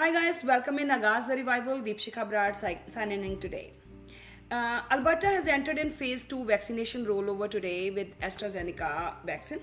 [0.00, 1.80] Hi guys, welcome in Agaz the Revival.
[1.80, 3.72] Deepshika Brad signing in today.
[4.50, 8.88] Uh, Alberta has entered in phase 2 vaccination rollover today with AstraZeneca
[9.26, 9.60] vaccine.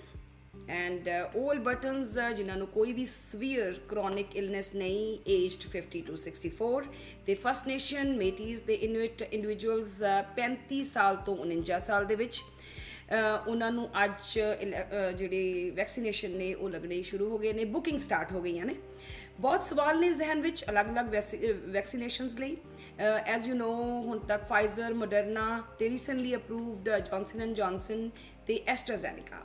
[0.69, 6.87] And ਉਹ ਅਲਬਰਟਨਸ ਜਿਨ੍ਹਾਂ ਨੂੰ ਕੋਈ ਵੀ severe chronic illness ਨਹੀਂ aged 50 to 64
[7.27, 10.01] ਤੇ first nation ਮੇਟੀਜ਼ ਦੇ InvIT individuals
[10.39, 12.41] 35 ਸਾਲ ਤੋਂ 49 ਸਾਲ ਦੇ ਵਿੱਚ
[13.47, 14.39] ਉਹਨਾਂ ਨੂੰ ਅੱਜ
[15.17, 18.75] ਜਿਹੜੀ ਵੈਕਸੀਨੇਸ਼ਨ ਨੇ ਉਹ ਲੱਗਣੇ ਸ਼ੁਰੂ ਹੋ ਗਏ ਨੇ ਬੁਕਿੰਗ ਸਟਾਰਟ ਹੋ ਗਈਆਂ ਨੇ
[19.39, 21.09] ਬਹੁਤ ਸਵਾਲ ਨੇ ਜ਼ਿਹਨ ਵਿੱਚ ਅਲੱਗ-ਅਲੱਗ
[21.71, 22.55] ਵੈਕਸੀਨੇਸ਼ਨਸ ਲਈ।
[23.25, 23.71] ਐਜ਼ ਯੂ نو
[24.05, 25.45] ਹੁਣ ਤੱਕ ਫਾਈਜ਼ਰ ਮੋਡਰਨਾ
[25.79, 28.09] ਤੇ recently approved Johnson and Johnson
[28.47, 29.43] ਤੇ AstraZeneca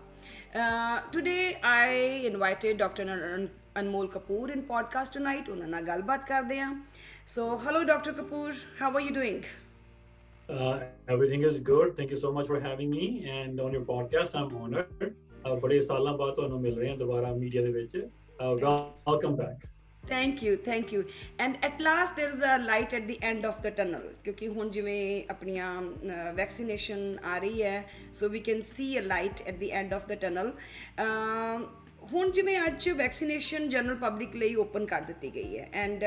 [1.12, 3.04] today I invited doctor
[3.80, 6.74] Anmol Kapoor in podcast tonight ਉਹਨਾਂ ਨਾਲ ਗੱਲਬਾਤ ਕਰਦੇ ਹਾਂ।
[7.26, 9.42] So hello doctor Kapoor how are you doing
[10.48, 10.72] Uh,
[11.12, 11.90] everything is good.
[11.98, 14.34] Thank you so much for having me and on your podcast.
[14.40, 15.04] I'm honored.
[15.04, 17.96] Uh, ਬੜੇ ਸਾਲਾਂ ਬਾਅਦ ਤੁਹਾਨੂੰ ਮਿਲ ਰਹੇ ਹਾਂ ਦੁਬਾਰਾ ਮੀਡੀਆ ਦੇ ਵਿੱਚ।
[18.40, 19.66] Welcome back
[20.08, 21.02] thank you thank you
[21.40, 24.70] and at last there is a light at the end of the tunnel ਕਿਉਂਕਿ ਹੁਣ
[24.70, 25.82] ਜਿਵੇਂ ਆਪਣੀਆਂ
[26.34, 30.14] ਵੈਕਸੀਨੇਸ਼ਨ ਆ ਰਹੀ ਹੈ so we can see a light at the end of the
[30.14, 30.52] tunnel
[32.12, 36.04] ਹੁਣ ਜਿਵੇਂ ਅੱਜ ਵੈਕਸੀਨੇਸ਼ਨ ਜਨਰਲ ਪਬਲਿਕ ਲਈ ਓਪਨ ਕਰ ਦਿੱਤੀ ਗਈ ਹੈ ਐਂਡ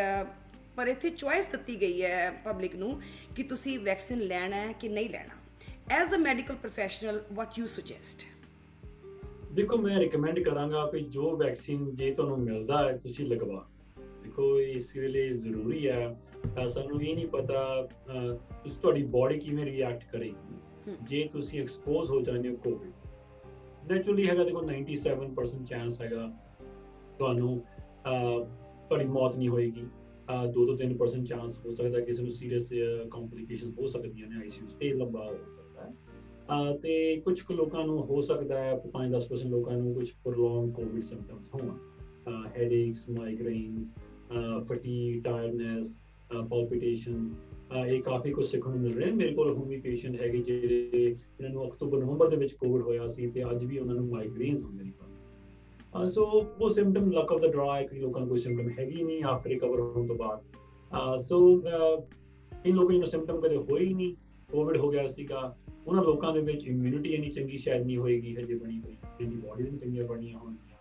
[0.75, 3.01] ਪਰ ਇੱਥੇ ਚੁਆਇਸ ਦਿੱਤੀ ਗਈ ਹੈ ਪਬਲਿਕ ਨੂੰ
[3.35, 5.43] ਕਿ ਤੁਸੀਂ ਵੈਕਸੀਨ ਲੈਣਾ ਹੈ ਕਿ ਨਹੀਂ ਲੈਣਾ
[5.91, 8.25] as a medical professional what you suggest
[9.53, 13.65] ਦੇਖੋ ਮੈਂ ਰეკਮੈਂਡ ਕਰਾਂਗਾ ਕਿ ਜੋ ਵੈਕਸੀਨ ਜੇ ਤੁਹਾਨੂੰ ਮਿਲਦਾ ਹੈ ਤੁਸੀਂ ਲਗਵਾ
[14.25, 16.15] ਦੇਖੋ ਇਸ ਵੇਲੇ ਜ਼ਰੂਰੀ ਹੈ
[16.67, 22.49] ਸਾਨੂੰ ਇਹ ਨਹੀਂ ਪਤਾ ਤੁਸੀਂ ਤੁਹਾਡੀ ਬਾਡੀ ਕਿਵੇਂ ਰਿਐਕਟ ਕਰੇਗੀ। ਜੇ ਤੁਸੀਂ ਐਕਸਪੋਜ਼ ਹੋ ਜਾਂਦੇ
[22.49, 26.31] ਹੋ ਕੋਵਿਡ ਨੇਚਰਲੀ ਹੈਗਾ ਦੇਖੋ 97% ਚਾਂਸ ਹੈਗਾ
[27.17, 27.59] ਤੁਹਾਨੂੰ
[28.05, 29.85] ਤੁਹਾਡੀ ਮੌਤ ਨਹੀਂ ਹੋਏਗੀ।
[30.49, 32.69] 2 ਤੋਂ 3% ਚਾਂਸ ਹੋ ਸਕਦਾ ਕਿਸੇ ਨੂੰ ਸੀਰੀਅਸ
[33.11, 38.03] ਕੰਪਲਿਕੇਸ਼ਨ ਹੋ ਸਕਦੀਆਂ ਨੇ ਆਈਸੀਯੂ ਸਟੇ ਲੰਬਾ ਹੋ ਸਕਦਾ ਹੈ। ਤੇ ਕੁਝ ਕੁ ਲੋਕਾਂ ਨੂੰ
[38.05, 41.77] ਹੋ ਸਕਦਾ ਹੈ 5-10% ਲੋਕਾਂ ਨੂੰ ਕੁਝ ਪ੍ਰੋਲੋਂਗ ਕੋਵਿਡ ਸਿੰਪਟਮਸ ਹੋਣ।
[42.57, 43.93] Headaches migraines
[44.59, 45.97] fatigue tiredness
[46.35, 47.27] palpitations
[47.87, 50.91] ਇਹ ਕਾਫੀ ਕੁਝ ਸਿੱਖਣ ਨੂੰ ਮਿਲ ਰਿਹਾ। ਮੇਰੇ ਕੋਲ ਹੁਣ ਵੀ ਪੇਸ਼ੈਂਟ ਹੈਗੇ ਜਿਹੜੇ
[51.39, 54.63] ਇਹਨਾਂ ਨੂੰ ਅਕਤੂਬਰ, ਨਵੰਬਰ ਦੇ ਵਿੱਚ ਕੋਵਿਡ ਹੋਇਆ ਸੀ ਤੇ ਅੱਜ ਵੀ ਉਹਨਾਂ ਨੂੰ ਮਾਈਗ੍ਰੇਨਸ
[54.63, 54.91] ਹੁੰਦੇ ਨੇ।
[56.07, 56.23] ਸੋ
[56.59, 59.79] ਉਹ ਸਿੰਪਟਮ ਲੱਕ ਆਫ ਦਾ ਡਰਾ ਕਿ ਲੋਕਾਂ ਨੂੰ ਕੋਈ ਸਿੰਪਟਮ ਹੈਗੀ ਨਹੀਂ ਆਫਟਰ ਰਿਕਵਰ
[59.81, 61.37] ਹੋਣ ਤੋਂ ਬਾਅਦ। ਸੋ
[62.65, 64.13] ਇਨ ਲੋਕਾਂ ਨੂੰ ਸਿੰਪਟਮ ਕਦੇ ਹੋਈ ਨਹੀਂ।
[64.51, 65.55] ਕੋਵਿਡ ਹੋ ਗਿਆ ਸੀਗਾ।
[65.87, 69.69] ਉਹਨਾਂ ਲੋਕਾਂ ਦੇ ਵਿੱਚ ਇਮਿਊਨਿਟੀ ਇੰਨੀ ਚੰਗੀ ਸ਼ਾਇਦ ਨਹੀਂ ਹੋਏਗੀ, ਹਜੇ ਬਣੀ ਹੋਈ ਇਹਦੀ ਬਾਡੀਜ਼
[69.69, 70.74] ਨਹੀਂ ਚੰਗੀਆਂ ਬਣੀਆਂ ਹੋਣਗੀਆਂ।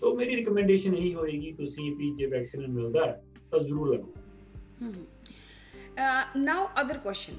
[0.00, 4.12] ਸੋ ਮੇਰੀ ਰეკਮੈਂਡੇਸ਼ਨ ਇਹੀ ਹੋਏਗੀ, ਤੁਸੀਂ ਵੀ ਜੇ ਵੈਕਸੀਨ ਮਿਲਦਾ ਹੈ, ਤਾਂ ਜ਼ਰੂਰ ਲਗਾਓ
[4.82, 5.04] ਹਮ
[6.36, 7.34] ਨਾਓ ਅਦਰ ਕੁਐਸਚਨ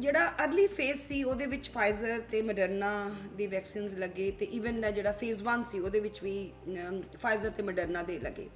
[0.00, 2.92] ਜਿਹੜਾ ਅਰਲੀ ਫੇਜ਼ ਸੀ, ਉਹਦੇ ਵਿੱਚ ਫਾਈਜ਼ਰ ਤੇ ਮੋਡਰਨਾ
[3.36, 6.50] ਦੀ ਵੈਕਸੀਨਸ ਲੱਗੇ ਤੇ ਇਵਨ ਜਿਹੜਾ ਫੇਜ਼ 1 ਸੀ, ਉਹਦੇ ਵਿੱਚ ਵੀ
[7.18, 8.48] ਫਾਈਜ਼ਰ ਤੇ ਮੋਡਰਨਾ ਦੇ ਲੱਗੇ।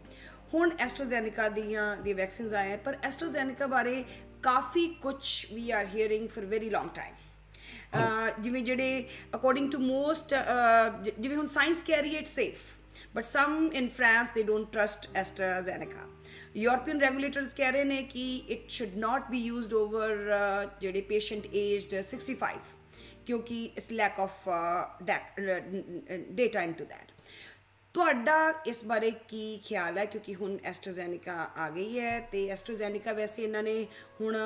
[0.54, 4.04] ਹੁਣ ਐਸਟ੍ਰੋਜੈਨਿਕਾ ਦੀਆਂ, ਦੀ ਵੈਕਸੀਨਸ ਆਏ ਪਰ ਐਸਟ੍ਰੋਜੈਨਿਕਾ ਬਾਰੇ
[4.42, 7.14] ਕਾਫੀ ਕੁਝ we are hearing for very long time
[8.40, 10.34] ਜਿਵੇਂ ਜਿਹੜੇ ਅਕੋਰਡਿੰਗ ਟੂ ਮੋਸਟ
[11.18, 12.62] ਜਿਵੇਂ ਹੁਣ ਸਾਇੰਸ ਕਹਿ ਰਹੀ ਹੈ it safe
[13.14, 16.06] but some in France they don't trust AstraZeneca
[16.56, 20.16] European regulators ਕਹਿ ਰਹੇ ਨੇ ਕਿ it should not be used over
[20.80, 22.52] ਜਿਹੜੇ ਪੇਸ਼ੈਂਟ ਏਜਡ 65
[23.26, 24.48] ਕਿਉਂਕਿ ਇਸ lack of
[26.32, 27.13] data into that
[27.94, 30.04] ਤੁਹਾਡਾ ਇਸ ਬਾਰੇ ਕੀ ਖਿਆਲ ਹੈ?
[30.04, 33.74] ਕਿਉਂਕਿ ਹੁਣ ਐਸਟਰਾਜ਼ੈਨਿਕਾ ਆ ਗਈ ਹੈ ਤੇ ਐਸਟਰਾਜ਼ੈਨਿਕਾ ਵੈਸੇ ਇਹਨਾਂ ਨੇ
[34.20, 34.36] ਹੁਣ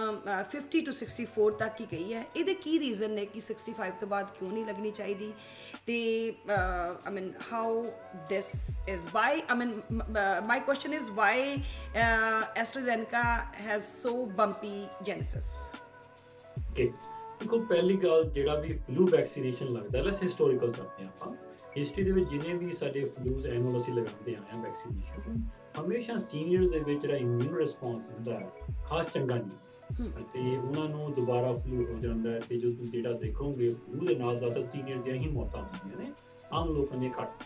[0.51, 4.35] 50 ਟੂ 64 ਤੱਕ ਹੀ ਗਈ ਹੈ। ਇਹਦੇ ਕੀ ਰੀਜ਼ਨ ਨੇ ਕਿ 65 ਤੋਂ ਬਾਅਦ
[4.39, 5.33] ਕਿਉਂ ਨਹੀਂ ਲੱਗਣੀ ਚਾਹੀਦੀ?
[5.87, 5.97] ਤੇ
[6.51, 7.73] I mean how
[8.29, 8.51] this
[8.89, 9.75] is why I mean
[10.47, 11.57] my question is why
[11.97, 13.25] AstraZeneca
[13.61, 15.53] has so bumpy genesis
[16.61, 16.93] okay
[17.41, 21.33] ਦੇਖੋ, ਪਹਿਲੀ ਗੱਲ ਜਿਹੜਾ ਵੀ ਫਲੂ ਵੈਕਸੀਨੇਸ਼ਨ ਲੱਗਦਾ ਲੈਸ ਹਿਸਟੋਰੀਕਲ ਕਰਦੇ ਆਪਾਂ
[21.77, 25.43] ਹਿਸਟਰੀ ਦੇ ਵਿੱਚ ਜਿਨੇ ਵੀ ਸਾਡੇ ਫਲੂਜ਼ ਐਨੂਅਲ ਅਸੀਂ ਲਗਾਉਂਦੇ ਆਏ ਆ ਵੈਕਸੀਨੇਸ਼ਨ
[25.81, 28.51] ਹਮੇਸ਼ਾ ਸੀਨੀਅਰਸ ਦੇ ਵਿੱਚ ਜਿਹੜਾ ਇਮਿਊਨ ਰਿਸਪੌਂਸ ਹੁੰਦਾ ਹੈ
[28.87, 33.13] ਖਾਸ ਚੰਗਾ ਨਹੀਂ। ਤੇ ਉਹਨਾਂ ਨੂੰ ਦੁਬਾਰਾ ਫਲੂ ਹੋ ਜਾਂਦਾ ਹੈ ਤੇ ਜੋ ਤੁਸੀਂ ਜਿਹੜਾ
[33.19, 36.13] ਦੇਖੋਗੇ ਫਲੂ ਦੇ ਨਾਲ ਜ਼ਿਆਦਾ ਸੀਨੀਅਰ ਦੀਆਂ ਹੀ ਮੌਤਾਂ ਹੁੰਦੀਆਂ ਨੇ
[36.53, 37.45] ਆਮ ਲੋਕਾਂ ਦੇ ਘੱਟ।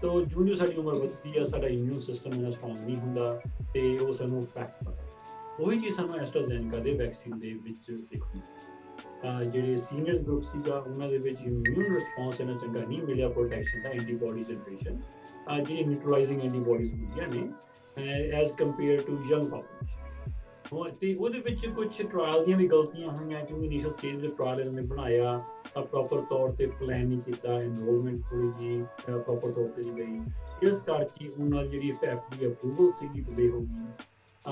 [0.00, 3.40] ਸੋ ਜੂਨੀਅਰ ਸਾਡੀ ਉਮਰ ਵੱਧਦੀ ਹੈ ਸਾਡਾ ਇਮਿਊਨ ਸਿਸਟਮ ਇਹਨਾਂ ਸਟਰੋਂਗ ਨਹੀਂ ਹੁੰਦਾ
[3.74, 5.02] ਤੇ ਉਹ ਸਾਨੂੰ ਇਫੈਕਟ ਕਰਦਾ
[5.60, 8.38] ਉਹੀ ਚੀਜ਼ ਸਾਨੂੰ ਐਸਟਰਾਜ਼ੈਨਿਕਾ ਦੇ ਵੈਕਸੀਨ ਦੇ ਵਿੱਚ ਦੇਖੋ
[9.44, 13.90] ਜਿਹੜੇ ਸੀਨੀਅਰਸ ਗਰੁੱਪ ਸੀਗਾ, ਉਹਨਾਂ ਦੇ ਵਿੱਚ ਇਮਿਊਨ ਰਿਸਪੌਂਸ ਇਹਨਾਂ ਚੰਗਾ ਨਹੀਂ ਮਿਲਿਆ ਪ੍ਰੋਟੈਕਸ਼ਨ ਦਾ
[13.90, 15.00] ਐਂਟੀਬਾਡੀ ਜਨਰੇਸ਼ਨ
[15.58, 17.48] ਜਿਹੜੀ ਨਿਊਟਰਲਾਈਜ਼ਿੰਗ ਐਂਟੀਬਾਡੀਜ਼ ਹੁੰਦੀਆਂ ਨੇ
[18.32, 19.94] as compare to young population
[20.72, 24.60] ਉਹ ਤੇ ਉਹਦੇ ਵਿੱਚ ਕੁਝ ਟ੍ਰਾਇਲ ਦੀਆਂ ਵੀ ਗਲਤੀਆਂ ਹੋਈਆਂ ਕਿਉਂਕਿ ਇਨੀਸ਼ੀਅਲ ਸਟੇਜ ਦੇ ਟ੍ਰਾਇਲ
[24.60, 25.40] ਇਹਨਾਂ ਨੇ ਬਣਾਇਆ,
[25.74, 30.68] ਤਾਂ ਪ੍ਰੋਪਰ ਤੌਰ ਤੇ ਪਲਾਨ ਨਹੀਂ ਕੀਤਾ ਐਨਰੋਲਮੈਂਟ ਥੋੜੀ ਜੀ ਪ੍ਰੋਪਰ ਤੌਰ ਤੇ ਨਹੀਂ ਗਈ।
[30.68, 33.86] ਇਸ ਕਰਕੇ ਉਹਨਾਂ ਜਿਹੜੀ ਐਫਡੀ ਅਪਰੂਵਲ ਸੀਗੀ ਡਿਲੇ ਹੋ ਗਈ।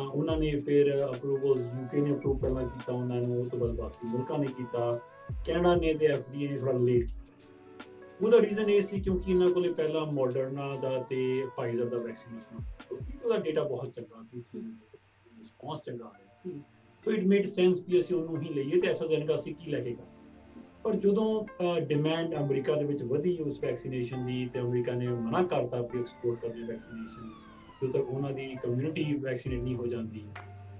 [0.00, 4.08] ਉਹਨਾਂ ਨੇ ਫਿਰ ਅਪਰੂਵਲਸ ਯੂਕੇ ਨੇ ਅਪਰੂਵ ਪਹਿਲਾਂ ਕੀਤਾ, ਉਹਨਾਂ ਨੂੰ ਉਹ ਤੋਂ ਬਾਅਦ ਬਾਕੀ
[4.08, 5.00] ਮੁਲਕਾਂ ਨੇ ਕੀਤਾ।
[5.46, 7.10] ਕੈਨੇਡਾ ਨੇ ਤੇ ਐਫਡੀਏ ਨੇ ਥੋੜਾ ਲੇਟ
[8.22, 13.18] ਉਹਦਾ ਰੀਜ਼ਨ ਇਹ ਸੀ ਕਿਉਂਕਿ ਇਹਨਾਂ ਕੋਲੇ ਪਹਿਲਾਂ ਮਾਡਰਨਾ ਦਾ ਤੇ ਫਾਈਜ਼ਰ ਦਾ ਵੈਕਸੀਨੇਸ਼ਨ ਸੀ।
[13.24, 14.44] ਉਹਦਾ ਡਾਟਾ ਬਹੁਤ ਚੰਗਾ ਸੀ
[15.38, 16.60] ਰਿਸਪੌਂਸ ਚੰਗਾ ਆਇਆ ਸੀ।
[17.04, 19.96] ਸੋ ਇਟ ਮੇਡ ਸੈਂਸ ਕਿ ਅਸੀਂ ਉਹਨੂੰ ਹੀ ਲਈਏ ਤੇ ਐਸਟਰਾਜ਼ੈਨੇਕਾ ਸੀ ਕੀ ਲੈ ਕੇ
[20.84, 21.46] ਪਰ ਜਦੋਂ
[21.80, 26.40] ਡਿਮਾਂਡ ਅਮਰੀਕਾ ਦੇ ਵਿੱਚ ਵਧੀ ਉਸ ਵੈਕਸੀਨੇਸ਼ਨ ਦੀ ਤੇ ਅਮਰੀਕਾ ਨੇ ਮਨਾ ਕਰਤਾ ਕਿ ਐਕਸਪੋਰਟ
[26.40, 27.30] ਕਰਨੀ ਵੈਕਸੀਨੇਸ਼ਨ
[27.82, 30.24] ਜਦੋਂ ਤੱਕ ਉਹਨਾਂ ਦੀ ਕਮਿਊਨਿਟੀ ਵੈਕਸੀਨੇਟ ਨਹੀਂ ਹੋ ਜਾਂਦੀ।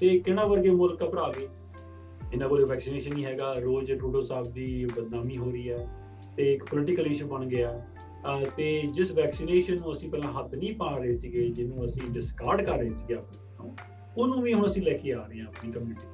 [0.01, 1.49] ਤੇ ਕਿਹੜਾ ਵਰਗੇ ਮੁਲਕ ਘਬਰਾ ਗਏ
[2.33, 5.89] ਇਹਨਾਂ ਕੋਲ ਵੈਕਸੀਨੇਸ਼ਨ ਨਹੀਂ ਹੈਗਾ, ਰੋਜ਼ ਟਰੂਡੋ ਸਾਹਿਬ ਦੀ ਬਦਨਾਮੀ ਹੋ ਰਹੀ ਹੈ
[6.37, 10.77] ਤੇ ਇੱਕ ਪੋਲੀਟੀਕਲ ਇਸ਼ੂ ਬਣ ਗਿਆ। ਅਹ ਤੇ ਜਿਸ ਵੈਕਸੀਨੇਸ਼ਨ ਨੂੰ ਅਸੀਂ ਪਹਿਲਾਂ ਹੱਥ ਨਹੀਂ
[10.77, 13.73] ਪਾ ਰਹੇ ਸੀਗੇ, ਜਿਹਨੂੰ ਅਸੀਂ ਡਿਸਕਾਰਡ ਕਰ ਰਹੇ ਸੀਗੇ ਆਪਣੇ
[14.19, 16.07] ਉਹਨੂੰ ਵੀ ਹੁਣ ਅਸੀਂ ਲੈ ਕੇ ਆ ਰਹੇ ਹਾਂ ਆਪਣੀ ਕਮਿਊਨਿਟੀ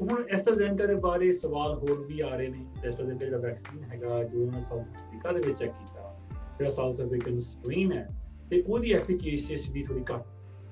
[0.00, 4.42] ਹੁਣ ਐਸਟਰਾਜ਼ੈਨਕਾ ਦੇ ਬਾਰੇ ਸਵਾਲ ਹੋਰ ਵੀ ਆ ਰਹੇ ਨੇ। ਐਸਟਰਾਜ਼ੈਨਕਾ ਜਿਹੜਾ ਵੈਕਸੀਨ ਹੈਗਾ, ਜੋ
[4.42, 6.20] ਉਹਨਾਂ ਸਾਊਥ ਅਫਰੀਕਾ ਦੇ ਵਿੱਚ ਚੈੱਕ ਕੀਤਾ,
[6.58, 8.19] ਜਿਹੜਾ ਸਾਊਥ ਅਫਰੀਕਨ ਸਟ੍ਰੇਨ ਹੈ
[8.50, 10.22] ਤੇ ਉਹਦੀ ਐਫੀਕੇਸੀਅਸ ਵੀ ਥੋੜੀ ਘੱਟ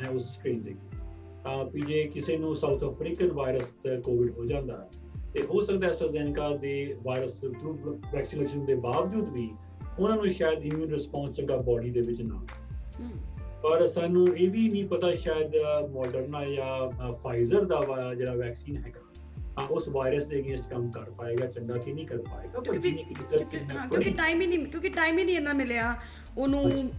[0.02, 0.74] ਹੈ ਉਸ ਸਟ੍ਰੇਨ ਦੇ
[1.44, 4.88] ਤਾਂ ਵੀ ਜੇ ਕਿਸੇ ਨੂੰ ਸਾਊਥ ਅਫਰੀਕਨ ਵਾਇਰਸ ਕੋਵਿਡ ਹੋ ਜਾਂਦਾ ਹੈ
[5.34, 7.44] ਤੇ ਹੋ ਸਕਦਾ ਐਸਟਰਾਜ਼ੈਨਕਾ ਦੇ ਵਾਇਰਸ
[8.14, 9.50] ਵੈਕਸੀਨੇਸ਼ਨ ਦੇ ਬਾਵਜੂਦ ਵੀ
[9.98, 12.46] ਉਹਨਾਂ ਨੂੰ ਸ਼ਾਇਦ ਇਮਿਊਨ ਰਿਸਪੌਂਸ ਚੰਗਾ ਬਾਡੀ ਦੇ ਵਿੱਚ ਨਾ
[13.62, 15.56] ਪਰ ਸਾਨੂੰ ਇਹ ਵੀ ਨਹੀਂ ਪਤਾ ਸ਼ਾਇਦ
[15.92, 17.80] ਮਾਡਰਨਾ ਜਾਂ ਫਾਈਜ਼ਰ ਦਾ
[18.14, 19.07] ਜਿਹੜਾ ਵੈਕਸੀਨ ਹੈਗਾ
[19.58, 23.58] ਅਹ ਉਸ ਵਾਇਰਸ ਦੇ ਅਗੇਂਸਟ ਕੰਮ ਕਰ ਪਾਏਗਾ ਚੰਗਾ ਕਿ ਨਹੀਂ ਕਰ ਪਾਏਗਾ ਕਿਉਂਕਿ ਕਿ
[23.58, 25.96] ਹਾਂ, ਟਾਈਮ ਹੀ ਨਹੀਂ ਕਿਉਂਕਿ ਟਾਈਮ ਹੀ ਨਹੀਂ ਇੰਨਾ ਮਿਲਿਆ।
[26.38, 26.90] ਉਹਨੂੰ ਉਹਨੂੰ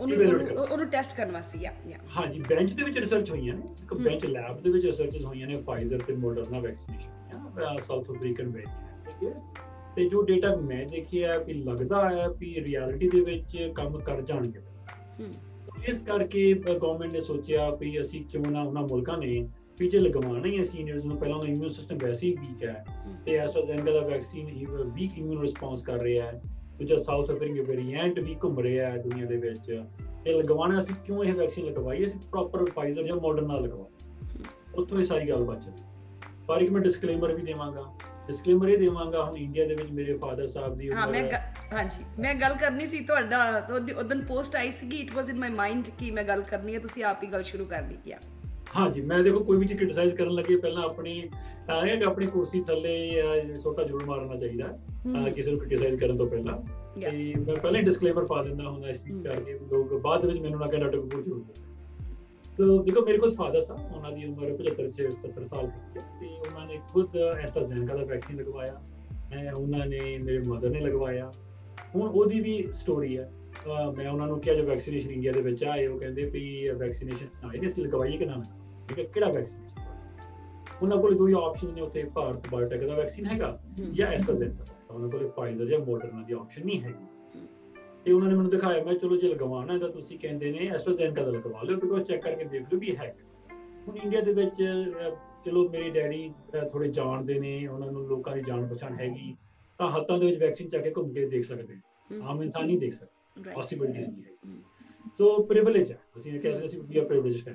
[0.00, 4.26] ਉਹਨੂੰ- ਟੈਸਟ ਕਰਨ ਵਾਸਤੇ ਯਾ ਯਾ ਹਾਂਜੀ ਬੈਂਚ ਦੇ ਵਿੱਚ ਰਿਸਰਚ ਹੋਈਆਂ ਨੇ। ਇੱਕ। ਬੈਂਚ
[4.26, 9.38] ਲੈਬ ਦੇ ਵਿੱਚ ਰਿਸਰਚਸ ਹੋਈਆਂ ਨੇ ਫਾਈਜ਼ਰ ਤੇ ਮਾਡਰਨਾ ਵੈਕਸੀਨੇਸ਼ਨ ਆ ਸਾਊਥ ਅਫਰੀਕਨ ਵੇਰੀਐਂਟ
[9.96, 14.20] ਤੇ ਜੋ ਡਾਟਾ ਮੈਂ ਦੇਖਿਆ ਹੈ ਵੀ ਲੱਗਦਾ ਹੈ ਵੀ ਰਿਐਲਿਟੀ ਦੇ ਵਿੱਚ ਕੰਮ ਕਰ
[14.22, 14.60] ਜਾਣਗੇ।
[15.20, 15.32] ਹਮ,
[15.88, 20.46] ਇਸ ਕਰਕੇ ਗਵਰਨਮੈਂਟ ਨੇ ਸੋਚਿਆ ਵੀ ਅਸੀਂ ਕਿਉਂ ਨਾ ਉਹਨਾਂ ਮੁਲਕਾਂ ਨੇ ਵੀ ਜੇ ਲਗਵਾਉਣਾ
[20.46, 22.84] ਹੀ ਹੈ ਸੀਨੀਅਰਸ ਨੂੰ ਪਹਿਲਾਂ ਉਹਦਾ ਇਮਿਊਨ ਸਿਸਟਮ ਵੈਸੇ ਹੀ ਵੀਕ ਹੈ।
[23.26, 26.40] ਤੇ ਐਸਟਰਾਜ਼ੈਨਕਾ ਦਾ ਵੈਕਸੀਨ ਹੀ ਵੀਕ ਇਮਿਊਨ ਰਿਸਪੌਂਸ ਕਰ ਰਿਹਾ ਹੈ
[26.78, 29.82] ਦੂਜਾ ਸਾਊਥ ਅਫਰੀਕਨ ਵੇਰੀਐਂਟ ਵੀ ਘੁੰਮ ਰਿਹਾ ਹੈ ਦੁਨੀਆ ਦੇ ਵਿੱਚ।
[30.26, 32.04] ਇਹ ਲਗਵਾਉਣਾ ਅਸੀਂ ਕਿਉਂ ਇਹ ਵੈਕਸੀਨ ਲਗਵਾਈ?
[32.04, 33.86] ਅਸੀਂ ਪ੍ਰੋਪਰ ਫਾਈਜ਼ਰ ਜਾਂ ਮਾਡਰਨਾ ਲਗਵਾ
[34.74, 35.64] ਉੱਥੋਂ ਇਹ ਸਾਰੀ ਗੱਲ ਬਚ
[36.46, 37.84] ਪਰ ਇੱਕ ਮੈਂ ਡਿਸਕਲੇਮਰ ਵੀ ਦੇਵਾਂਗਾ।
[38.26, 41.24] ਡਿਸਕਲੇਮਰ ਇਹ ਦੇਵਾਂਗਾ ਹੁਣ ਇੰਡੀਆ ਦੇ ਵਿੱਚ ਮੇਰੇ ਫਾਦਰ ਸਾਹਿਬ ਦੀ ਹਾਂ ਮੈਂ
[41.72, 43.68] ਹਾਂਜੀ ਮੈਂ ਗੱਲ ਕਰਨੀ ਸੀ ਤੁਹਾਡਾ
[43.98, 47.04] ਉਦੋਂ ਪੋਸਟ ਆਈ ਸੀਗੀ it was in my mind ਕਿ ਮੈਂ ਗੱਲ ਕਰਨੀ ਹੈ ਤੁਸੀਂ
[47.04, 48.18] ਆਪ ਹੀ ਗੱਲ ਸ਼ੁਰੂ ਕਰ ਲਈ ਕਿਆ
[48.78, 51.18] ਹਾਂਜੀ ਮੈਂ ਦੇਖੋ ਕੋਈ ਵੀ ਚੀਜ਼ ਕ੍ਰਿਟਿਸਾਈਜ਼ ਕਰਨ ਲੱਗੇ ਪਹਿਲਾਂ ਆਪਣੀ
[51.88, 52.94] ਇਹ ਆਪਣੀ ਕੁਰਸੀ ਥੱਲੇ
[53.54, 54.78] ਸੋਟਾ ਜ਼ਰੂਰ ਮਾਰਨਾ ਚਾਹੀਦਾ
[55.30, 56.58] ਕਿਸੇ ਨੂੰ ਕ੍ਰਿਟਿਸਾਈਜ਼ ਕਰਨ ਤੋਂ ਪਹਿਲਾਂ.
[57.00, 60.60] ਤੇ ਮੈਂ ਪਹਿਲਾਂ ਹੀ ਡਿਸਕਲੇਮਰ ਪਾ ਦਿੰਦਾ ਹੁੰਦਾ ਇਸ ਚੀਜ਼। ਕਰਕੇ ਲੋਕ ਬਾਅਦ ਵਿੱਚ ਮੈਨੂੰ
[60.60, 61.44] ਨਾ ਕਹਿ ਡਾਕਟਰ ਕਪੂਰ ਜ਼ਰੂਰ
[62.56, 66.26] ਸੋ ਦੇਖੋ ਮੇਰੇ ਕੋਲ ਫਾਦਰ ਸਾਹਿਬ ਉਹਨਾਂ ਦੀ ਉਮਰ 75 ਛੇ 70 ਸਾਲ ਦੀ ਤੇ
[66.26, 68.80] ਉਹਨਾਂ ਨੇ ਖੁਦ ਐਸਟਰਾਜ਼ੈਨਕਾ ਦਾ ਵੈਕਸੀਨ ਲਗਵਾਇਆ
[69.32, 71.32] ਹੈ ਉਹਨਾਂ ਨੇ ਮੇਰੇ ਮਦਰ ਨੇ ਲਗਵਾਇਆ।
[71.96, 73.32] ਹੁਣ ਉਹਦੀ ਵੀ ਸਟੋਰੀ ਹੈ।
[73.68, 77.60] ਮੈਂ ਉਹਨਾਂ ਨੂੰ ਕਿਹਾ ਜੋ ਵੈਕਸੀਨੇਸ਼ਨ ਇੰਡੀਆ ਦੇ ਵਿੱਚ ਆਏ ਉਹ ਕਹਿੰਦੇ ਵੀ ਵੈਕਸੀਨੇਸ਼ਨ ਆਏ
[77.60, 78.42] ਨੇ ਲਗਵਾਈਏ ਕਿ ਨਾ
[78.88, 79.84] ਠੀਕ ਹੈ ਕਿਹੜਾ ਵੈਕਸੀਨੇਸ਼ਨ
[80.82, 83.58] ਉਹਨਾਂ ਕੋਲ ਦੋ ਹੀ ਆਪਸ਼ਨ ਨੇ ਉੱਥੇ ਭਾਰਤ ਬਾਇਓਟੈਕ ਦਾ ਵੈਕਸੀਨ ਹੈਗਾ
[83.92, 87.06] ਜਾਂ ਐਸਟਰਾਜ਼ੈਨਕਾ ਦਾ। ਉਹਨਾਂ ਕੋਲ ਫਾਈਜ਼ਰ ਜਾਂ ਮੋਡਰਨਾ ਦੀ ਆਪਸ਼ਨ ਨਹੀਂ ਹੈਗੀ।
[88.04, 91.22] ਤੇ ਉਹਨਾਂ ਨੇ ਮੈਨੂੰ ਦਿਖਾਇਆ ਮੈਂ ਚਲੋ ਜੇ ਲਗਵਾਉਣਾ ਹੈ ਤਾਂ ਤੁਸੀਂ ਕਹਿੰਦੇ ਨੇ ਐਸਟਰਾਜ਼ੈਨਕਾ
[91.22, 93.14] ਦਾ ਲਗਵਾ ਲਿਓ ਬਿਕੋਜ਼ ਚੈੱਕ ਕਰਕੇ ਦੇਖ ਲਿਓ ਵੀ ਹੈ।
[93.88, 94.62] ਹੁਣ ਇੰਡੀਆ ਦੇ ਵਿੱਚ
[95.44, 96.30] ਚਲੋ ਮੇਰੇ ਡੈਡੀ
[96.70, 99.32] ਥੋੜੇ ਜਾਣਦੇ ਨੇ ਉਹਨਾਂ ਨੂੰ ਲੋਕਾਂ ਦੀ ਜਾਣ ਪਛਾਣ ਹੈਗੀ
[99.78, 101.74] ਤਾਂ ਹੱਥਾਂ ਦੇ ਵਿੱਚ ਵੈਕਸੀਨ ਚੱਕ ਕੇ ਘੁੰਮ ਕੇ ਦੇਖ ਸਕਦੇ
[102.22, 103.52] ਆਮ ਇਨਸਾਨ ਨਹੀਂ ਦੇਖ ਸਕਦਾ.
[103.54, 104.60] ਪੋਸਿਬਿਲਿਟੀ ਨਹੀਂ ਹੈ।
[105.18, 107.54] ਸੋ ਪ੍ਰਿਵਿਲੇਜ ਹੈ। ਅਸੀਂ ਇਹ ਕਹਿ ਸਕਦੇ ਅਸੀਂ ਵੀ ਆ ਪ੍ਰਿਵਿਲੇਜ ਹੈ।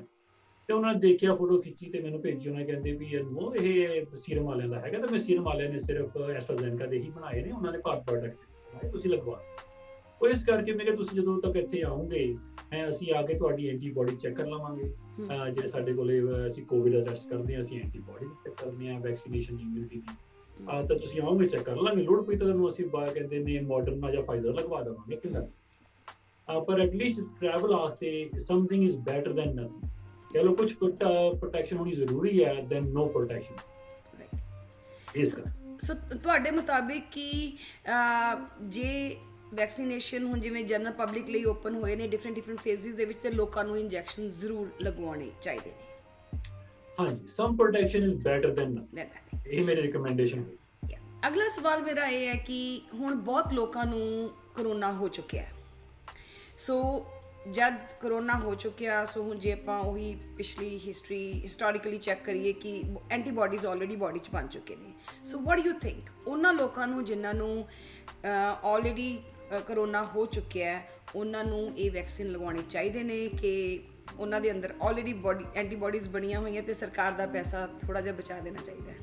[0.70, 4.46] ਤੇ ਉਹਨਾਂ ਨੇ ਦੇਖਿਆ ਫੋਟੋ ਖਿੱਚੀ ਤੇ ਮੈਨੂੰ ਭੇਜੀ ਉਹਨਾਂ ਕਹਿੰਦੇ ਵੀ ਅਨਮੋਲ ਇਹ ਸੀਰਮ
[4.46, 7.72] ਵਾਲਿਆਂ ਦਾ ਹੈਗਾ ਤਾਂ ਮੈਂ ਸੀਰਮ ਵਾਲਿਆਂ ਨੇ ਸਿਰਫ ਐਸਟਰਾਜ਼ੈਨਕਾ ਦੇ ਹੀ ਬਣਾਏ ਨੇ ਉਹਨਾਂ
[7.72, 9.42] ਨੇ ਭਾਰਤ ਪ੍ਰੋਡਕਟ ਤੁਸੀਂ ਲਗਵਾ।
[10.22, 12.26] ਉਹ ਇਸ ਕਰਕੇ ਮੈਂ ਕਿਹਾ ਤੁਸੀਂ ਜਦੋਂ ਤੱਕ ਇੱਥੇ ਆਉਂਗੇ
[12.74, 14.90] ਹੈ ਅਸੀਂ ਆ ਕੇ ਤੁਹਾਡੀ ਐਂਟੀਬਾਡੀ ਚੈੱਕ ਕਰ ਲਵਾਂਗੇ।
[15.22, 19.60] ਜਿਹੜੇ ਸਾਡੇ ਕੋਲੇ ਅਸੀਂ ਕੋਵਿਡ ਦਾ ਟੈਸਟ ਕਰਦੇ ਹਾਂ ਅਸੀਂ ਐਂਟੀਬਾਡੀ ਚੈੱਕ ਕਰਦੇ ਹਾਂ ਵੈਕਸੀਨੇਸ਼ਨ
[19.60, 20.16] ਇਮਿਊਨਿਟੀ ਦੀ
[20.70, 23.60] ਆ ਤਾਂ ਤੁਸੀਂ ਆਓਗੇ ਚੈੱਕ ਕਰ ਲਾਂਗੇ। ਲੋੜ ਪਈ ਤਾਂ ਤੁਹਾਨੂੰ ਅਸੀਂ ਬਾ ਕਹਿੰਦੇ ਨੇ
[23.68, 25.48] ਮਾਡਰਨਾ ਜਾਂ ਫਾਈਜ਼ਰ ਲਗਵਾ ਦੇਵਾਂਗੇ ਕਿੰਨਾ
[26.48, 29.90] ਆ ਪਰ ਐਟਲੀਸਟ ਟਰੈਵਲ ਵਾਸਤੇ something is better than nothing
[30.34, 33.56] ਕਹ ਲੋ ਕੁਝ ਪ੍ਰੋਟੈਕਸ਼ਨ ਹੋਣੀ ਜ਼ਰੂਰੀ ਹੈ ਦੈਨ ਨੋ ਪ੍ਰੋਟੈਕਸ਼ਨ.
[35.16, 37.58] ਇਸ ਕਰਕੇ ਸੋ ਤੁਹਾਡੇ ਮੁਤਾਬਿਕ ਕੀ
[38.62, 39.18] ਜੇ
[39.54, 43.30] ਵੈਕਸੀਨੇਸ਼ਨ ਹੁਣ ਜਿਵੇਂ ਜਨਰਲ ਪਬਲਿਕ ਲਈ ਓਪਨ ਹੋਏ ਨੇ ਡਿਫਰੈਂਟ ਡਿਫਰੈਂਟ ਫੇਜ਼ਸ ਦੇ ਵਿੱਚ ਤੇ
[43.30, 46.40] ਲੋਕਾਂ ਨੂੰ ਇੰਜੈਕਸ਼ਨ ਜ਼ਰੂਰ ਲਗਵਾਉਣੇ ਚਾਹੀਦੇ ਨੇ?
[47.00, 52.28] ਹਾਂਜੀ some protection is better than nothing ਇਹ ਮੇਰੀ ਰეკਮੈਂਡੇਸ਼ਨ ਹੈ ਅਗਲਾ ਸਵਾਲ ਮੇਰਾ ਇਹ
[52.28, 55.52] ਹੈ ਕਿ ਹੁਣ ਬਹੁਤ ਲੋਕਾਂ ਨੂੰ ਕਰੋਨਾ ਹੋ ਚੁੱਕਿਆ ਹੈ।
[56.58, 57.06] ਸੋ
[57.48, 62.84] ਜਦ ਕਰੋਨਾ ਹੋ ਚੁੱਕਿਆ, ਸੋ ਹੁਣ ਜੇ ਆਪਾਂ ਉਹੀ ਪਿਛਲੀ ਹਿਸਟਰੀ ਹਿਸਟੋਰੀਕਲੀ ਚੈੱਕ ਕਰੀਏ ਕਿ
[63.12, 64.94] ਐਂਟੀਬਾਡੀਜ਼ ਆਲਰੇਡੀ ਬਾਡੀ 'ਚ ਬਣ ਚੁੱਕੇ ਨੇ।
[65.26, 67.66] So what do you think ਉਹਨਾਂ ਲੋਕਾਂ ਨੂੰ ਜਿਨ੍ਹਾਂ ਨੂੰ
[68.26, 69.20] ਆਲਰੇਡੀ
[69.68, 73.80] ਕਰੋਨਾ ਹੋ ਚੁੱਕਿਆ ਹੈ, ਉਹਨਾਂ ਨੂੰ ਇਹ ਵੈਕਸੀਨ ਲਗਵਾਉਣੀ ਚਾਹੀਦੇ ਨੇ ਕਿ
[74.18, 78.40] ਉਹਨਾਂ ਦੇ ਅੰਦਰ ਆਲਰੇਡੀ ਬਾਡੀ ਐਂਟੀਬਾਡੀਜ਼ ਬਣੀਆਂ ਹੋਈਆਂ ਤੇ ਸਰਕਾਰ ਦਾ ਪੈਸਾ ਥੋੜਾ ਜਿਹਾ ਬਚਾ
[78.40, 78.98] ਦੇਣਾ ਚਾਹੀਦਾ ਹੈ?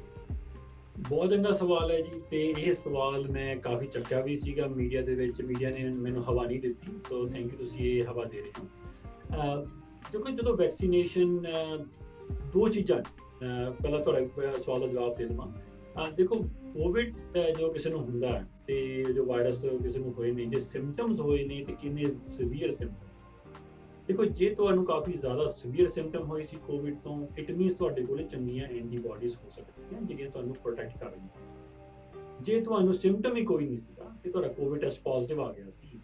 [0.98, 5.14] ਬਹੁਤ ਚੰਗਾ ਸਵਾਲ ਹੈ ਜੀ ਤੇ ਇਹ ਸਵਾਲ ਮੈਂ ਕਾਫੀ ਚੱਕਿਆ ਵੀ ਸੀਗਾ ਮੀਡੀਆ ਦੇ
[5.14, 8.52] ਵਿੱਚ, ਮੀਡੀਆ ਨੇ ਮੈਨੂੰ ਹਵਾ ਨਹੀਂ ਦਿੱਤੀ ਸੋ ਥੈਂਕ ਯੂ ਤੁਸੀਂ ਇਹ ਹਵਾ ਦੇ ਰਹੇ
[8.58, 8.66] ਹੋ
[9.34, 9.64] ਅਹ
[10.12, 11.38] ਦੇਖੋ ਜਦੋਂ ਵੈਕਸੀਨੇਸ਼ਨ
[12.52, 13.02] ਦੋ ਚੀਜ਼ਾਂ ਨੇ।
[13.46, 16.36] ਅਹ ਪਹਿਲਾਂ ਤੁਹਾਡਾ ਸਵਾਲ ਦਾ ਜਵਾਬ ਦੇ ਦਵਾਂ ਅਹ ਦੇਖੋ
[16.74, 17.14] ਕੋਵਿਡ
[17.58, 21.44] ਜੋ ਕਿਸੇ ਨੂੰ ਹੁੰਦਾ ਹੈ ਤੇ ਜੋ ਵਾਇਰਸ ਕਿਸੇ ਨੂੰ ਹੋਏ ਨੇ, ਜੇ ਸਿੰਪਟਮਸ ਹੋਏ
[21.44, 23.07] ਨੇ ਤੇ ਕਿੰਨੇ ਸਿਵੀਅਰ ਸਿੰਪਟਮ
[24.08, 28.24] ਦੇਖੋ, ਜੇ ਤੁਹਾਨੂੰ ਕਾਫੀ ਜ਼ਿਆਦਾ ਸਿਵੀਅਰ ਸਿੰਪਟਮ ਹੋਏ ਸੀ ਕੋਵਿਡ ਤੋਂ ਇਟ ਮੀਨਸ ਤੁਹਾਡੇ ਕੋਲੇ
[28.24, 33.76] ਚੰਗੀਆਂ ਐਂਟੀਬਾਡੀਜ਼ ਹੋ ਸਕਦੀਆਂ ਜਿਹੜੀਆਂ ਤੁਹਾਨੂੰ ਪ੍ਰੋਟੈਕਟ ਕਰ ਰਹੀਆਂ ਜੇ ਤੁਹਾਨੂੰ ਸਿੰਪਟਮ ਹੀ ਕੋਈ ਨਹੀਂ
[33.76, 36.00] ਸੀਗਾ, ਤੇ ਤੁਹਾਡਾ ਕੋਵਿਡ ਟੈਸਟ ਪੋਜ਼ਿਟਿਵ ਆ ਗਿਆ ਸੀ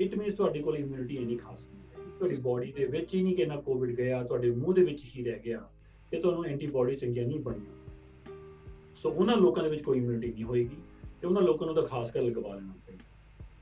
[0.00, 3.36] ਇਟ ਮੀਨਸ ਤੁਹਾਡੇ ਕੋਲ ਇਮਿਊਨਿਟੀ ਇੰਨੀ ਖਾਸ ਨਹੀਂ ਹੈ। ਤੁਹਾਡੀ ਬਾਡੀ ਦੇ ਵਿੱਚ ਹੀ ਨਹੀਂ
[3.36, 5.68] ਕਿ ਨਾ ਕੋਵਿਡ ਗਿਆ, ਤੁਹਾਡੇ ਮੂੰਹ ਦੇ ਵਿੱਚ ਹੀ ਰਹਿ ਗਿਆ,
[6.10, 7.74] ਤੇ ਤੁਹਾਨੂੰ ਐਂਟੀਬਾਡੀ ਚੰਗੀਆਂ ਨਹੀਂ ਬਣੀਆਂ।
[8.96, 10.76] ਸੋ ਉਹਨਾਂ ਲੋਕਾਂ ਦੇ ਵਿੱਚ ਕੋਈ ਇਮਿਊਨਿਟੀ ਨਹੀਂ ਹੋਏਗੀ,
[11.20, 13.04] ਤੇ ਉਹਨਾਂ ਲੋਕਾਂ ਨੂੰ ਤਾਂ ਖਾਸ ਕਰ ਲਗਵਾ ਲੈਣਾ ਚਾਹੀਦਾ।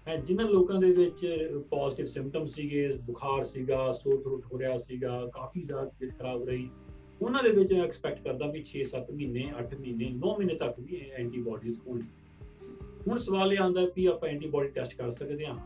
[0.09, 1.27] ਹੈ ਜਿਨ੍ਹਾਂ ਲੋਕਾਂ ਦੇ ਵਿੱਚ
[1.71, 6.71] ਪੋਜ਼ਿਟਿਵ ਸਿੰਪਟਮ ਸੀਗੇ ਬੁਖਾਰ ਸੀਗਾ ਸੋਰ ਥਰੋਟ ਹੋ ਰਿਹਾ ਸੀਗਾ ਕਾਫੀ ਜ਼ਿਆਦਾ ਤਬੀਅਤ ਖਰਾਬ ਰਹੀ
[7.23, 11.01] ਉਹਨਾਂ ਦੇ ਵਿੱਚ ਮੈਂ ਐਕਸਪੈਕਟ ਕਰਦਾ ਵੀ 6-7 ਮਹੀਨੇ 8 ਮਹੀਨੇ 9 ਮਹੀਨੇ ਤੱਕ ਵੀ
[11.15, 12.27] ਐਂਟੀਬਾਡੀਜ਼ ਹੋਣਗੀਆਂ।
[13.09, 15.59] ਹੁਣ ਸਵਾਲ ਇਹ ਆਉਂਦਾ ਵੀ ਆਪਾਂ ਐਂਟੀਬਾਡੀ ਟੈਸਟ ਕਰ ਸਕਦੇ ਹਾਂ.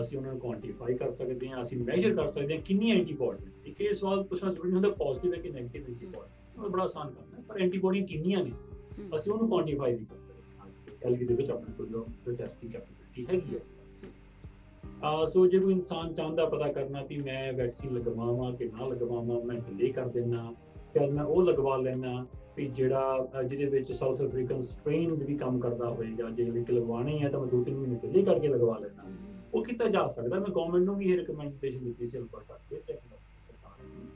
[0.00, 3.80] ਅਸੀਂ ਉਹਨਾਂ ਨੂੰ ਕੁਆਂਟੀਫਾਈ ਕਰ ਸਕਦੇ ਹਾਂ ਅਸੀਂ ਮੈਜ਼ਰ ਕਰ ਸਕਦੇ ਹਾਂ ਕਿੰਨੀ ਐਂਟੀਬਾਡੀ ਇੱਕ
[3.80, 7.42] ਇਹ ਸਵਾਲ ਪੁੱਛਣਾ ਜ਼ਰੂਰੀ ਹੁੰਦਾ ਪੋਜ਼ਿਟਿਵ ਹੈ ਕਿ ਨੈਗੇਟਿਵ ਐਂਟੀਬਾਡੀ ਉਹ ਬੜਾ ਆਸਾਨ ਕੰਮ ਹੈ
[7.48, 8.52] ਪਰ ਐਂਟੀਬਾਡੀਆਂ ਕਿੰਨੀਆਂ ਨੇ?
[9.16, 10.68] ਅਸੀਂ ਉਹਨੂੰ ਕੁਆਂਟੀਫਾਈ ਵੀ ਕਰ ਸਕਦੇ ਹਾਂ।
[11.04, 13.60] ਐਲਗੀ ਦੇ ਵਿੱਚ ਆਪਣੇ ਕੋਲ ਜੋ ਟੈਸਟਿੰਗ ਕੈਪੈਸਿਟੀ ਹੈਗੀ ਹੈ
[15.02, 19.40] ਆ ਸੋ ਜੇ ਕੋਈ ਇਨਸਾਨ ਚਾਹੁੰਦਾ ਪਤਾ ਕਰਨਾ ਵੀ ਮੈਂ ਵੈਕਸੀਨ ਲਗਵਾਵਾਂ ਕਿ ਨਾ ਲਗਵਾਵਾਂ
[19.40, 20.52] ਮੈਂ ਡਿਲੇ ਕਰ ਦੇਣਾ
[20.94, 22.24] ਫਿਰ ਮੈਂ ਉਹ ਲਗਵਾ ਲੈਣਾ
[22.56, 27.22] ਵੀ ਜਿਹੜਾ ਅਹ, ਜਿਹਦੇ ਵਿੱਚ ਸਾਊਥ ਅਫਰੀਕਨ ਸਟ੍ਰੇਨ ਵੀ ਕੰਮ ਕਰਦਾ ਹੋਏਗਾ ਜੇ ਲਿਖ ਲਗਵਾਣੀ
[27.22, 29.16] ਹੈ ਤਾਂ ਮੈਂ 2-3 ਮਹੀਨੇ ਪਹਿਲੇ ਕਰਕੇ ਲਗਵਾ ਲੈਣਾ ਹਮ,
[29.54, 33.00] ਉਹ ਕੀਤਾ ਜਾ ਸਕਦਾ ਮੈਂ ਗਵਰਨਮੈਂਟ ਨੂੰ ਵੀ ਇਹ ਰਿਕਮੈਂਡੇਸ਼ਨ ਦਿੱਤੀ ਸੀ ਅਲਬਰਟਾ ਦੇ ਚੈੱਕ
[33.48, 34.06] ਸਰਕਾਰ ਨੂੰ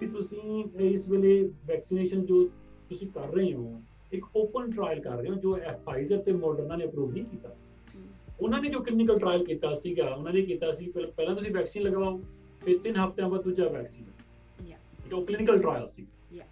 [0.00, 2.44] ਕਿ ਤੁਸੀਂ ਇਸ ਵੇਲੇ ਵੈਕਸੀਨੇਸ਼ਨ ਜੋ
[2.90, 3.80] ਤੁਸੀਂ ਕਰ ਰਹੇ ਹੋ
[4.12, 7.65] ਇੱਕ ਓਪਨ ਟ੍ਰਾਇਲ ਕਰ ਰਹੇ ਹੋ ਜੋ ਫਾਈਜ਼ਰ ਤੇ ਮੋਡਰਨਾ ਨੇ ਅਪਰੂਵ ਨਹੀਂ ਕੀਤਾ। ਹਮ,
[8.40, 12.20] ਉਹਨਾਂ ਨੇ ਜੋ ਕਲੀਨਿਕਲ ਟ੍ਰਾਇਲ ਕੀਤਾ ਸੀਗਾ ਉਹਨਾਂ ਨੇ ਕੀਤਾ ਸੀ ਪਹਿਲ- ਤੁਸੀਂ ਵੈਕਸੀਨ ਲਗਵਾਓ
[12.64, 14.04] ਫਿਰ 3 ਹਫ਼ਤਿਆਂ ਬਾਅਦ ਦੂਜਾ ਵੈਕਸੀਨ
[14.66, 15.08] Yeah.
[15.10, 16.06] ਜੋ ਕਲੀਨਿਕਲ ਟ੍ਰਾਇਲ ਸੀ.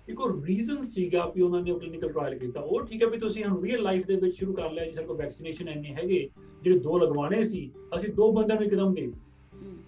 [0.09, 3.19] ਇੱਕ ਉਹ ਰੀਜ਼ਨ ਸੀਗਾ ਵੀ ਉਹਨਾਂ ਨੇ ਉਹ ਕਲੀਨਿਕਲ ਟ੍ਰਾਇਲ ਕੀਤਾ। ਉਹ ਠੀਕ ਹੈ ਵੀ
[3.19, 6.29] ਤੁਸੀਂ ਹੁਣ ਰੀਅਲ ਲਾਈਫ ਦੇ ਵਿੱਚ ਸ਼ੁਰੂ ਕਰ ਲਿਆ ਜੀ ਸਾਡੇ ਕੋਲ ਵੈਕਸੀਨੇਸ਼ਨ ਇੰਨੇ ਹੈਗੇ
[6.63, 9.13] ਜਿਹੜੇ ਦੋ ਲਗਵਾਣੇ ਸੀ ਅਸੀਂ ਦੋ ਬੰਦਿਆਂ ਨੂੰ ਇੱਕਦਮ ਦੇ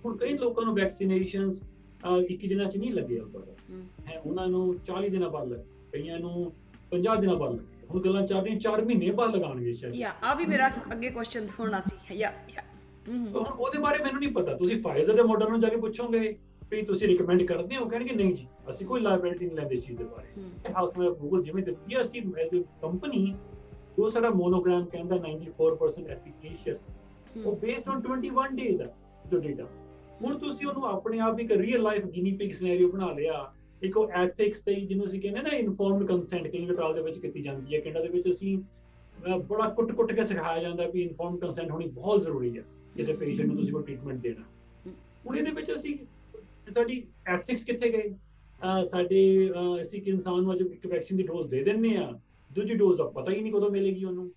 [0.04, 1.60] ਹੁਣ ਕਈ ਲੋਕਾਂ ਨੂੰ ਵੈਕਸੀਨੇਸ਼ਨਸ
[2.22, 6.18] 21 ਦਿਨਾਂ ਚ ਨਹੀਂ ਲੱਗੇ ਅਲਬਰਟਾ ਹਮ, ਹੈ। ਉਹਨਾਂ ਨੂੰ 40 ਦਿਨਾਂ ਬਾਅਦ ਲੱਗੇ ਕਈਆਂ
[6.20, 6.52] ਨੂੰ
[6.90, 10.34] 50 ਦਿਨਾਂ ਬਾਅਦ ਲੱਗੇ। ਹੁਣ ਗੱਲਾਂ ਚੱਲ ਰਹੀਆਂ 4 ਮਹੀਨੇ ਬਾਅਦ ਲਗਾਉਣਗੇ ਸ਼ਾਇਦ। ਯਾ ਆ
[10.34, 12.62] ਵੀ ਮੇਰਾ ਅੱਗੇ ਕੁਐਸਚਨ ਹੋਣਾ ਸੀ ਯਾ ਯਾ
[13.08, 16.36] ਹੁਣ ਉਹਦੇ ਬਾਰੇ ਮੈਨੂੰ ਨਹੀਂ ਪਤਾ। ਤੁਸੀਂ ਫਾਈਜ਼ਰ ਦੇ ਮਾਡਲ ਨੂੰ ਜਾ ਕੇ ਪੁੱਛੋਗੇ
[16.70, 19.84] ਵੀ ਤੁਸੀਂ ਰეკਮੈਂਡ ਕਰਦੇ ਹੋ ਉਹ ਕਹਿਣਗੇ ਨਹੀਂ ਜੀ ਅਸੀਂ ਕੋਈ ਲਾਇਬਿਲਿਟੀ ਨਹੀਂ ਲੈਂਦੇ ਇਸ
[19.86, 23.26] ਚੀਜ਼ ਦੇ ਬਾਰੇ। ਇਹ ਹਾਊਸ ਮੈਂ ਗੂਗਲ ਜਿਵੇਂ ਦਿੱਤੀ ਹੈ ਅਸੀਂ ਐਜ਼ ਅ ਕੰਪਨੀ
[23.98, 26.82] ਜੋ ਸਾਡਾ ਮੋਨੋਗ੍ਰਾਮ ਕਹਿੰਦਾ 94% ਐਫੀਕੇਸ਼ੀਅਸ
[27.44, 28.88] ਉਹ ਬੇਸਡ ਔਨ 21 ਡੇਜ਼ ਆ
[29.30, 29.64] ਜੋ ਡੇਟਾ
[30.22, 33.32] ਹੁਣ ਤੁਸੀਂ ਉਹਨੂੰ ਆਪਣੇ ਆਪ ਇੱਕ real life guinea pig scenario ਬਣਾ ਲਿਆ
[33.82, 37.42] ਇੱਕ ਉਹ ਐਥਿਕਸ ਤੇ ਜਿਹਨੂੰ ਅਸੀਂ ਕਹਿੰਦੇ ਨਾ ਇਨਫੋਰਮਡ ਕੰਸੈਂਟ ਕਲੀਨਿਕਲ ਟ੍ਰਾਇਲ ਦੇ ਵਿੱਚ ਕੀਤੀ
[37.42, 41.70] ਜਾਂਦੀ ਹੈ ਕੈਨੇਡਾ ਦੇ ਵਿੱਚ ਅਸੀਂ ਅਹ, ਬੜਾ ਕੁੱਟ-ਕੁੱਟ ਕੇ ਸਿਖਾਇਆ ਜਾਂਦਾ ਵੀ ਇਨਫੋਰਮਡ ਕੰਸੈਂਟ
[41.70, 42.64] ਹੋਣੀ ਬਹੁਤ ਜ਼ਰੂਰੀ ਹੈ
[42.96, 44.44] ਕਿਸੇ ਪੇਸ਼ੈਂਟ ਨੂੰ ਤੁਸੀਂ ਕੋਈ ਟ੍ਰੀਟਮੈਂਟ ਦੇਣਾ।
[45.26, 45.98] ਹੁਣ ਇਹਦੇ ਵਿੱਚ ਅਸੀਂ
[46.74, 48.10] ਸਾਡੀ ਐਥਿਕਸ ਕਿੱਥੇ ਗਏ?
[48.10, 52.20] ਅਹ, ਸਾਡੇ ਅਹ, ਅਸੀਂ ਕਿ ਇਨਸਾਨ ਨੂੰ ਅੱਜ ਇੱਕ ਵੈਕਸੀਨ ਦੀ ਡੋਜ਼ ਦੇ ਦਿੰਨੇ ਆ
[52.52, 54.30] ਦੂਜੀ ਡੋਜ਼ ਦਾ ਪਤਾ ਹੀ ਨਹੀਂ ਕਦੋਂ ਮਿਲੇਗੀ ਉਹਨੂੰ।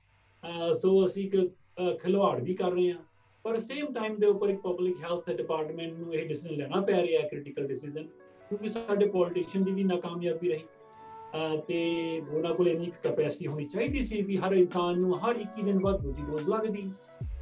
[0.43, 2.99] ਅਹ, ਸੋ ਅਸੀਂ ਇੱਕ ਅਹ, ਖਿਲਵਾੜ ਵੀ ਕਰ ਰਹੇ ਹਾਂ।
[3.43, 7.21] ਪਰ ਸੇਮ ਟਾਈਮ ਦੇ ਉੱਪਰ ਇੱਕ ਪਬਲਿਕ ਹੈਲਥ ਡਿਪਾਰਟਮੈਂਟ ਨੂੰ ਇਹ ਡਿਸੀਜਨ ਲੈਣਾ ਪੈ ਰਿਹਾ
[7.21, 8.07] ਹੈ ਕ੍ਰਿਟੀਕਲ ਡਿਸੀਜਨ
[8.49, 10.59] ਕਿਉਂਕਿ ਸਾਡੇ ਪੋਲੀਟੀਸ਼ੀਅਨ ਦੀ ਵੀ ਨਾਕਾਮਯਾਬੀ ਰਹੀ।
[11.67, 11.79] ਤੇ
[12.33, 16.01] ਉਹਨਾਂ ਕੋਲ ਇੰਨੀ ਕੈਪੈਸਿਟੀ ਹੋਣੀ ਚਾਹੀਦੀ ਸੀ ਵੀ ਹਰ ਇਨਸਾਨ ਨੂੰ ਹਰ 21 ਦਿਨ ਬਾਅਦ
[16.01, 16.91] ਦੂਜੀ ਡੋਜ਼ ਲੱਗਦੀ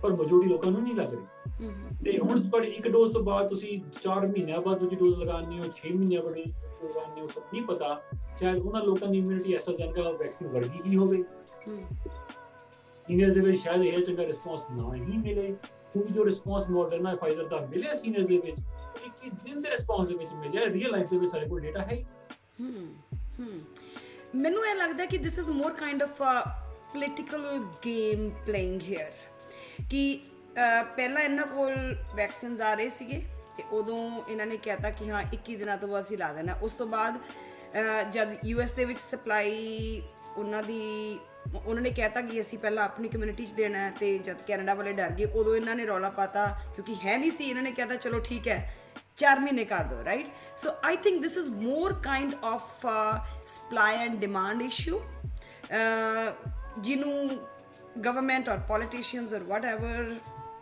[0.04, 1.70] ਪਰ ਮੈਜੋਰਟੀ ਲੋਕਾਂ ਨੂੰ ਨਹੀਂ ਲੱਗ ਰਹੀ।
[2.06, 5.70] ਤੇ ਹੁਣ ਤੁਹਾਡੀ ਇੱਕ ਡੋਜ਼ ਤੋਂ ਬਾਅਦ ਤੁਸੀਂ 4 ਮਹੀਨਿਆਂ ਬਾਅਦ ਦੂਜੀ ਡੋਜ਼ ਲਗਾਉਂਦੇ ਹੋ
[5.72, 8.02] 6 ਮਹੀਨਿਆਂ ਬਾਅਦ ਲਗਾਉਂਦੇ ਹੋ ਸਭ ਨਹੀਂ ਪਤਾ।
[8.40, 11.24] ਸ਼ਾਇਦ ਉਹਨਾਂ ਲੋਕਾਂ ਦੀ ਇਮਿਊਨਿਟੀ ਐਸਟਰਾਜ਼ੈਨਕਾ ਵੈਕਸੀਨ ਵਰਗੀ ਹੀ ਹੋਵੇ।
[11.68, 11.82] ਹਮ,
[13.08, 15.56] ਸੀਨੀਅਰਸ ਦੇ ਵਿੱਚ ਸ਼ਾਇਦ ਇਹ ਚੰਗਾ ਰਿਸਪੌਂਸ ਨਾ ਹੀ ਮਿਲੇ।
[15.94, 18.58] ਕਿਉਂਕਿ ਜੋ ਰਿਸਪੌਂਸ ਮਾਡਰਨਾ ਫਾਈਜ਼ਰ ਦਾ ਮਿਲਿਆ ਸੀਨੀਅਰਸ ਦੇ ਵਿੱਚ
[18.98, 21.82] ਉਹ 21 ਦਿਨ ਦੇ ਰਿਸਪੌਂਸ ਦੇ ਵਿੱਚ ਮਿਲਿਆ ਰੀਅਲ ਲਾਈਫ ਦੇ ਵਿੱਚ ਸਾਡੇ ਕੋਲ ਡੇਟਾ
[21.82, 21.98] ਹੈ
[22.62, 22.94] ਹਮ,
[23.40, 23.60] ਹਮ।
[24.36, 26.34] ਮੈਨੂੰ ਇਹ ਲੱਗਦਾ ਕਿ this is more kind of a
[26.94, 27.46] political
[27.86, 29.12] game playing here
[29.90, 30.20] ਕਿ
[30.58, 31.74] ਅਹ, ਪਹਿਲਾਂ ਇਹਨਾਂ ਕੋਲ
[32.16, 33.22] ਵੈਕਸੀਨਸ ਆ ਰਹੇ ਸੀਗੇ
[33.58, 33.98] ਤੇ ਉਦੋਂ
[34.30, 37.18] ਇਹਨਾਂ ਨੇ ਕਹਿਤਾ ਕਿ ਹਾਂ 21 ਦਿਨਾਂ ਤੋਂ ਬਾਅਦ ਅਸੀਂ ਲਾ ਦੇਣਾ। ਉਸ ਤੋਂ ਬਾਅਦ
[37.18, 40.02] ਅਹ, ਜਦ ਯੂਐਸ ਦੇ ਵਿੱਚ ਸਪਲਾਈ
[40.38, 41.20] ਉਹਨਾਂ ਦੀ
[41.66, 44.94] ਉਹਨਾਂ ਨੇ ਕਹਿਤਾ ਕਿ ਅਸੀਂ ਪਹਿਲਾਂ ਆਪਣੀ ਕਮਿਊਨਿਟੀ 'ਚ ਦੇਣਾ ਹੈ ਤੇ ਜਦ ਕੈਨੇਡਾ ਵਾਲੇ
[44.94, 48.20] ਡਰ ਗਏ ਉਦੋਂ ਇਹਨਾਂ ਨੇ ਰੌਲਾ ਪਾਤਾ ਕਿਉਂਕਿ ਹੈ ਨਹੀਂ ਸੀ। ਇਹਨਾਂ ਨੇ ਕਹਿਤਾ ਚਲੋ
[48.20, 48.74] ਠੀਕ ਹੈ
[49.18, 53.14] 4 ਮਹੀਨੇ ਕਰ ਦੋ right so I think this is more kind of uh,
[53.48, 55.00] supply and demand issue.
[55.72, 56.28] Uh,
[56.82, 57.30] ਜਿਹਨੂੰ
[58.02, 59.94] ਗਵਰਨਮੈਂਟ ਔਰ ਪੋਲੀਟੀਸ਼ੀਅਨਸ ਔਰ whatever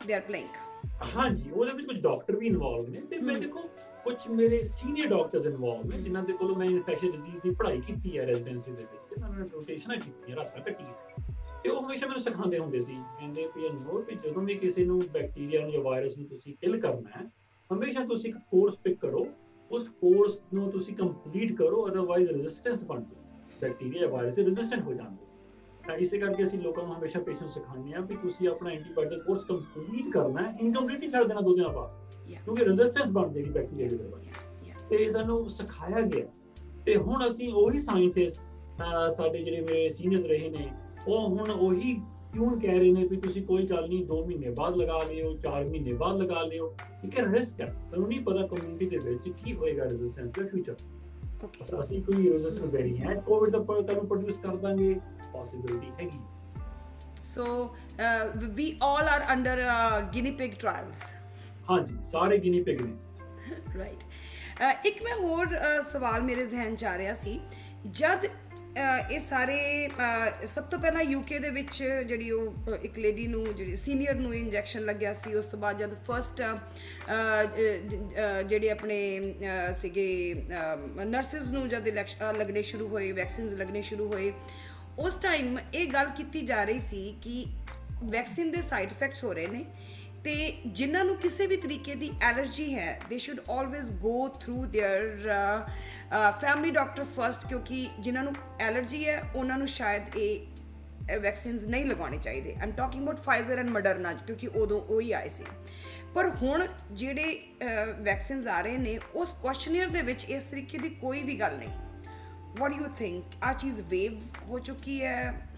[0.04, 0.54] they are playing.
[1.16, 3.62] ਹਾਂਜੀ ਉਹਦੇ ਵਿੱਚ ਕੁਝ ਡਾਕਟਰ ਵੀ ਇਨਵੋਲਵ ਨੇ ਤੇ ਮੈਂ। ਦੇਖੋ
[4.04, 8.18] ਕੁਝ ਮੇਰੇ ਸੀਨੀਅਰ ਡਾਕਟਰਸ ਇਨਵੋਲਵ ਨੇ ਜਿਨ੍ਹਾਂ ਦੇ ਕੋਲੋਂ ਮੈਂ ਇਨਫੈਕਸ਼ਨ ਡਿਜ਼ੀਜ਼ ਦੀ ਪੜ੍ਹਾਈ ਕੀਤੀ
[8.18, 11.22] ਹੈ ਰੈਜ਼ੀਡੈਂਸੀ ਦੇ ਵਿੱਚ ਉਹਨਾਂ ਨੇ ਰੋਟੇਸ਼ਨਾਂ ਕੀਤੀਆਂ ਰਾਤਾਂ ਕੱਟੀਆਂ
[11.64, 15.02] ਤੇ ਉਹ ਹਮੇਸ਼ਾ ਮੈਨੂੰ ਸਿਖਾਉਂਦੇ ਹੁੰਦੇ ਸੀ ਕਹਿੰਦੇ ਵੀ ਅਨਮੋਲ ਵੀ ਜਦੋਂ ਵੀ ਕਿਸੇ ਨੂੰ
[15.14, 17.26] ਬੈਕਟੀਰੀਆ ਨੂੰ ਜਾਂ ਵਾਇਰਸ ਨੂੰ ਤੁਸੀਂ ਕਿਲ ਕਰਨਾ ਹੈ
[17.74, 19.28] ਹਮੇਸ਼ਾ ਤੁਸੀਂ ਇੱਕ ਕੋਰਸ ਪਿਕ ਕਰੋ
[19.72, 23.24] ਉਸ ਕੋਰਸ ਨੂੰ ਤੁਸੀਂ ਕੰਪਲੀਟ ਕਰੋ ਅਦਰਵਾਈਜ਼ ਰੈਜ਼ਿਸਟੈਂਸ ਬਣ ਜਾਏ
[23.62, 25.24] ਬੈਕਟੀਰੀਆ ਵਾਇਰਸ ਰੈਜ਼ਿਸਟੈਂਟ ਹੋ ਜਾਂਦੇ
[25.88, 29.44] ਤਾਂ ਇਸੇ ਕਰਕੇ ਅਸੀਂ ਲੋਕਾਂ ਨੂੰ ਹਮੇਸ਼ਾ ਪੇਸ਼ੈਂਟ ਸਿਖਾਉਂਦੇ ਆ ਵੀ ਤੁਸੀਂ ਆਪਣਾ ਐਂਟੀਬਾਇਓਟਿਕ ਕੋਰਸ
[29.46, 32.16] ਕੰਪਲੀਟ ਕਰਨਾ ਹੈ ਇਨਕੰਪਲੀਟ ਨਹੀਂ ਛੱਡ ਦੇਣਾ ਦੋ ਦਿਨਾਂ ਬਾਅਦ.
[32.28, 34.30] ਕਿਉਂਕਿ ਰੈਜ਼ਿਸਟੈਂਸ ਬਣ ਜਾਏਗੀ ਬੈਕਟੀਰੀਆ ਦੇ ਵਿੱਚ
[34.90, 36.26] ਤੇ। ਸਾਨੂੰ ਸਿਖਾਇਆ ਗਿਆ।
[36.86, 38.42] ਤੇ ਹੁਣ ਅਸੀਂ ਉਹੀ ਸਾਇੰਟਿਸਟ
[39.12, 40.72] ਸਾਡੇ ਜਿਹੜੇ ਮੇਰੇ ਸੀਨੀਅਰਸ ਰਹੇ ਨੇ
[41.08, 42.02] ਉਹ ਹੁਣ ਉਹੀ
[42.36, 45.66] ਕਿਉਂ ਕਹਿ ਰਹੇ ਨੇ ਵੀ ਤੁਸੀਂ ਕੋਈ ਗੱਲ ਨਹੀਂ 2 ਮਹੀਨੇ ਬਾਅਦ ਲਗਾ ਲਿਓ 4
[45.70, 46.76] ਮਹੀਨੇ ਬਾਅਦ ਲਗਾ ਲਿਓ?
[47.20, 50.76] ਹੈ ਰਿਸਕ ਹੈ। ਸਾਨੂੰ ਨਹੀਂ ਪਤਾ ਕਮਿਊਨਿਟੀ ਦੇ ਵਿੱਚ ਕੀ ਹੋਏਗਾ ਰੈਜ਼ਿਸਟੈਂਸ ਦਾ ਫਿਊਚਰ
[51.44, 51.80] okay.
[51.80, 54.96] ਅਸੀਂ ਕੋਈ ਰੈਜ਼ਿਸਟੈਂਸ ਵੈਰੀ ਹੈ। ਕੋਵਿਡ ਦਾ ਪਰ ਤੁਹਾਨੂੰ ਪ੍ਰੋਡਿਊਸ ਕਰ ਦਾਂਗੇ।
[55.34, 56.20] ਪੋਸਿਬਿਲਿਟੀ ਹੈਗੀ।
[57.30, 58.26] So uh,
[58.58, 61.00] we all are under uh, guinea pig trials.
[61.70, 62.94] ਹਾਂਜੀ ਸਾਰੇ ਗਿਨੀ ਪਿਗ ਨੇ।
[63.78, 64.04] ਰਾਈਟ
[64.86, 67.40] ਇੱਕ ਮੈਂ ਹੋਰ ਅ, ਸਵਾਲ ਮੇਰੇ ਜ਼ਿਹਨ ਚ ਆ ਰਿਹਾ ਸੀ।
[67.92, 68.26] ਜਦ
[68.76, 73.44] ਇਹ ਸਾਰੇ ਅ, ਸਭ ਤੋਂ ਪਹਿਲਾਂ ਯੂਕੇ ਦੇ ਵਿੱਚ ਜਿਹੜੀ ਉਹ ਅ, ਇੱਕ ਲੇਡੀ ਨੂੰ
[73.56, 76.42] ਜਿਹੜੀ ਸੀਨੀਅਰ ਨੂੰ ਇੰਜੈਕਸ਼ਨ ਲੱਗਿਆ ਸੀ ਉਸ ਤੋਂ ਬਾਅਦ ਜਦ ਫਰਸਟ
[78.48, 80.08] ਜਿਹੜੇ ਆਪਣੇ ਅ, ਸੀਗੇ
[81.06, 84.32] ਨਰਸਿਸ ਨੂੰ ਜਦ ਇਲੈਕਸ਼ਨ ਲੱਗਣੇ ਸ਼ੁਰੂ ਹੋਏ ਵੈਕਸੀਨਸ ਲੱਗਣੇ ਸ਼ੁਰੂ ਹੋਏ
[85.00, 87.46] ਉਸ ਟਾਈਮ ਇਹ ਗੱਲ ਕੀਤੀ ਜਾ ਰਹੀ ਸੀ ਕਿ
[88.04, 89.66] ਵੈਕਸੀਨ ਦੇ ਸਾਈਡ ਇਫੈਕਟਸ ਹੋ ਰਹੇ ਨੇ
[90.25, 95.29] ਤੇ ਜਿਨ੍ਹਾਂ ਨੂੰ ਕਿਸੇ ਵੀ ਤਰੀਕੇ ਦੀ ਐਲਰਜੀ ਹੈ they should always go through their
[96.41, 100.47] family doctor first ਕਿਉਂਕਿ ਜਿਨ੍ਹਾਂ ਨੂੰ ਐਲਰਜੀ ਹੈ ਉਹਨਾਂ ਨੂੰ ਸ਼ਾਇਦ ਇਹ
[101.21, 105.29] ਵੈਕਸੀਨਸ ਨਹੀਂ ਲਗਾਉਣੇ ਚਾਹੀਦੇ I'm talking about Pfizer and Moderna ਕਿਉਂਕਿ ਉਦੋਂ ਉਹ ਹੀ ਆਏ
[105.29, 105.45] ਸੀ
[106.15, 107.41] ਪਰ ਹੁਣ ਜਿਹੜੇ
[108.01, 111.71] ਵੈਕਸੀਨਸ ਆ ਰਹੇ ਨੇ ਉਸ ਕੁਐਸਚਨਰ ਦੇ ਵਿੱਚ ਇਸ ਤਰੀਕੇ ਦੀ ਕੋਈ ਵੀ ਗੱਲ ਨਹੀਂ
[112.59, 115.49] ਵਾਟ ਡੂ ਯੂ ਥਿੰਕ ਆ ਚੀਜ਼ ਵੇਵ ਹੋ ਚੁੱਕੀ ਹੈ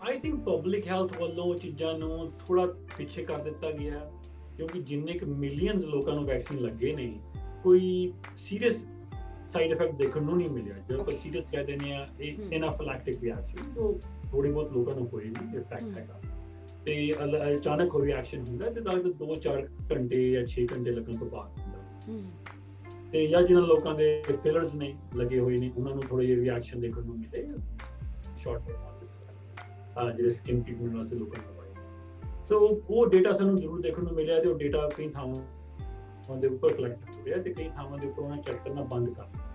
[0.00, 3.98] ਆਈ ਥਿੰਕ ਪਬਲਿਕ ਹੈਲਥ ਵੱਲੋਂ ਚੀਜ਼ਾਂ ਨੂੰ ਥੋੜਾ ਪਿੱਛੇ ਕਰ ਦਿੱਤਾ ਗਿਆ
[4.56, 7.12] ਕਿਉਂਕਿ ਜਿੰਨੇ ਕੁ ਮਿਲੀਅਨਸ ਲੋਕਾਂ ਨੂੰ ਵੈਕਸੀਨ ਲੱਗੇ ਨੇ
[7.62, 8.84] ਕੋਈ ਸੀਰੀਅਸ
[9.48, 11.18] ਸਾਈਡ ਇਫੈਕਟ ਦੇਖਣ ਨੂੰ ਨਹੀਂ ਮਿਲਿਆ ਜਦੋਂ Okay.
[11.18, 12.38] ਸੀਰੀਅਸ ਕਹਿ ਦਿੰਦੇ ਆ ਇਹ.
[12.52, 13.98] ਐਨਾਫਿਲੈਕਟਿਕ ਰਿਐਕਸ਼ਨ ਜੋ
[14.30, 15.98] ਥੋੜੀ ਬਹੁਤ ਲੋਕਾਂ ਨੂੰ ਹੋਈ ਨਹੀਂ ਇਫੈਕਟ.
[15.98, 16.20] ਹੈਗਾ
[16.84, 16.94] ਤੇ
[17.54, 19.62] ਅਚਾਨਕ ਕੋਈ ਰਿਐਕਸ਼ਨ ਹੁੰਦਾ ਤੇ ਤਾਂ 2-4
[19.92, 21.78] ਘੰਟੇ ਜਾਂ 6 ਘੰਟੇ ਲੱਗਣ ਤੋਂ ਬਾਅਦ ਹੁੰਦਾ
[23.12, 24.08] ਤੇ ਜਾਂ ਜਿਨ੍ਹਾਂ ਲੋਕਾਂ ਦੇ
[24.42, 27.46] ਫਿਲਰਸ ਨੇ ਲੱਗੇ ਹੋਏ ਨੇ ਉਹਨਾਂ ਨੂੰ ਥੋੜੇ ਜਿਹੇ ਰਿਐਕਸ਼ਨ ਦੇਖਣ ਨੂੰ ਮਿਲੇ
[28.38, 28.97] ਸ਼ਾਰਟ ਆ
[30.04, 31.68] ਜਿਹੜੇ ਸਕਿਨ ਟ੍ਰੀਟਮੈਂਟ ਵਾਸਤੇ ਲੋਕਾਂ ਨੂੰ ਲਵਾਏ
[32.44, 35.58] ਸੋ ਉਹ ਡਾਟਾ ਸਾਨੂੰ ਜ਼ਰੂਰ ਦੇਖਣ ਨੂੰ ਮਿਲਿਆ ਤੇ ਉਹ ਡਾਟਾ ਕਈ ਥਾਵਾਂ
[36.36, 39.22] ਦੇ ਉੱਪਰ ਕਲੈਕਟ ਹੋ ਰਿਹਾ ਤੇ ਕਈ ਥਾਵਾਂ ਦੇ ਉੱਪਰ ਉਹਨਾਂ ਚੈੱਕ ਕਰਨਾ ਬੰਦ ਕਰ
[39.22, 39.48] ਦਿੱਤਾ।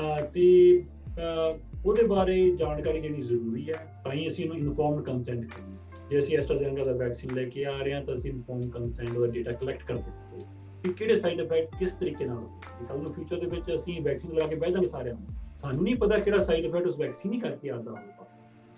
[0.00, 5.44] ਅਹ, ਤੇ, ਅਹ, ਉਹਦੇ ਬਾਰੇ ਜਾਣਕਾਰੀ ਦੇਣੀ ਜ਼ਰੂਰੀ ਹੈ, ਤਾਂ ਹੀ ਅਸੀਂ ਇਹਨੂੰ ਇਨਫੋਰਮਡ ਕੰਸੈਂਟ
[5.44, 5.76] ਕਰੀਏ।
[6.10, 9.26] ਜੇ ਅਸੀਂ ਐਸਟਰਾਜ਼ੈਨੇਕਾ ਦਾ ਵੈਕਸੀਨ ਲੈ ਕੇ ਆ ਰਹੇ ਹਾਂ, ਤਾਂ ਅਸੀਂ ਇਨਫੋਰਮਡ ਕੰਸੈਂਟ ਦਾ
[9.26, 10.40] ਡਾਟਾ ਕਲੈਕਟ ਕਰਦੇ ਹਾਂ।
[10.84, 12.86] ਕਿ ਕਿਹੜੇ ਸਾਈਡ ਇਫੈਕਟ ਕਿਸ ਤਰੀਕੇ ਨਾਲ ਹੋਣਗੇ?
[12.88, 15.24] ਕੱਲ ਨੂੰ ਫਿਊਚਰ ਦੇ ਵਿੱਚ ਅਸੀਂ ਵੈਕਸੀਨ ਲਗਾ ਕੇ ਬਹਿ ਜਾਵਾਂਗੇ ਸਾਰਿਆਂ ਨੂੰ।
[15.58, 18.26] ਸਾਨੂੰ ਨਹੀਂ ਪਤਾ ਕਿਹੜਾ ਸਾਈਡ ਇਫੈਕਟ ਉਸ ਵੈਕਸੀਨ ਹੀ ਕਰਕੇ ਆਉਂਦਾ ਹੋਊਗਾ।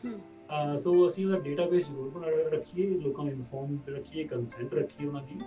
[0.06, 0.33] ਹਮ। ਅਹ
[0.76, 5.40] ਸੋ ਅਸੀਂ ਉਹਦਾ ਡੇਟਾਬੇਸ ਜ਼ਰੂਰ ਬਣਾ ਰੱਖੀਏ, ਲੋਕਾਂ ਨੂੰ ਇਨਫੋਰਮ ਰੱਖੀਏ ਕੰਸੈਂਟ ਰੱਖੀਏ ਉਹਨਾਂ ਦੀ।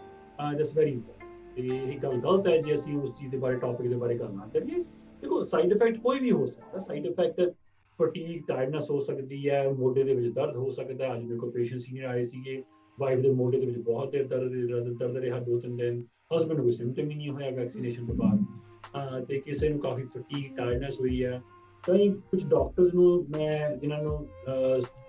[0.58, 3.88] ਦੈਟਸ ਵੈਰੀ ਇੰਪੋਰਟੈਂਟ ਤੇ ਇਹ ਗੱਲ ਗਲਤ ਹੈ ਜੇ ਅਸੀਂ ਉਸ ਚੀਜ਼ ਦੇ ਬਾਰੇ ਟੌਪਿਕ
[3.88, 4.84] ਦੇ ਬਾਰੇ ਗੱਲ ਨਾ ਕਰੀਏ।
[5.22, 7.54] ਦੇਖੋ ਸਾਈਡ ਇਫੈਕਟ ਕੋਈ ਵੀ ਹੋ ਸਕਦਾ। ਸਾਈਡ ਇਫੈਕਟ
[8.02, 11.52] ਫਟੀਗ ਟਾਇਰਡਨੈਸ ਹੋ ਸਕਦੀ ਹੈ, ਮੋਢੇ ਦੇ ਵਿੱਚ ਦਰਦ ਹੋ ਸਕਦਾ ਹੈ। ਅੱਜ ਮੇਰੇ ਕੋਲ
[11.52, 12.64] ਪੇਸ਼ੈਂਟ ਸੀਨੀਅਰ ਆਏ ਸੀਗੇ।
[13.00, 16.04] ਵਾਈਫ ਦੇ ਮੋਢੇ ਦੇ ਵਿੱਚ ਬਹੁਤ ਦੇਰ ਦਰਦ ਦਰਦ ਦਰਦ ਰਿਹਾ ਦੋ ਤਿੰਨ ਦਿਨ।
[16.38, 20.04] ਹਸਬੰਡ ਨੂੰ ਕੋਈ ਸਿੰਪਟਮ ਹੀ ਨਹੀਂ ਹੋਇਆ ਵੈਕਸੀਨੇਸ਼ਨ ਤੋਂ ਬਾਅਦ। ਅਹ, ਤੇ ਕਿਸੇ ਨੂੰ ਕਾਫੀ
[20.04, 21.42] ਫਟੀਗ ਟਾਇਰਡਨੈਸ ਹੋਈ ਹੈ।
[21.84, 24.26] ਕਈ ਕੁਝ ਡਾਕਟਰਸ ਨੂੰ ਮੈਂ, ਜਿਨ੍ਹਾਂ ਨੂੰ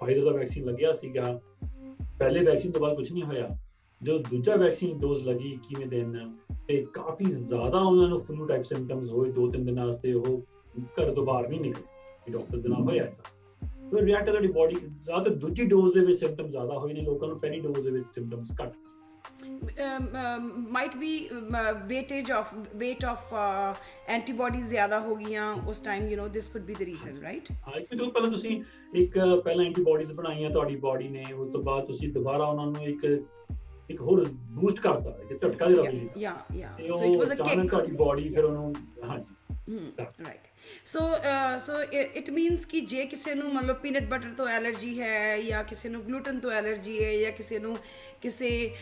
[0.00, 1.40] ਫਾਈਜ਼ਰ ਦਾ ਵੈਕਸੀਨ ਲੱਗਿਆ ਸੀਗਾ,
[2.18, 3.48] ਪਹਿਲੇ ਵੈਕਸੀਨ ਤੋਂ ਬਾਅਦ ਕੁਝ ਨਹੀਂ ਹੋਇਆ।
[4.00, 6.32] ਜਦੋਂ ਦੂਜਾ ਵੈਕਸੀਨ ਡੋਜ਼ ਲੱਗੀ ਕਿਵੇਂ ਦਿਨ,
[6.68, 10.40] ਤੇ ਕਾਫੀ ਜ਼ਿਆਦਾ ਉਹਨਾਂ ਨੂੰ ਫਲੂ ਟਾਈਪ ਸਿੰਪਟਮਸ ਹੋਏ, ਦੋ ਤਿੰਨ ਦਿਨਾਂ ਵਾਸਤੇ ਉਹ
[11.00, 11.84] ਘਰ ਤੋਂ ਬਾਹਰ ਨਹੀਂ ਨਿਕਲੇ
[12.26, 16.18] ਕਿ ਡਾਕਟਰ ਦੇ ਨਾਲ ਹੋਇਆ ਤਾਂ ਫਿਰ ਰਿਐਕਟ ਤੁਹਾਡੀ ਬਾਡੀ ਜ਼ਿਆਦਾ, ਦੂਜੀ ਡੋਜ਼ ਦੇ ਵਿੱਚ
[16.18, 18.72] ਸਿੰਪਟਮ ਜ਼ਿਆਦਾ ਹੋਏ ਨੇ, ਲੋਕਾਂ ਨੂੰ ਪਹਿਲੀ ਡੋਜ਼ ਦੇ ਵਿੱਚ ਸਿੰਪਟਮਸ ਘੱਟ
[20.72, 21.12] might be
[21.90, 23.74] weightage of weight of uh,
[24.16, 27.52] antibodies ਜ਼ਿਆਦਾ ਹੋ ਗਈਆਂ ਉਸ time you know this could be the reason right?
[27.68, 28.60] ਹਾਂ ਇੱਕ ਤੋਂ ਪਹਿਲਾਂ ਤੁਸੀਂ
[28.94, 33.04] ਇੱਕ ਪਹਿਲਾਂ ਐਂਟੀਬਾਡੀਜ਼ ਬਣਾਈਆਂ ਤੁਹਾਡੀ ਬਾਡੀ ਨੇ ਉਸ ਤੋਂ ਬਾਅਦ ਤੁਸੀਂ ਦੁਬਾਰਾ ਉਹਨਾਂ ਨੂੰ ਇੱਕ
[33.90, 36.08] ਇੱਕ ਹੋਰ ਬੂਸਟ ਕਰਤਾ ਇੱਕ ਝਟਕਾ ਦੇ ਰਹੀ
[36.88, 37.68] so ਉਹ it was a ਅਚਾਨਕ kick.
[37.70, 38.74] ਤੁਹਾਡੀ ਬਾਡੀ ਫਿਰ ਉਹਨੂੰ
[39.04, 39.34] ਹਾਂਜੀ।
[39.68, 40.26] Yeah.
[40.26, 40.46] right
[40.84, 45.00] so uh, so it, it means ਕਿ ਜੇ ਕਿਸੇ ਨੂੰ ਮਤਲਬ ਪੀਨਟ ਬਟਰ ਤੋਂ ਐਲਰਜੀ
[45.00, 47.76] ਹੈ ਜਾਂ ਕਿਸੇ ਨੂੰ ਗਲੂਟਨ ਤੋਂ ਐਲਰਜੀ ਹੈ ਜਾਂ ਕਿਸੇ ਨੂੰ
[48.22, 48.74] ਕਿਸੇ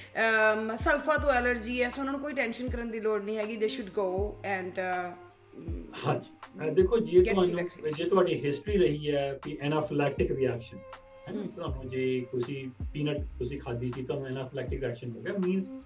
[0.75, 3.68] ਸਲਫਾ ਤੋਂ ਐਲਰਜੀ ਹੈ ਸੋ ਉਹਨਾਂ ਨੂੰ ਕੋਈ ਟੈਨਸ਼ਨ ਕਰਨ ਦੀ ਲੋੜ ਨਹੀਂ ਹੈਗੀ ਦੇ
[3.68, 4.79] ਸ਼ੁੱਡ ਗੋ ਐਂਡ
[6.07, 7.92] ਹਾਂਜੀ ਦੇਖੋ ਜੇ ਤੁਹਾਨੂੰ.
[7.92, 10.79] ਜੇ ਤੁਹਾਡੀ ਹਿਸਟਰੀ ਰਹੀ ਹੈ ਕਿ ਐਨਾਫਿਲੈਕਟਿਕ ਰਿਐਕਸ਼ਨ।
[11.46, 15.81] ਤੁਹਾਨੂੰ ਜੇ ਤੁਸੀਂ ਪੀਨਟ ਤੁਸੀਂ ਖਾਧੀ ਸੀ ਤੁਹਾਨੂੰ ਐਨਾਫਿਲੈਕਟਿਕ ਰਿਐਕਸ਼ਨ ਹੋ ਗਿਆ ਮੀਨਸ ਆ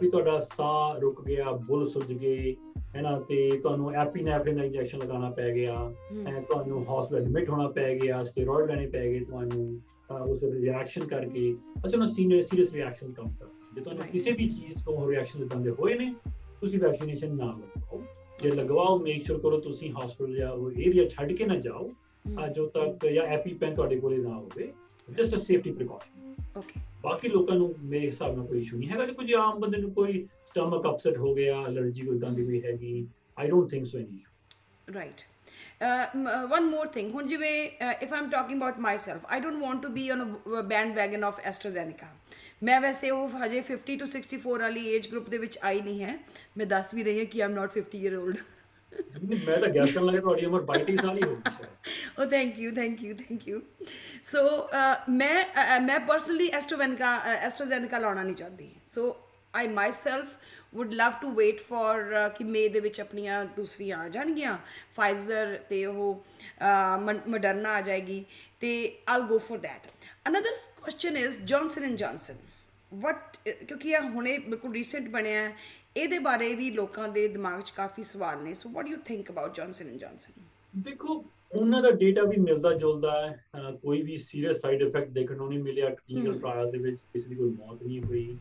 [0.00, 2.56] ਵੀ ਤੁਹਾਡਾ ਸਾਹ ਰੁਕ ਗਿਆ ਬੁੱਲ ਸੁੱਜ ਗਏ
[2.96, 3.18] ਹੈ ਨਾ?
[3.18, 5.94] ਤੇ ਤੁਹਾਨੂੰ ਐਪੀਨੈਫ੍ਰਿਨ ਦਾ ਇੰਜੈਕਸ਼ਨ ਲਗਾਉਣਾ ਪੈ ਗਿਆ।
[6.26, 9.78] ਐ ਤੁਹਾਨੂੰ ਹਸਪੀਟਲ ਐਡਮਿਟ ਹੋਣਾ ਪੈ ਗਿਆ ਸਟੀਰੋਇਡ ਲੈਣੇ ਪੈ ਗਏ ਤੁਹਾਨੂੰ
[10.30, 11.56] ਉਸ ਰਿਐਕਸ਼ਨ ਕਰਕੇ।
[11.86, 14.02] ਅਸੀਂ ਉਹਨਾਂ ਸੀਨੀਅਰ ਸੀਰੀਅਸ ਰਿਐਕਸ਼ਨ ਕੰਮ ਕਰ ਜੇ ਤੁਹਾਨੂੰ.
[14.12, 16.14] ਕਿਸੇ ਵੀ ਚੀਜ਼ ਤੋਂ ਰਿਐਕਸ਼ਨ ਇਦਾਂ ਦੇ ਹੋਏ ਨੇ
[16.60, 18.00] ਤੁਸੀਂ ਵੈਕਸੀਨੇਸ਼ਨ ਨਾ ਲਗਵਾਓ।
[18.42, 22.48] ਜੇ ਲਗਵਾਓ ਮੇਕ ਸ਼ੋਰ ਕਰੋ ਤੁਸੀਂ ਹਸਪੀਟਲ ਜਾਂ ਉਹ ਏਰੀਆ ਛੱਡ ਕੇ ਨਾ ਜਾਓ। ਅਹ
[22.48, 24.72] ਜੋ ਤੱਕ ਜਾਂ ਐਪੀਪੈਨ ਤੁਹਾਡੇ ਕੋਲੇ ਨਾ ਹੋਵੇ।
[25.08, 29.06] Just a safety precaution okay ਬਾਕੀ ਲੋਕਾਂ ਨੂੰ ਮੇਰੇ ਹਿਸਾਬ ਨਾਲ ਕੋਈ ਇਸ਼ੂ ਨਹੀਂ ਹੈਗਾ
[29.06, 32.62] ਜੇ ਕੋਈ ਆਮ ਬੰਦੇ ਨੂੰ ਕੋਈ ਸਟਮਕ ਅਪਸੈਟ ਹੋ ਗਿਆ ਅਲਰਜੀ ਕੋਈ ਇਦਾਂ ਦੀ ਕੋਈ
[32.64, 33.06] ਹੈਗੀ
[33.38, 35.20] I don't think so any issue right
[36.50, 37.52] one more thing ਹੁਣ ਜਿਵੇਂ
[38.02, 40.24] if I'm talking about myself I don't want to be on
[40.94, 42.06] bandwagon of AstraZeneca
[42.62, 46.18] ਮੈਂ ਵੈਸੇ ਉਹ ਹਜੇ 50 ਟੂ 64 ਵਾਲੀ ਏਜ ਗਰੁੱਪ ਦੇ ਵਿੱਚ ਆਈ ਨਹੀਂ ਹੈ।
[46.56, 48.36] ਮੈਂ ਦੱਸ ਵੀ ਰਹੀ ਹਾਂ ਕਿ ਆਮ ਨਾਟ 50 ਈਅਰ 올ਡ
[49.22, 52.70] ਮੈਂ ਤਾਂ ਗੈਸ ਕਰਨ ਲੱਗਾ ਤੁਹਾਡੀ ਉਮਰ 32 ਸਾਲ ਹੀ ਹੋਊਗੀ ਸ਼ਾਇਦ ਉਹ thank you
[52.74, 53.60] thank you thank you
[54.22, 54.42] so
[55.10, 59.16] ਮੈਂ ਮੈਂ ਪਰਸਨਲੀ ਐਸਟ੍ਰੋਵੈਨਕਾ ਐਸਟ੍ਰੋਜ਼ੈਨਕਾ ਲਾਉਣਾ ਨਹੀਂ ਚਾਹਦੀ so
[59.54, 60.36] I myself
[60.74, 64.56] would love to wait for ਕਿ ਮੇ ਦੇ ਵਿੱਚ ਆਪਣੀਆਂ ਦੂਸਰੀਆਂ ਆ ਜਾਣਗੀਆਂ
[64.96, 66.24] ਫਾਈਜ਼ਰ ਤੇ ਉਹ
[67.26, 68.24] ਮੋਡਰਨਾ ਆ ਜਾਏਗੀ
[68.60, 68.72] ਤੇ
[69.08, 69.86] all go for that
[70.28, 72.36] another question is Johnson and Johnson
[72.92, 75.52] what ਕਿਉਂਕਿ ਇਹ ਹੁਣੇ ਬਿਲਕੁਲ ਰੀਸੈਂਟ ਬਣਿਆ ਹੈ
[75.96, 79.52] ਇਹਦੇ ਬਾਰੇ ਵੀ ਲੋਕਾਂ ਦੇ ਦਿਮਾਗ 'ਚ ਕਾਫੀ ਸਵਾਲ ਨੇ। ਸੋ do you think about
[79.58, 80.40] johnson and johnson?
[80.84, 85.48] ਦੇਖੋ ਉਹਨਾਂ ਦਾ ਡੇਟਾ ਵੀ ਮਿਲਦਾ ਜੁਲਦਾ ਹੈ। ਕੋਈ ਵੀ ਸੀਰੀਅਸ ਸਾਈਡ ਇਫੈਕਟ ਦੇਖਣ ਨੂੰ
[85.48, 88.36] ਨਹੀਂ ਮਿਲਿਆ ਕਲੀਨਿਕਲ। ਟ੍ਰਾਇਲ ਦੇ ਵਿੱਚ। ਕਿਸੇ ਦੀ ਕੋਈ ਮੌਤ ਨਹੀਂ ਹੋਈ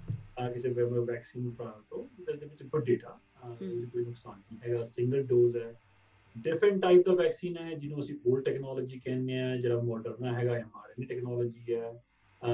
[0.53, 3.17] ਕਿਸੇ ਵੈਕਸੀਨ ਟ੍ਰਾਇਲ ਤੋਂ। ਇਹਦੇ ਵਿੱਚ ਗੁੱਡ ਡੇਟਾ
[3.59, 5.73] ਕੋਈ ਨੁਕਸਾਨ ਨਹੀਂ ਹੈਗਾ। ਸਿੰਗਲ ਡੋਜ਼ ਹੈ।
[6.35, 11.05] ਡਿਫਰੈਂਟ ਟਾਈਪ ਦਾ ਵੈਕਸੀਨ ਹੈ ਜਿਹਨੂੰ ਅਸੀਂ 올ਡ ਟੈਕਨੋਲੋਜੀ ਕਹਿੰਦੇ ਆ ਜਿਹੜਾ ਮਾਡਰਨਾ ਹੈਗਾ ਐਮਆਰਐਨਏ
[11.05, 11.91] ਟੈਕਨੋਲੋਜੀ ਹੈ।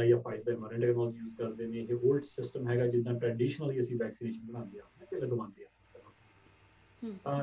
[0.07, 4.45] ਜਾਂ ਫਾਈਜ਼ਰ ਐਮਆਰਐਨਏ ਟੈਕਨੋਲੋਜੀ ਯੂਜ਼ ਕਰਦੇ ਨੇ ਇਹ 올ਡ ਸਿਸਟਮ ਹੈਗਾ ਜਿੱਦਾਂ ਟ੍ਰੈਡੀਸ਼ਨਲੀ ਅਸੀਂ ਵੈਕਸੀਨੇਸ਼ਨ
[4.45, 5.67] ਬਣਾਉਂਦੇ ਆ ਤੇ ਲਗਵਾਉਂਦੇ ਆ।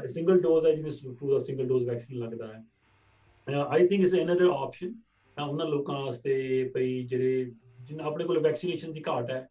[0.07, 2.63] ਸਿੰਗਲ ਡੋਜ਼ ਹੈ ਜਿਵੇਂ ਫਲੂ ਦਾ ਸਿੰਗਲ ਡੋਜ਼ ਵੈਕਸੀਨ ਲੱਗਦਾ ਹੈ।
[3.69, 4.95] I think is another option
[5.37, 6.35] ਉਹਨਾਂ ਲੋਕਾਂ ਵਾਸਤੇ
[6.75, 7.45] ਭਈ ਜਿਹੜੇ
[7.81, 9.49] ਜਿੰਨਾ ਆਪਣੇ ਕੋਲ ਵੈਕਸੀਨੇਸ਼ਨ ਦੀ ਘਾਟ ਹੈ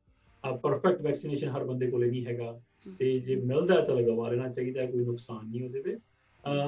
[0.63, 2.59] ਪਰਫੈਕਟ ਵੈਕਸੀਨੇਸ਼ਨ ਹਰ ਬੰਦੇ ਕੋਲੇ ਨਹੀਂ ਹੈਗਾ।
[2.99, 6.01] ਤੇ ਜੇ ਮਿਲਦਾ ਤਾਂ ਲਗਵਾ ਲੈਣਾ ਚਾਹੀਦਾ ਕੋਈ ਨੁਕਸਾਨ ਨਹੀਂ ਉਹਦੇ ਵਿੱਚ।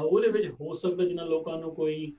[0.04, 2.14] ਉਹਦੇ ਵਿੱਚ ਹੋ ਸਕਦਾ ਜਿਨ੍ਹਾਂ ਲੋਕਾਂ ਨੂੰ ਕੋਈ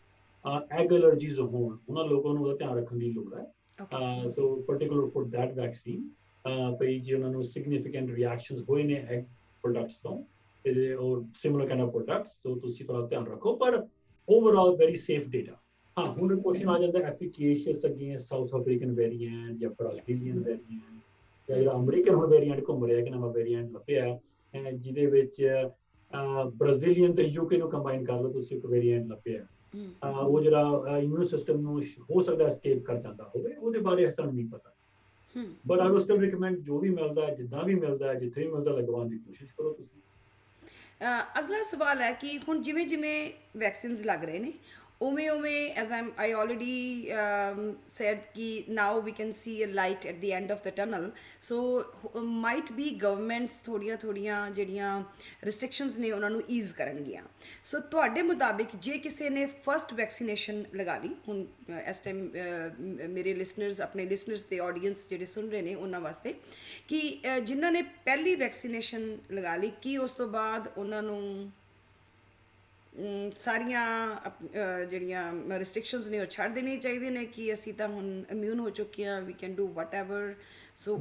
[0.72, 3.44] ਐਗ ਅਲਰਜੀਜ਼ ਹੋਣ ਉਹਨਾਂ ਲੋਕਾਂ ਨੂੰ ਉਹਦਾ ਧਿਆਨ ਰੱਖਣ ਦੀ ਲੋੜ ਹੈ।
[3.78, 6.08] Okay so particular for that vaccine
[6.80, 9.22] ਭਈ ਜੇ ਉਹਨਾਂ ਨੂੰ ਸਿਗਨੀਫੀਕੈਂਟ ਰਿਐਕਸ਼ਨਸ ਹੋਏ ਨੇ ਐਗ
[9.64, 10.22] ਪ੍ਰੋਡਕਟਸ ਤੋਂ
[10.64, 13.82] ਤੇ or similar kind of products so ਤੁਸੀਂ ਥੋੜਾ ਧਿਆਨ ਰੱਖੋ ਪਰ
[14.28, 15.56] ਓਵਰਆਲ ਵੈਰੀ ਸੇਫ ਡੇਟਾ
[15.96, 21.00] ਹਾਂ ਹੁਣ ਕੁਐਸਚਨ ਆ ਜਾਂਦਾ efficacious against South African variant ਜਾਂ ਬ੍ਰਾਜ਼ੀਲੀਅਨ ਵੇਰੀਐਂਟ
[21.48, 24.18] ਜਾਂ ਜਿਹੜਾ ਅਮਰੀਕਨ ਹੁਣ ਵੇਰੀਐਂਟ ਘੁੰਮ ਰਿਹਾ ਕਿ ਨਵਾਂ ਵੇਰੀਐਂਟ ਲੱਭਿਆ
[24.54, 25.42] ਜਿਹਦੇ ਵਿੱਚ
[26.56, 29.46] ਬ੍ਰਾਜ਼ੀਲੀਅਨ ਤੇ ਯੂਕੇ ਨੂੰ ਕੰਬਾਈਨ ਕਰ ਲਓ ਤੁਸੀਂ ਇੱਕ ਵੇਰੀਐਂਟ ਲੱਭਿਆ
[30.04, 34.48] ਉਹ ਜਿਹੜਾ ਇਮਿਊਨ ਸਿਸਟਮ ਨੂੰ ਹੋ ਸਕਦਾ ਐਸਕੇਪ ਕਰ ਜਾਂਦਾ ਹੋਵੇ ਉਹਦੇ ਬਾਰੇ ਸਾਨੂੰ ਨਹੀਂ
[34.48, 34.74] ਪਤਾ
[35.66, 38.52] but I will still recommend ਜੋ ਵੀ ਮਿਲਦਾ ਹੈ ਜਿੱਦਾਂ ਵੀ ਮਿਲਦਾ ਹੈ ਜਿੱਥੇ ਵੀ
[38.52, 40.00] ਮਿਲਦਾ ਲਗਵਾਉਣ ਦੀ ਕੋਸ਼ਿਸ਼ ਕਰੋ ਤੁਸੀਂ
[41.38, 44.52] ਅਗਲਾ ਸਵਾਲ ਹੈ ਕਿ ਹੁਣ ਜਿਵੇਂ ਜਿਵੇਂ ਵੈਕਸੀਨਸ ਲੱਗ ਰਹੇ ਨੇ
[45.00, 47.10] ਉਵੇਂ ਉਵੇਂ as I I already
[47.86, 51.10] said ਕਿ now we can see a light at the end of the tunnel
[51.42, 51.58] so
[52.22, 54.88] might be governments ਥੋੜੀਆਂ ਥੋੜੀਆਂ ਜਿਹੜੀਆਂ
[55.44, 57.22] ਰਿਸਟ੍ਰਿਕਸ਼ਨਸ ਨੇ ਉਹਨਾਂ ਨੂੰ ਈਜ਼ ਕਰਨਗੀਆਂ।
[57.64, 62.28] ਸੋ ਤੁਹਾਡੇ ਮੁਤਾਬਿਕ ਜੇ ਕਿਸੇ ਨੇ ਫਰਸਟ ਵੈਕਸੀਨੇਸ਼ਨ ਲਗਾ ਲਈ ਹੁਣ ਅ, ਇਸ ਟਾਈਮ
[63.08, 66.34] ਮੇਰੇ ਲਿਸਨਰਸ ਆਪਣੇ ਲਿਸਨਰਸ ਤੇ ਆਡੀਅנס ਜਿਹੜੇ ਸੁਣ ਰਹੇ ਨੇ ਉਹਨਾਂ ਵਾਸਤੇ
[66.88, 71.50] ਕਿ ਅ, ਜਿਨ੍ਹਾਂ ਨੇ ਪਹਿਲੀ ਵੈਕਸੀਨੇਸ਼ਨ ਲਗਾ ਲਈ ਕੀ ਉਸ ਤੋਂ ਬਾਅਦ ਉਹਨਾਂ ਨੂੰ ਅਮ,
[73.36, 73.84] ਸਾਰੀਆਂ
[74.84, 79.06] ਜਿਹੜੀਆਂ ਰਿਸਟ੍ਰਿਕਸ਼ਨਸ ਨੇ ਉਹ ਛੱਡ ਦੇਣੀਆਂ ਚਾਹੀਦੀਆਂ ਨੇ ਕਿ ਅਸੀਂ ਤਾਂ ਹੁਣ ਇਮਿਊਨ ਹੋ ਚੁੱਕੇ
[79.06, 80.34] ਹਾਂ we can do whatever
[80.76, 80.96] so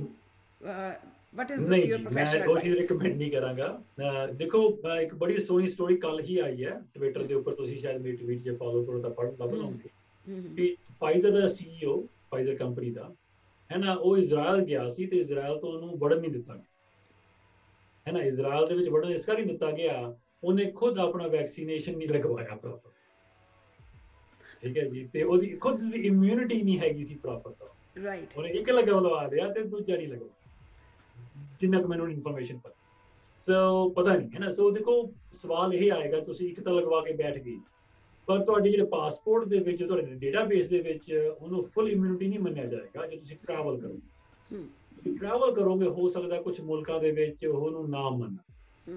[1.35, 4.61] what is your main professional ਉਹ ਚੀਜ਼ ਐਡਵਾਈਸ ਰეკਮੈਂਡ ਨਹੀਂ ਕਰਾਂਗਾ। ਦੇਖੋ
[5.01, 8.41] ਇੱਕ ਬੜੀ ਸੋਹਣੀ ਸਟੋਰੀ ਕੱਲ ਹੀ ਆਈ ਹੈ ਟਵਿੱਟਰ ਦੇ ਉੱਪਰ ਤੁਸੀਂ ਸ਼ਾਇਦ ਮੇਰੀ ਟਵੀਟ
[8.41, 9.89] ਜੇ ਫਾਲੋ ਕਰੋ ਤਾਂ ਪੜ੍ਹ ਲੱਭ ਲਓਗੇ
[10.55, 13.13] ਕਿ ਫਾਈਜ਼ਰ ਦਾ ਸੀਈਓ ਫਾਈਜ਼ਰ ਕੰਪਨੀ ਦਾ
[13.71, 16.57] ਹੈ ਨਾ ਉਹ ਇਜ਼ਰਾਈਲ ਗਿਆ ਸੀ ਤੇ ਇਜ਼ਰਾਈਲ ਤੋਂ ਉਹਨੂੰ ਵੜਨ ਨਹੀਂ ਦਿੱਤਾ
[18.05, 22.09] ਹੈ ਨਾ ਇਜ਼ਰਾਈਲ ਦੇ ਵਿੱਚ ਵੜਨ ਇਸ ਕਰਕੇ ਦਿੱਤਾ ਗਿਆ ਉਹਨੇ ਖੁਦ ਆਪਣਾ ਵੈਕਸੀਨੇਸ਼ਨ ਨਹੀਂ
[22.09, 22.89] ਲਗਵਾਇਆ ਪ੍ਰੋਪਰ
[24.61, 25.09] ਠੀਕ ਹੈ ਜੀ?
[25.13, 27.67] ਤੇ ਉਹਦੀ ਖੁਦ ਦੀ ਇਮਿਊਨਿਟੀ ਨਹੀਂ ਹੈਗੀ ਸੀ ਪ੍ਰੋਪਰ ਤਾਂ।
[28.03, 30.29] ਰਾਈਟ ਉਹਨੇ ਇੱਕ ਲਗਵਾ ਰਿਹਾ ਤੇ ਦੂਜਾ ਨਹੀਂ ਲਗਵਾ
[31.61, 32.73] ਜਿੰਨਾ ਕੁ ਮੈਨੂੰ ਇਨਫੋਰਮੇਸ਼ਨ ਪਤਾ।
[33.39, 34.51] ਸੋ ਪਤਾ ਨਹੀਂ ਹੈ ਨਾ?
[34.51, 37.59] ਸੋ ਦੇਖੋ ਸਵਾਲ ਇਹ ਆਏਗਾ ਤੁਸੀਂ ਇੱਕ ਤਾਂ ਲਗਵਾ ਕੇ ਬੈਠ ਗਏ।
[38.25, 42.65] ਪਰ ਤੁਹਾਡੇ ਜਿਹੜੇ ਪਾਸਪੋਰਟ ਦੇ ਵਿੱਚ ਤੁਹਾਡੇ ਡੇਟਾਬੇਸ ਦੇ ਵਿੱਚ ਉਹਨੂੰ ਫੁੱਲ ਇਮਿਊਨਿਟੀ ਨਹੀਂ ਮੰਨਿਆ
[42.65, 44.57] ਜਾਏਗਾ ਜੇ ਤੁਸੀਂ ਟਰੈਵਲ ਕਰੋਗੇ।
[44.95, 48.35] ਤੁਸੀਂ ਟਰੈਵਲ ਕਰੋਗੇ ਹੋ ਸਕਦਾ ਕੁਝ ਮੁਲਕਾਂ ਦੇ ਵਿੱਚ ਉਹਨੂੰ ਨਾ ਮੰਨਣ।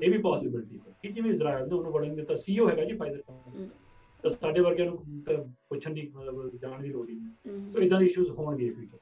[0.03, 3.23] ਇਹ ਵੀ ਪੋਸਿਬਿਲਿਟੀ ਹੈ। ਕਿ ਜਿਵੇਂ ਇਜ਼ਰਾਈਲ ਨੇ ਉਹਨੂੰ ਵੜਨ ਦਿੱਤਾ ਸੀਓ ਹੈਗਾ ਜੀ ਫਾਈਜ਼ਰ
[3.23, 4.99] ਤਾਂ। ਸਾਡੇ ਵਰਗਿਆਂ ਨੂੰ
[5.69, 6.13] ਪੁੱਛਣ ਦੀ
[6.63, 8.99] ਜਾਣ ਦੀ ਲੋੜ ਹੀ ਨਹੀਂ। ਸੋ ਇਦਾਂ ਦੇ ਇਸ਼ੂਜ਼ ਹੋਣਗੇ ਫਿਊਚਰ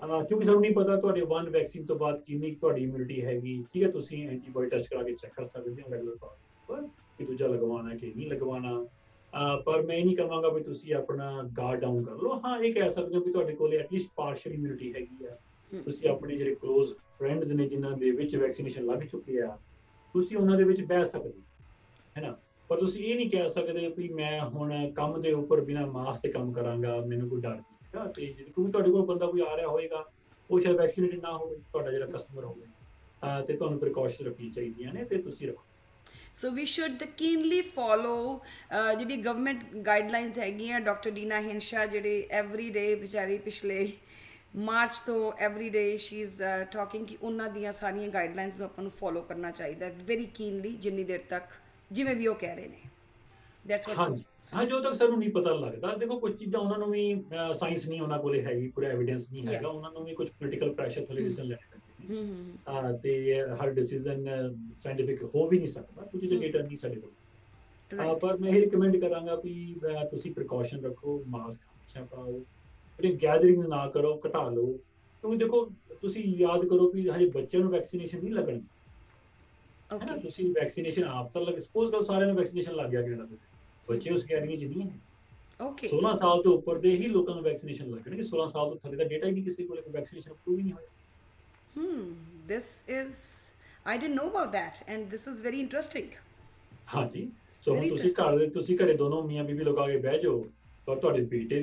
[0.00, 3.82] ਅਹ ਕਿਉਂਕਿ ਸਾਨੂੰ ਨਹੀਂ ਪਤਾ ਤੁਹਾਡੇ ਵਨ ਵੈਕਸੀਨ ਤੋਂ ਬਾਅਦ ਕਿੰਨੀ ਤੁਹਾਡੀ ਇਮਿਊਨਿਟੀ ਹੈਗੀ। ਠੀਕ
[3.82, 6.16] ਹੈ ਤੁਸੀਂ ਐਂਟੀਬਾਡੀ ਟੈਸਟ ਕਰਾ ਕੇ ਚੈੱਕ ਕਰ ਸਕਦੇ ਹੋ ਰੈਗੂਲਰ
[6.68, 6.82] ਪਰ
[7.18, 8.86] ਕਿ ਦੂਜਾ ਲਗਵਾਉਣਾ ਹੈ ਕਿ ਨਹੀਂ ਲਗਵਾਉਣਾ।
[9.66, 13.16] ਪਰ ਮੈਂ ਨਹੀਂ ਕਹਾਂਗਾ ਵੀ ਤੁਸੀਂ ਆਪਣਾ ਗਾਰਡ ਡਾਊਨ ਕਰ ਲਓ। ਹਾਂ ਇਹ ਕਹਿ ਸਕਦੇ
[13.16, 15.38] ਹੋ ਕਿ ਤੁਹਾਡੇ ਕੋਲ ਐਟਲੀਸਟ ਪਾਰਸ਼ਲ ਇਮਿਊਨਿਟੀ ਹੈਗੀ ਆ।
[15.84, 19.58] ਤੁਸੀਂ ਆਪਣੇ ਜਿਹੜੇ ক্লোਜ਼ ਫਰੈਂਡਸ ਨੇ ਜਿਨ੍ਹਾਂ ਦੇ ਵਿੱਚ ਵੈਕਸੀਨੇਸ਼ਨ ਲੱਗ ਚੁੱਕੀ ਆ
[20.16, 21.42] ਤੁਸੀਂ ਉਹਨਾਂ ਦੇ ਵਿੱਚ ਬਹਿ ਸਕਦੇ ਹੋ
[22.16, 22.36] ਹੈਨਾ
[22.70, 26.28] ਪਰ ਤੁਸੀਂ ਇਹ ਨਹੀਂ ਕਹਿ ਸਕਦੇ ਵੀ ਮੈਂ ਹੁਣ ਕੰਮ ਦੇ ਉੱਪਰ ਬਿਨਾ ਮਾਸਕ ਤੇ
[26.28, 29.56] ਕੰਮ ਕਰਾਂਗਾ, ਮੈਨੂੰ ਕੋਈ ਡਰ ਨਹੀਂ ਹੈਗਾ। ਤੇ ਜੇ ਕਿਉਂਕਿ ਤੁਹਾਡੇ ਕੋਲ ਬੰਦਾ ਕੋਈ ਆ
[29.56, 30.04] ਰਿਹਾ ਹੋਵੇਗਾ
[30.50, 32.66] ਉਹ ਸ਼ਾਇਦ ਵੈਕਸੀਨੇਟਡ ਨਾ ਹੋਵੇ, ਤੁਹਾਡਾ ਜਿਹੜਾ ਕਸਟਮਰ ਹੋਵੇ
[33.22, 35.64] ਅਹ ਤੇ ਤੁਹਾਨੂੰ ਪ੍ਰੀਕਾਸ਼ਨ ਰੱਖਣੀ ਚਾਹੀਦੀਆਂ ਨੇ ਤੇ ਤੁਸੀਂ ਰੱਖੋ।
[36.36, 38.40] So we should keenly follow
[38.98, 43.86] ਜਿਹੜੀ ਗਵਰਨਮੈਂਟ ਗਾਈਡਲਾਈਨਸ ਹੈਗੀਆਂ, ਡਾਕਟਰ ਡੀਨਾ ਹਿੰਸ਼ਾ ਜਿਹੜੇ ਐਵਰੀ ਡੇ ਵਿਚਾਰੀ ਪਿਛਲੇ
[44.56, 46.42] ਮਾਰਚ ਤੋਂ every day she is
[46.72, 51.04] talking ਕਿ ਉਹਨਾਂ ਦੀਆਂ ਸਾਰੀਆਂ ਗਾਈਡਲਾਈਨਸ ਨੂੰ ਆਪਾਂ ਨੂੰ ਫੋਲੋ ਕਰਨਾ ਚਾਹੀਦਾ ਵੈਰੀ ਕੀਨਲੀ ਜਿੰਨੀ
[51.04, 51.50] ਦੇਰ ਤੱਕ
[51.92, 52.80] ਜਿਵੇਂ ਵੀ ਉਹ ਕਹਿ ਰਹੇ ਨੇ।
[53.64, 53.98] ਦੈਟਸ ਵਾਟ
[54.54, 57.04] ਹਾਂ ਜੋ ਤੱਕ ਸਾਨੂੰ ਨਹੀਂ ਪਤਾ ਲੱਗਦਾ। ਦੇਖੋ ਕੁਝ ਚੀਜ਼ਾਂ ਉਹਨਾਂ ਨੂੰ ਵੀ
[57.60, 59.46] ਸਾਇੰਸ ਨਹੀਂ ਉਹਨਾਂ ਕੋਲੇ ਹੈਗੀ ਪੂਰਾ ਐਵੀਡੈਂਸ ਨਹੀਂ.
[59.46, 61.22] ਹੈਗਾ। ਉਹਨਾਂ ਨੂੰ ਵੀ ਕੁਝ ਪੋਲੀਟੀਕਲ ਪ੍ਰੈਸ਼ਰ ਥੱਲੇ.
[61.22, 63.12] ਡਿਸੀਜਨ ਲੈਣੇ ਪੈਂਦੇ ਨੇ। ਹਮ ਅਹ ਤੇ
[63.54, 64.24] ਹਰ ਡਿਸੀਜਨ
[64.82, 66.36] ਸਾਇੰਟਿਫਿਕ ਹੋ ਵੀ ਨਹੀਂ ਸਕਦਾ। ਕੁਝ ਤੇ.
[66.36, 67.12] ਡੇਟਾ ਨਹੀਂ ਸਾਡੇ ਕੋਲ।
[68.20, 72.40] ਪਰ ਮੈਂ ਇਹ ਰਿਕਮੈਂਡ ਕਰਾਂਗਾ ਅਹ ਤੁਸੀਂ ਪ੍ਰੀਕਾਸ਼ਨ ਰੱਖੋ ਮਾਸਕ ਹਮੇਸ਼ਾ ਪਾਓ।
[73.02, 74.66] ਜਿਹੜੀ ਗੈਦਰਿੰਗਸ ਨਾ ਕਰੋ ਘਟਾ ਲਓ।
[75.20, 78.62] ਕਿਉਂਕਿ ਦੇਖੋ ਤੁਸੀਂ ਯਾਦ ਕਰੋ ਵੀ ਹਜੇ ਬੱਚਿਆਂ ਨੂੰ ਵੈਕਸੀਨੇਸ਼ਨ ਨਹੀਂ ਲੱਗਣੀ।
[79.92, 79.96] ਨਾ?
[79.96, 83.26] ਓਕੇ ਤੁਸੀਂ ਵੈਕਸੀਨੇਸ਼ਨ ਆਪ ਤਾਂ ਲੱਗ ਸਪੋਜ਼ ਕਰੋ ਸਾਰਿਆਂ ਨੂੰ ਵੈਕਸੀਨੇਸ਼ਨ ਲੱਗ ਗਿਆ ਕਿਹੜਾ
[83.88, 84.98] ਬੱਚੇ ਉਸ ਕੈਟੇਗਰੀ ਚ ਨਹੀਂ ਹੈ।
[85.60, 88.96] ਓਕੇ 16 ਸਾਲ ਤੋਂ ਉੱਪਰ ਦੇ ਹੀ ਲੋਕਾਂ ਨੂੰ ਵੈਕਸੀਨੇਸ਼ਨ ਲੱਗਣਗੇ। 16 ਸਾਲ ਤੋਂ ਥੱਲੇ
[88.96, 90.86] ਦਾ ਡੇਟਾ ਹੀ ਨਹੀਂ ਕਿਸੇ ਕੋਲ ਵੈਕਸੀਨੇਸ਼ਨ ਅਪਰੂਵ ਹੀ ਨਹੀਂ ਹੋਇਆ।
[91.76, 92.06] Hmm,
[92.48, 92.66] this
[92.98, 93.12] is
[93.86, 96.06] I didn't know about that, and this is very interesting.
[96.94, 98.10] ਹਾਂਜੀ। ਸੋ ਤੁਸੀਂ.
[98.10, 100.44] ਘਰ ਦੇ ਤੁਸੀਂ ਘਰੇ ਦੋਨੋਂ ਮੀਆਂ ਬੀਬੀ ਲਗਾ ਕੇ ਬਹਿ ਜਾਓ।
[100.86, 101.60] ਪਰ ਤੁਹਾਡੇ ਬੇਟੇ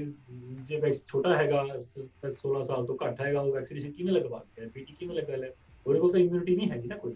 [0.64, 4.68] ਜੇ ਵੈਕਸ ਛੋਟਾ ਹੈਗਾ ਸ- 16 ਸਾਲ ਤੋਂ ਘੱਟ ਹੈਗਾ ਉਹ ਵੈਕਸੀਨੇਸ਼ਨ ਕਿਵੇਂ ਲਗਵਾ ਗਿਆ
[4.68, 5.50] ਬੇਟੀ ਕਿਵੇਂ ਲਗਾ ਲੈ
[5.86, 7.14] ਉਹਦੇ ਕੋਲ ਤਾਂ ਇਮਿਊਨਿਟੀ ਨਹੀਂ ਹੈਗੀ ਨਾ ਕੋਈ.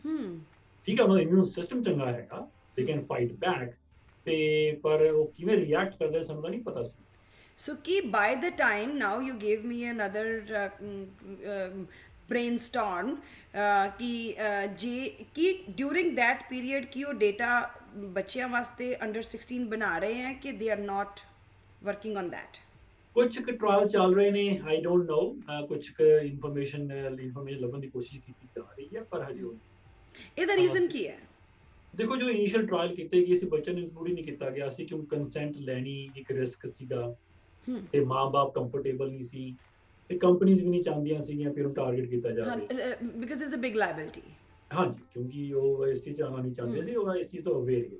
[0.88, 3.74] ਠੀਕ ਹੈ ਉਹਨਾਂ ਦਾ ਇਮਿਊਨ ਸਿਸਟਮ ਚੰਗਾ ਹੈਗਾ ਦੇ ਕੈਨ ਫਾਈਟ ਬੈਕ
[4.26, 4.38] ਤੇ
[4.84, 6.93] ਪਰ ਉਹ ਕਿਵੇਂ ਰਿਐਕਟ ਕਰਦੇ ਸਾਨੂੰ ਤਾਂ ਨਹੀਂ ਪਤਾ ਸੀ।
[7.60, 10.26] So, ki by the time now you gave me another
[10.58, 10.65] uh,
[11.48, 11.80] um,
[12.30, 17.50] brainstorm uh, ਕਿ uh, ਜੇ ਕਿ during that period ਕੀ ਉਹ data
[18.13, 21.24] ਬੱਚਿਆਂ ਵਾਸਤੇ under 16 ਬਣਾ ਰਹੇ ਹੈ ਕਿ they are not
[21.82, 22.60] working on that.
[23.16, 27.88] ਕੁਝ ਕੁ ਟ੍ਰਾਇਲ ਚੱਲ ਰਹੇ ਨੇ ਆਈ ਡੋਨਟ ਨੋ ਕੁਝ ਕੁ ਇਨਫੋਰਮੇਸ਼ਨ ਇਨਫੋਰਮੇਸ਼ਨ ਲੱਭਣ ਦੀ
[27.88, 29.56] ਕੋਸ਼ਿਸ਼ ਕੀਤੀ ਜਾ ਰਹੀ ਹੈ ਪਰ ਹਜੇ ਉਹ
[30.38, 31.18] ਇਹਦਾ ਰੀਜ਼ਨ ਕੀ ਹੈ?
[31.94, 35.16] ਦੇਖੋ ਜੋ ਇਨੀਸ਼ੀਅਲ ਟ੍ਰਾਇਲ ਕੀਤੇ ਗਏ ਸੀ ਬੱਚਿਆਂ ਨੂੰ ਇਨਕਲੂਡ ਨਹੀਂ ਕੀਤਾ ਗਿਆ ਸੀ ਕਿਉਂਕਿ
[35.16, 37.16] ਕੰਸੈਂਟ ਲੈਣੀ ਇੱਕ ਰਿਸਕ ਸੀਗਾ।
[37.92, 39.56] ਤੇ ਮਾਪੇ ਕੰਫਰਟੇਬਲ ਨਹੀਂ ਸੀ
[40.10, 42.68] ਤੇ ਕੰਪਨੀਆਂ ਵੀ ਨਹੀਂ ਚਾਹੁੰਦੀਆਂ ਸੀਗੀਆਂ ਕਿ ਉਹਨੂੰ ਟਾਰਗੇਟ ਕੀਤਾ ਜਾਵੇ।
[43.16, 44.22] Because it's a big liability
[44.72, 47.98] ਹਾਂਜੀ ਕਿਉਂਕਿ ਉਹ ਇਸ ਚੀਜ਼ ਆਉਣਾ ਨਹੀਂ ਚਾਹੁੰਦੇ ਸੀ ਉਹ ਇਸ ਚੀਜ਼ ਤੋਂ ਅਵੇਅਰ ਹੈ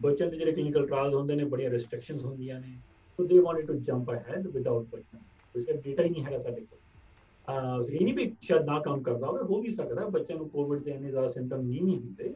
[0.00, 2.76] ਬੱਚਿਆਂ ਦੇ ਜਿਹੜੇ ਕਲੀਨਿਕਲ ਟ੍ਰਾਇਲਸ ਹੁੰਦੇ ਨੇ ਬੜੀਆਂ ਰੈਸਟ੍ਰਿਕਸ਼ਨਸ ਹੁੰਦੀਆਂ ਨੇ।
[3.26, 5.20] They wanted to jump ahead without ਬੱਚਿਆਂ
[5.54, 6.78] ਇਸ ਦਾ ਡੇਟਾ ਹੀ ਨਹੀਂ ਹੈਗਾ ਸਾਡੇ ਕੋਲ
[7.48, 10.82] ਆ ਇਹ ਨਹੀਂ ਵੀ ਸ਼ਾਇਦ ਨਾ ਕੰਮ ਕਰਦਾ ਹੋਵੇ ਹੋ ਵੀ ਸਕਦਾ ਬੱਚਿਆਂ ਨੂੰ ਕੋਵਿਡ
[10.82, 12.34] ਦੇ ਇੰਨੇ ਜ਼ਿਆਦਾ ਸਿੰਪਟਮ ਨਹੀਂ ਹੁੰਦੇ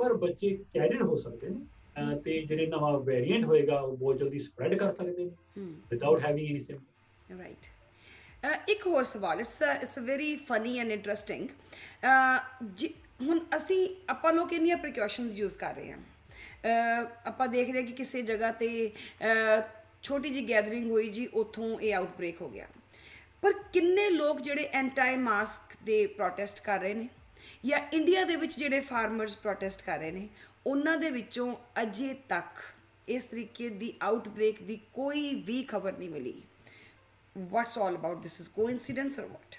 [0.00, 4.74] ਪਰ ਬੱਚੇ ਕੈਰੀਅਰ ਹੋ ਸਕਦੇ ਨੇ ਤੇ ਜਿਹੜੇ ਨਵਾਂ ਵੇਰੀਐਂਟ ਹੋਏਗਾ ਉਹ ਬਹੁਤ ਜਲਦੀ ਸਪਰੈਡ
[4.74, 7.66] ਕਰ ਸਕਦੇ ਨੇ without having any symptom right
[8.70, 11.48] ਇੱਕ ਹੋਰ ਸਵਾਲ it's it's a very funny and interesting
[13.22, 18.22] ਹੁਣ ਅਸੀਂ ਆਪਾਂ ਲੋਕ ਇੰਨੀਆਂ ਪ੍ਰੀਕਾਸ਼ਨਸ ਯੂਜ਼ ਕਰ ਰਹੇ ਹਾਂ ਆਪਾਂ ਦੇਖ ਰਹੇ ਕਿ ਕਿਸੇ
[18.22, 18.68] ਜਗ੍ਹਾ ਤੇ
[20.02, 22.66] ਛੋਟੀ ਜੀ ਗੈਦਰਿੰਗ ਹੋਈ ਜੀ, ਉੱਥੋਂ ਇਹ ਆਊਟਬ੍ਰੇਕ ਹੋ ਗਿਆ।
[23.42, 27.08] ਪਰ ਕਿੰਨੇ ਲੋਕ ਜਿਹੜੇ ਐਂਟੀ ਮਾਸਕ ਦੇ ਪ੍ਰੋਟੈਸਟ ਕਰ ਰਹੇ ਨੇ
[27.66, 30.28] ਜਾਂ ਇੰਡੀਆ ਦੇ ਵਿੱਚ ਜਿਹੜੇ ਫਾਰਮਰਸ ਪ੍ਰੋਟੈਸਟ ਕਰ ਰਹੇ ਨੇ,
[30.66, 32.62] ਉਹਨਾਂ ਦੇ ਵਿੱਚੋਂ ਅਜੇ ਤੱਕ
[33.08, 36.34] ਇਸ ਤਰੀਕੇ ਦੀ ਆਊਟਬ੍ਰੇਕ ਦੀ ਕੋਈ ਵੀ ਖਬਰ ਨਹੀਂ ਮਿਲੀ।
[37.36, 38.34] What's all about this?
[38.42, 39.56] Is coincidence or what?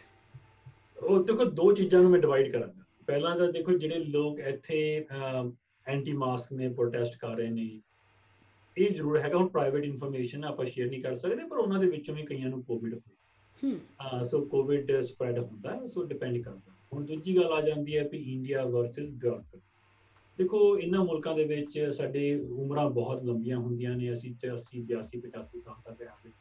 [1.04, 5.06] ਉਹ ਦੇਖੋ, ਦੋ ਚੀਜ਼ਾਂ ਨੂੰ ਮੈਂ ਡਿਵਾਈਡ ਕਰਾਂਗਾ। ਪਹਿਲਾਂ ਤਾਂ ਦੇਖੋ, ਜਿਹੜੇ ਲੋਕ ਇੱਥੇ
[5.86, 7.82] ਐਂਟੀ ਮਾਸਕ ਨੇ ਪ੍ਰੋਟੈਸਟ ਕਰ ਰਹੇ ਨੇ
[8.78, 12.16] ਇਹ ਜ਼ਰੂਰ ਹੈਗਾ ਹੁਣ ਪ੍ਰਾਈਵੇਟ ਇਨਫੋਰਮੇਸ਼ਨ ਆਪਾਂ ਸ਼ੇਅਰ ਨਹੀਂ ਕਰ ਸਕਦੇ ਪਰ ਉਹਨਾਂ ਦੇ ਵਿੱਚੋਂ
[12.16, 13.18] ਵੀ ਕਈਆਂ ਨੂੰ ਕੋਵਿਡ ਹੋਇਆ
[13.64, 18.10] ਹਮ ਸੋ ਕੋਵਿਡ ਸਪਰੈਡ ਹੁੰਦਾ ਹੈ ਸੋ ਡਿਪੈਂਡ ਕਰਦਾ। ਹੁਣ ਦੂਜੀ ਗੱਲ ਆ ਜਾਂਦੀ ਹੈ
[18.12, 19.56] ਵੀ ਇੰਡੀਆ ਵਰਸਸ ਗ੍ਰਾਫ
[20.38, 25.60] ਦੇਖੋ ਇਹਨਾਂ ਮੁਲਕਾਂ ਦੇ ਵਿੱਚ ਸਾਡੇ ਉਮਰਾਂ ਬਹੁਤ ਲੰਬੀਆਂ ਹੁੰਦੀਆਂ ਨੇ ਅਸੀਂ 80 82 85
[25.60, 26.34] ਸਾਲ ਤੱਕ ਐਵਰੇਜ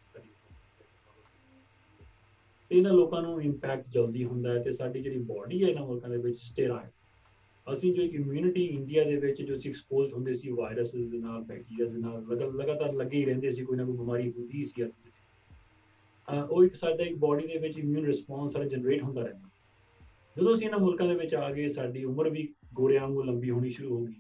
[2.70, 6.10] ਤੇ ਇਹਨਾਂ ਲੋਕਾਂ ਨੂੰ ਇੰਪੈਕਟ ਜਲਦੀ ਹੁੰਦਾ ਹੈ ਤੇ ਸਾਡੀ ਜਿਹੜੀ ਬਾਡੀ ਹੈ ਇਹਨਾਂ ਮੁਲਕਾਂ
[6.10, 6.90] ਦੇ ਵਿੱਚ ਸਟੇਰਾਇਲ
[7.72, 11.42] ਅਸੀਂ ਜੋ ਇੱਕ ਇਮਿਊਨਿਟੀ ਇੰਡੀਆ ਦੇ ਵਿੱਚ ਜੋ ਅਸੀਂ ਐਕਸਪੋਜ਼ ਹੁੰਦੇ ਸੀ ਵਾਇਰਸਸ ਦੇ ਨਾਲ
[11.42, 14.84] ਬੈਕਟੀਰੀਆ ਦੇ ਨਾਲ, ਲਗਾ- ਲਗਾਤਾਰ ਲੱਗੇ ਹੀ ਰਹਿੰਦੇ ਸੀ, ਕੋਈ ਨਾ ਕੋਈ ਬਿਮਾਰੀ ਹੁੰਦੀ ਸੀ
[14.84, 19.62] ਅਹ ਉਹ ਇੱਕ ਸਾਡਾ ਇੱਕ ਬਾਡੀ ਦੇ ਵਿੱਚ ਇਮਿਊਨ ਰਿਸਪੌਂਸ ਸਾਡਾ ਜਨਰੇਟ ਹੁੰਦਾ ਰਹਿੰਦਾ ਸੀ।
[20.38, 23.68] ਜਦੋਂ ਅਸੀਂ ਇਹਨਾਂ ਮੁਲਕਾਂ ਦੇ ਵਿੱਚ ਆ ਗਏ, ਸਾਡੀ ਉਮਰ ਵੀ ਗੋਰਿਆਂ ਵਾਂਗੂ ਲੰਬੀ ਹੋਣੀ
[23.68, 24.14] ਸ਼ੁਰੂ ਹੋ ਗਈ।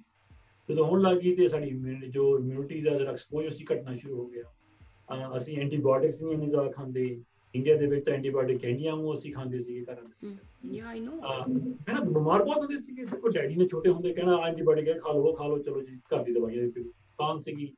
[0.70, 4.26] ਜਦੋਂ ਹੋਣ ਲੱਗੀ ਤੇ ਸਾਡੀ immunity- ਜੋ ਇਮਿਊਨਿਟੀ ਦਾ ਜਿਹੜਾ ਐਕਸਪੋਜ਼ਰ ਸੀ, ਘਟਣਾ ਸ਼ੁਰੂ ਹੋ
[4.26, 4.42] ਗਿਆ।
[4.82, 7.22] ਅਹ ਅਸੀਂ ਐਂਟੀਬਾਇਓਟਿਕਸ ਨਹੀਂ ਇੰਨੀ ਜ਼ਿਆਦਾ ਖਾਂਦੇ।
[7.54, 11.18] ਇੰਡੀਆ ਦੇ ਵਿੱਚ ਤਾਂ ਐਂਟੀਬਾਇਓਟਿਕ ਕੈਂਡੀਆਂ ਨੂੰ ਅਸੀਂ ਖਾਂਦੇ ਸੀਗੇ ਘਰਾਂ ਦੇ i know.
[11.20, 11.48] ਅਹ
[11.88, 15.12] ਹੈ ਨਾ ਬਿਮਾਰ ਬਹੁਤ ਹੁੰਦੇ ਸੀਗੇ। ਦੇਖੋ ਡੈਡੀ ਨੇ ਛੋਟੇ ਹੁੰਦੇ ਕਹਿਣਾ ਐਂਟੀਬਾਇਓਟਿਕ ਹੈ ਖਾ
[15.12, 16.82] ਲਓ ਉਹ ਖਾ ਲਓ ਚਲੋ ਜੀ ਘਰ ਦੀ ਦਵਾਈਆਂ ਦਿੱਤੀ
[17.18, 17.72] ਤਾਂ ਸੀਗੀ।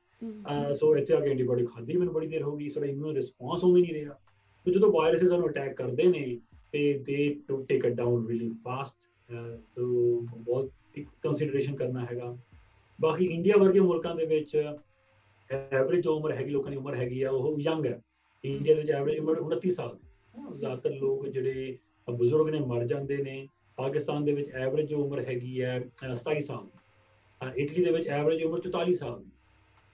[0.74, 3.82] ਸੋ ਇੱਥੇ ਆ ਕੇ ਐਂਟੀਬਾਇਓਟਿਕ ਖਾਦੀ ਮੈਨੂੰ ਬੜੀ ਦੇਰ ਹੋ ਗਈ। ਸਾਡਾ ਇਮਿਊਨ ਰਿਸਪੌਂਸ ਉਵੇਂ
[3.82, 4.18] ਨਹੀਂ ਰਿਹਾ।
[4.66, 6.38] ਤੇ ਜਦੋਂ ਵਾਇਰਸ ਸਾਨੂੰ ਅਟੈਕ ਕਰਦੇ ਨੇ
[6.72, 9.08] ਤੇ they to take it down really fast
[9.74, 12.36] so ਬਹੁਤ ਇੱਕ ਕੰਸੀਡਰੇਸ਼ਨ ਕਰਨਾ ਹੈਗਾ।
[12.98, 14.56] ਬਾਕੀ ਇੰਡੀਆ ਵਰਗੇ ਮੁਲਕਾਂ ਦੇ ਵਿੱਚ
[15.50, 18.00] ਐਵਰੇਜ ਉਮਰ ਹੈਗੀ ਲੋਕਾਂ ਦੀ ਉਮਰ ਹੈਗੀ ਆ ਉਹ ਯੰਗ ਹੈ।
[18.44, 21.78] ਇੰਡੀਆ ਦੇ ਵਿੱਚ ਐਵਰੇਜ ਉਮਰ 29 ਸਾਲ ਦੀ। ਹੈ। ਜ਼ਿਆਦਾਤਰ ਲੋਕ ਜਿਹੜੇ
[22.10, 26.40] ਬਜ਼ੁਰਗ ਨੇ, ਮਰ ਜਾਂਦੇ ਨੇ, ਪਾਕਿਸਤਾਨ ਦੇ ਵਿੱਚ ਐਵਰੇਜ ਜੋ ਉਮਰ ਹੈਗੀ ਹੈ, ਅਹ 27
[26.40, 26.78] ਸਾਲ ਦੀ।
[27.46, 29.30] ਅਹ ਇਟਲੀ ਦੇ ਵਿੱਚ ਐਵਰੇਜ ਉਮਰ 44 ਸਾਲ ਦੀ।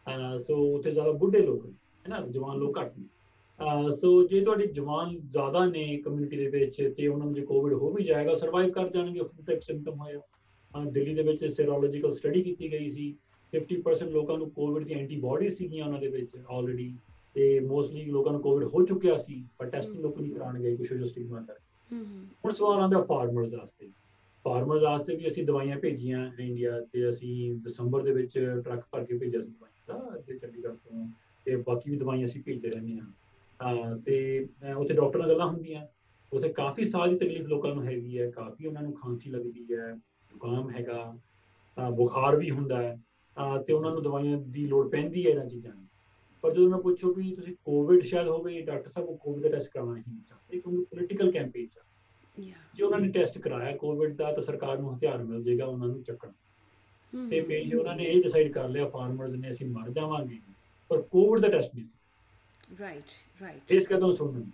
[0.06, 2.26] ਅਹ ਸੋ ਉੱਥੇ ਜ਼ਿਆਦਾ ਬੁੱਢੇ ਲੋਕ ਨੇ, ਹੈ ਨਾ?
[2.26, 7.06] ਜਵਾਨ ਲੋਕ ਘੱਟ ਨੇ। ਅਹ ਸੋ ਜੇ ਤੁਹਾਡੇ ਜਵਾਨ ਜ਼ਿਆਦਾ ਨੇ ਕਮਿਊਨਿਟੀ ਦੇ ਵਿੱਚ, ਤੇ
[7.06, 10.90] ਉਹਨਾਂ ਨੂੰ ਜੇ ਕੋਵਿਡ ਹੋ ਵੀ ਜਾਏਗਾ ਸਰਵਾਈਵ ਕਰ ਜਾਣਗੇ ਫਲੂ ਟਾਈਪ ਸਿੰਪਟਮ ਹੋਇਆ। ਅਹ,
[10.90, 13.16] ਦਿੱਲੀ ਦੇ ਵਿੱਚ ਸੀਰੋਲੋਜੀਕਲ ਸਟੱਡੀ ਕੀਤੀ ਗਈ ਸੀ।
[13.52, 16.96] 50% ਲੋਕਾਂ ਨੂੰ ਕੋਵਿਡ ਦੀ ਐਂਟੀਬਾਡੀ ਸੀਗੀਆਂ ਉਹਨਾਂ ਦੇ ਵਿੱਚ ਆਲਰੇਡੀ
[17.36, 20.88] ਤੇ ਮੋਸਟਲੀ ਲੋਕਾਂ ਨੂੰ ਕੋਵਿਡ ਹੋ ਚੁੱਕਿਆ ਸੀ ਪਰ ਟੈਸਟਿੰਗ ਲੋਕ ਨਹੀਂ ਕਰਾਉਣ ਗਏ ਕੁਝ
[20.88, 21.54] ਜੋ ਸਟਿਗਮਾ ਕਰ
[21.90, 23.90] ਹਮ, ਹਮ, ਹੁਣ ਸਵਾਲ ਆਉਂਦਾ ਫਾਰਮਰਸ ਵਾਸਤੇ।
[24.44, 29.18] ਫਾਰਮਰਸ ਵਾਸਤੇ ਵੀ ਅਸੀਂ ਦਵਾਈਆਂ ਭੇਜੀਆਂ ਇੰਡੀਆ ਤੇ ਅਸੀਂ ਦਸੰਬਰ ਦੇ ਵਿੱਚ ਟਰੱਕ ਭਰ ਕੇ
[29.18, 31.06] ਭੇਜਿਆ ਸੀ ਦਵਾਈਆਂ ਦਾ ਤੇ ਚੰਡੀਗੜ੍ਹ ਤੋਂ
[31.46, 35.86] ਤੇ ਬਾਕੀ ਵੀ ਦਵਾਈਆਂ ਅਸੀਂ ਭੇਜਦੇ ਰਹਿੰਦੇ ਹਾਂ। ਤੇ ਉੱਥੇ ਡਾਕਟਰ ਨਾਲ ਗੱਲਾਂ ਹੁੰਦੀਆਂ।
[36.32, 39.90] ਉੱਥੇ ਕਾਫੀ ਸਾਲ ਦੀ ਤਕਲੀਫ ਲੋਕਾਂ ਨੂੰ ਹੈਗੀ ਹੈ ਕਾਫੀ ਉਹਨਾਂ ਨੂੰ ਖਾਂਸੀ ਲੱਗਦੀ ਹੈ
[40.30, 41.18] ਜ਼ੁਕਾਮ ਹੈਗਾ
[41.90, 42.98] ਬੁਖਾਰ ਵੀ ਹੁੰਦਾ ਹੈ
[43.66, 45.86] ਤੇ ਉਹਨਾਂ ਨੂੰ ਦਵਾਈਆਂ ਦੀ ਲੋੜ ਪੈਂਦੀ ਹੈ ਇਹਨਾਂ ਚੀਜ਼ਾਂ ਦੀ
[46.42, 49.92] ਪਰ ਜਦੋਂ ਮੈਂ ਪੁੱਛੋ ਵੀ ਤੁਸੀਂ ਕੋਵਿਡ ਸ਼ਾਇਦ ਹੋਵੇ ਡਾਕਟਰ ਸਾਹਿਬ ਕੋਵਿਡ ਦਾ ਟੈਸਟ ਕਰਾਉਣਾ
[49.92, 51.80] ਨਹੀਂ ਚਾਹੁੰਦੇ ਕਿਉਂਕਿ ਪੋਲੀਟੀਕਲ ਕੈਂਪੇਨ ਚ
[52.76, 56.02] ਜੇ ਉਹਨਾਂ ਨੇ ਟੈਸਟ ਕਰਾਇਆ ਕੋਵਿਡ ਦਾ ਤਾਂ ਸਰਕਾਰ ਨੂੰ ਹਥਿਆਰ ਮਿਲ ਜਾਏਗਾ ਉਹਨਾਂ ਨੂੰ
[56.02, 56.32] ਚੱਕਣ।
[57.30, 60.38] ਤੇ ਪੇਜ ਉਹਨਾਂ ਨੇ ਇਹ ਡਿਸਾਈਡ ਕਰ ਲਿਆ ਫਾਰਮਰਸ ਨੇ ਅਸੀਂ ਮਰ ਜਾਵਾਂਗੇ
[60.88, 61.94] ਪਰ ਕੋਵਿਡ ਦਾ ਟੈਸਟ ਨਹੀਂ ਸੀ।
[62.82, 63.60] Right right.
[63.70, 64.50] ਇਸ ਕਦਮ ਸੁਣਨ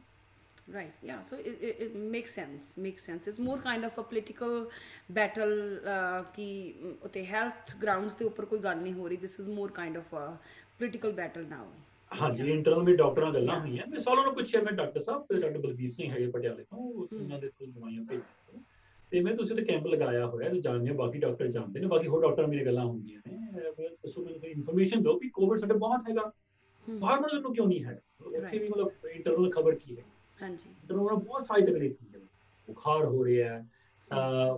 [0.75, 3.29] right yeah so it, it, it makes sense makes sense.
[3.31, 4.55] It's more kind of a political
[5.19, 5.53] battle
[5.93, 9.69] uh, ਮ, ਉੱਤੇ health grounds ਦੇ ਉੱਪਰ ਕੋਈ ਗੱਲ ਨਹੀਂ ਹੋ ਰਹੀ this is more
[9.77, 10.25] kind of a
[10.81, 11.67] political battle now
[12.11, 13.59] ਹਾਂਜੀ ਇੰਟਰਨਲ ਵੀ ਡਾਕਟਰਾਂ ਗੱਲਾਂ.
[13.61, 16.79] ਹੋਈਆਂ। ਮੈਂ ਸਾਲਾਂ ਨੂੰ ਪੁੱਛਿਆ ਮੈਂ ਡਾਕਟਰ ਸਾਹਿਬ ਤੇ ਡਾਕਟਰ ਬਲਬੀਰ ਸਿੰਘ ਹੈਗੇ ਪਟਿਆਲੇ ਤੋਂ।
[16.79, 18.61] ਉਹਨਾਂ ਦੇ ਕੋਲ ਦਵਾਈਆਂ ਭੇਜੀਆਂ
[19.13, 22.07] ਤੇ ਮੈਂ ਤੁਸੀਂ ਤੇ ਕੈਂਪ ਲਗਾਇਆ ਹੋਇਆ ਤੇ ਜਾਣਦੇ ਹੋ ਬਾਕੀ ਡਾਕਟਰ ਜਾਣਦੇ ਨੇ ਬਾਕੀ
[22.07, 23.37] ਹੋਰ ਡਾਕਟਰ ਮੇਰੀਆਂ ਗੱਲਾਂ ਹੁੰਦੀਆਂ ਨੇ।
[23.79, 26.31] ਮੈਂ ਦੱਸੋ ਮੈਨੂੰ ਕੋਈ ਇਨਫੋਰਮੇਸ਼ਨ ਦਿਓ ਕਿ ਕੋਵਿਡ ਸਾਡੇ ਬਹੁਤ ਹੈਗਾ।
[26.87, 28.01] ਫਾਰਮਰਸ ਨੂੰ ਕਿਉਂ ਨਹੀਂ ਹੈ?
[28.23, 30.05] ਉੱਥੇ ਵੀ ਮਤਲਬ ਇੰਟਰਨਲ ਖਬਰ ਕੀ ਹੈ?
[30.43, 32.27] ਹਾਂਜੀ। ਉਹਨਾਂ ਨੂੰ ਬਹੁਤ ਸਾਰੀ ਤਕਲੀਫ ਹੁੰਦੀ ਹੈ।
[32.69, 33.65] ਬੁਖਾਰ ਹੋ ਰਿਹਾ ਹੈ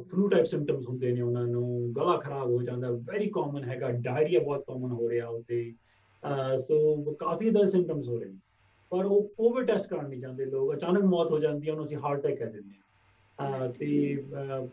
[0.09, 4.41] ਫਲੂ ਟਾਈਪ ਸਿੰਪਟਮਸ ਹੁੰਦੇ ਨੇ ਉਹਨਾਂ ਨੂੰ ਗਲਾ ਖਰਾਬ ਹੋ ਜਾਂਦਾ ਵੈਰੀ ਕਾਮਨ ਹੈਗਾ ਡਾਇਰੀਆ
[4.41, 5.63] ਬਹੁਤ ਕਾਮਨ ਹੋ ਰਿਹਾ ਉੱਥੇ
[6.59, 8.39] ਸੋ ਕਾਫੀ ਦਾ ਸਿੰਪਟਮਸ ਹੋ ਰਹੇ ਨੇ।
[8.93, 11.97] ਪਰ ਉਹ ਕੋਵਿਡ ਟੈਸਟ ਕਰਾਉਣ ਨਹੀਂ ਜਾਂਦੇ ਲੋਕ। ਅਚਾਨਕ ਮੌਤ ਹੋ ਜਾਂਦੀ ਹੈ ਉਹਨੂੰ ਅਸੀਂ
[11.97, 14.67] ਹਾਰਟ ਅਟੈਕ ਕਹਿ ਦਿੰਦੇ ਹਾਂ। ਅਹ, ਤੇ ਅਹ,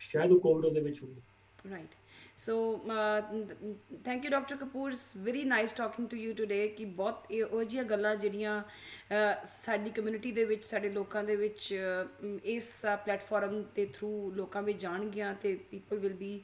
[0.00, 1.20] ਸ਼ਾਇਦ ਉਹ ਕੋਵਿਡ ਉਹਦੇ ਵਿੱਚ ਹੋਵੇ
[1.66, 1.94] right.
[2.36, 2.54] So
[2.86, 4.90] uh, th- thank you dr kapoor.
[4.90, 9.44] It's very nice talking to you today ਕਿ ਬਹੁਤ ਇਹ ਉਹ ਜਿਹੀਆਂ ਗੱਲਾਂ ਜਿਹੜੀਆਂ ਅਹ,
[9.44, 12.68] ਸਾਡੀ ਕਮਿਊਨਿਟੀ ਦੇ ਵਿੱਚ ਸਾਡੇ ਲੋਕਾਂ ਦੇ ਵਿੱਚ ਅਹ, ਇਸ
[13.04, 16.40] ਪਲੇਟਫਾਰਮ ਦੇ ਥਰੂ ਲੋਕਾਂ ਵਿੱਚ ਜਾਣਗੀਆਂ ਤੇ people will be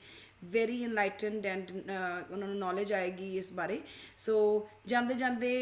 [0.53, 1.71] very enlightened and
[2.31, 3.81] ਉਹਨਾਂ ਨੂੰ ਨੌਲੇਜ ਆਏਗੀ ਇਸ ਬਾਰੇ
[4.17, 4.37] ਸੋ
[4.87, 5.55] ਜਾਂਦੇ ਜਾਂਦੇ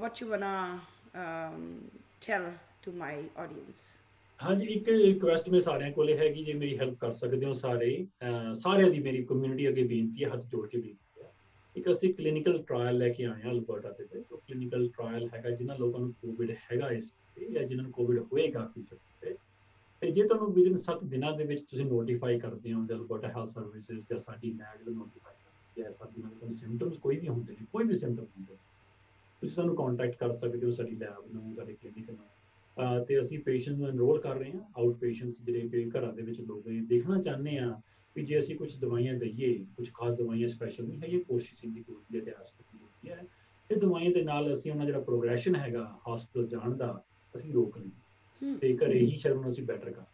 [0.00, 0.54] what you wanna
[2.26, 2.52] tell
[2.84, 3.10] to my
[3.42, 3.80] audience?
[4.42, 7.90] ਹਾਂਜੀ ਇੱਕ ਰਿਕੁਐਸਟ ਮੈਂ ਸਾਰਿਆਂ ਕੋਲੇ ਹੈਗੀ ਜੇ ਮੇਰੀ ਹੈਲਪ ਕਰ ਸਕਦੇ ਹੋ ਸਾਰੇ
[8.22, 11.30] ਅਹ ਸਾਰਿਆਂ ਦੀ ਮੇਰੀ ਕਮਿਊਨਿਟੀ ਅੱਗੇ ਬੇਨਤੀ ਹੈ ਹੱਥ ਜੋੜ ਕੇ ਬੇਨਤੀ ਹੈ।
[11.76, 15.50] ਇੱਕ ਅਸੀਂ ਕਲੀਨਿਕਲ ਟ੍ਰਾਇਲ ਲੈ ਕੇ ਆਏ ਹਾਂ ਅਲਬਰਟਾ ਦੇ ਵਿੱਚ। ਉਹ ਕਲੀਨਿਕਲ ਟ੍ਰਾਇਲ ਹੈਗਾ
[15.50, 19.34] ਜਿਨ੍ਹਾਂ ਲੋਕਾਂ ਨੂੰ ਕੋਵਿਡ ਹੈਗਾ ਇਸ ਤੇ ਜਾਂ ਜਿਨ੍ਹਾਂ ਨੂੰ ਕੋਵਿਡ ਹੋਏਗਾ ਫਿਊਚਰ ਤੇ।
[20.02, 23.48] ਤੇ ਜੇ ਤੁਹਾਨੂੰ ਵਿਦਿਨ 7 ਦਿਨਾਂ ਦੇ ਵਿੱਚ ਤੁਸੀਂ ਨੋਟੀਫਾਈ ਕਰਦੇ ਹੋ ਜਾਂ ਅਲਬਰਟਾ ਹੈਲਥ
[23.48, 27.52] ਸਰਵਿਸਿਜ਼ ਜਾਂ ਸਾਡੀ ਨੈਗ ਨੂੰ ਨੋਟੀਫਾਈ ਕਰਦੇ ਹੈ ਸਾਡੀ ਨਾਲ ਤੁਹਾਨੂੰ ਸਿੰਪਟਮਸ ਕੋਈ ਵੀ ਹੁੰਦੇ
[27.52, 28.58] ਨੇ ਕੋਈ ਵੀ ਸਿੰਪਟਮ ਹੁੰਦੇ ਨੇ,
[29.42, 32.31] ਤੁਸੀਂ ਸਾਨੂੰ ਕੰਟੈਕਟ ਕਰ ਸਕਦੇ ਹੋ ਸਾਡੀ ਲੈਬ ਨੂੰ ਸਾਡੇ ਕਲੀਨਿਕ ਨੂੰ। ਅਹ
[33.08, 36.40] ਤੇ ਅਸੀਂ ਪੇਸ਼ੈਂਟ ਨੂੰ ਐਨਰੋਲ ਕਰ ਰਹੇ ਹਾਂ ਆਊਟ ਪੇਸ਼ੈਂਟਸ ਜਿਹੜੇ ਕਿ ਘਰਾਂ ਦੇ ਵਿੱਚ
[36.40, 37.80] ਲੋਕ ਨੇ ਦੇਖਣਾ ਚਾਹੁੰਦੇ ਆ
[38.16, 41.82] ਕਿ ਜੇ ਅਸੀਂ ਕੁਝ ਦਵਾਈਆਂ ਦਈਏ ਕੁਝ ਖਾਸ ਦਵਾਈਆਂ ਸਪੈਸ਼ਲ ਨਹੀਂ ਹੈ ਇਹ ਕੋਸ਼ਿਸ਼ ਦੀ
[41.82, 43.24] ਕੋਈ ਹੈ ਤੇ ਆਸਪਿਟਲ ਦੀ ਹੈ
[43.70, 47.02] ਇਹ ਦਵਾਈਆਂ ਦੇ ਨਾਲ ਅਸੀਂ ਉਹਨਾਂ ਜਿਹੜਾ ਪ੍ਰੋਗਰੈਸ਼ਨ ਹੈਗਾ ਹਸਪੀਟਲ ਜਾਣ ਦਾ
[47.34, 50.04] ਅਸੀਂ ਰੋਕ ਲਈ ਤੇ ਘਰੇ ਹੀ ਸ਼ਰਮ ਅਸੀਂ ਬੈਟਰ ਕਰ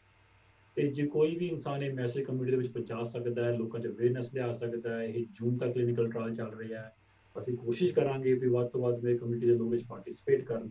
[0.77, 3.87] ਤੇ ਜੇ ਕੋਈ ਵੀ ਇਨਸਾਨ ਇਹ ਮੈਸੇਜ ਕਮਿਊਨਿਟੀ ਦੇ ਵਿੱਚ ਪਹੁੰਚਾ ਸਕਦਾ ਹੈ ਲੋਕਾਂ 'ਚ
[3.87, 6.93] ਅਵੇਅਰਨੈਸ ਲਿਆ ਸਕਦਾ ਹੈ ਇਹ ਜੂਨ ਤੱਕ ਕਲੀਨਿਕਲ ਟ੍ਰਾਇਲ ਚੱਲ ਰਿਹਾ ਹੈ
[7.37, 10.69] ਅਸੀਂ ਕੋਸ਼ਿਸ਼ ਕਰਾਂਗੇ ਵੀ ਵੱਧ ਤੋਂ ਵੱਧ ਮੇਰੇ ਕਮਿਊਨਿਟੀ ਦੇ ਲੋਕ ਇਸ ਪਾਰਟਿਸਿਪੇਟ ਕਰਨ।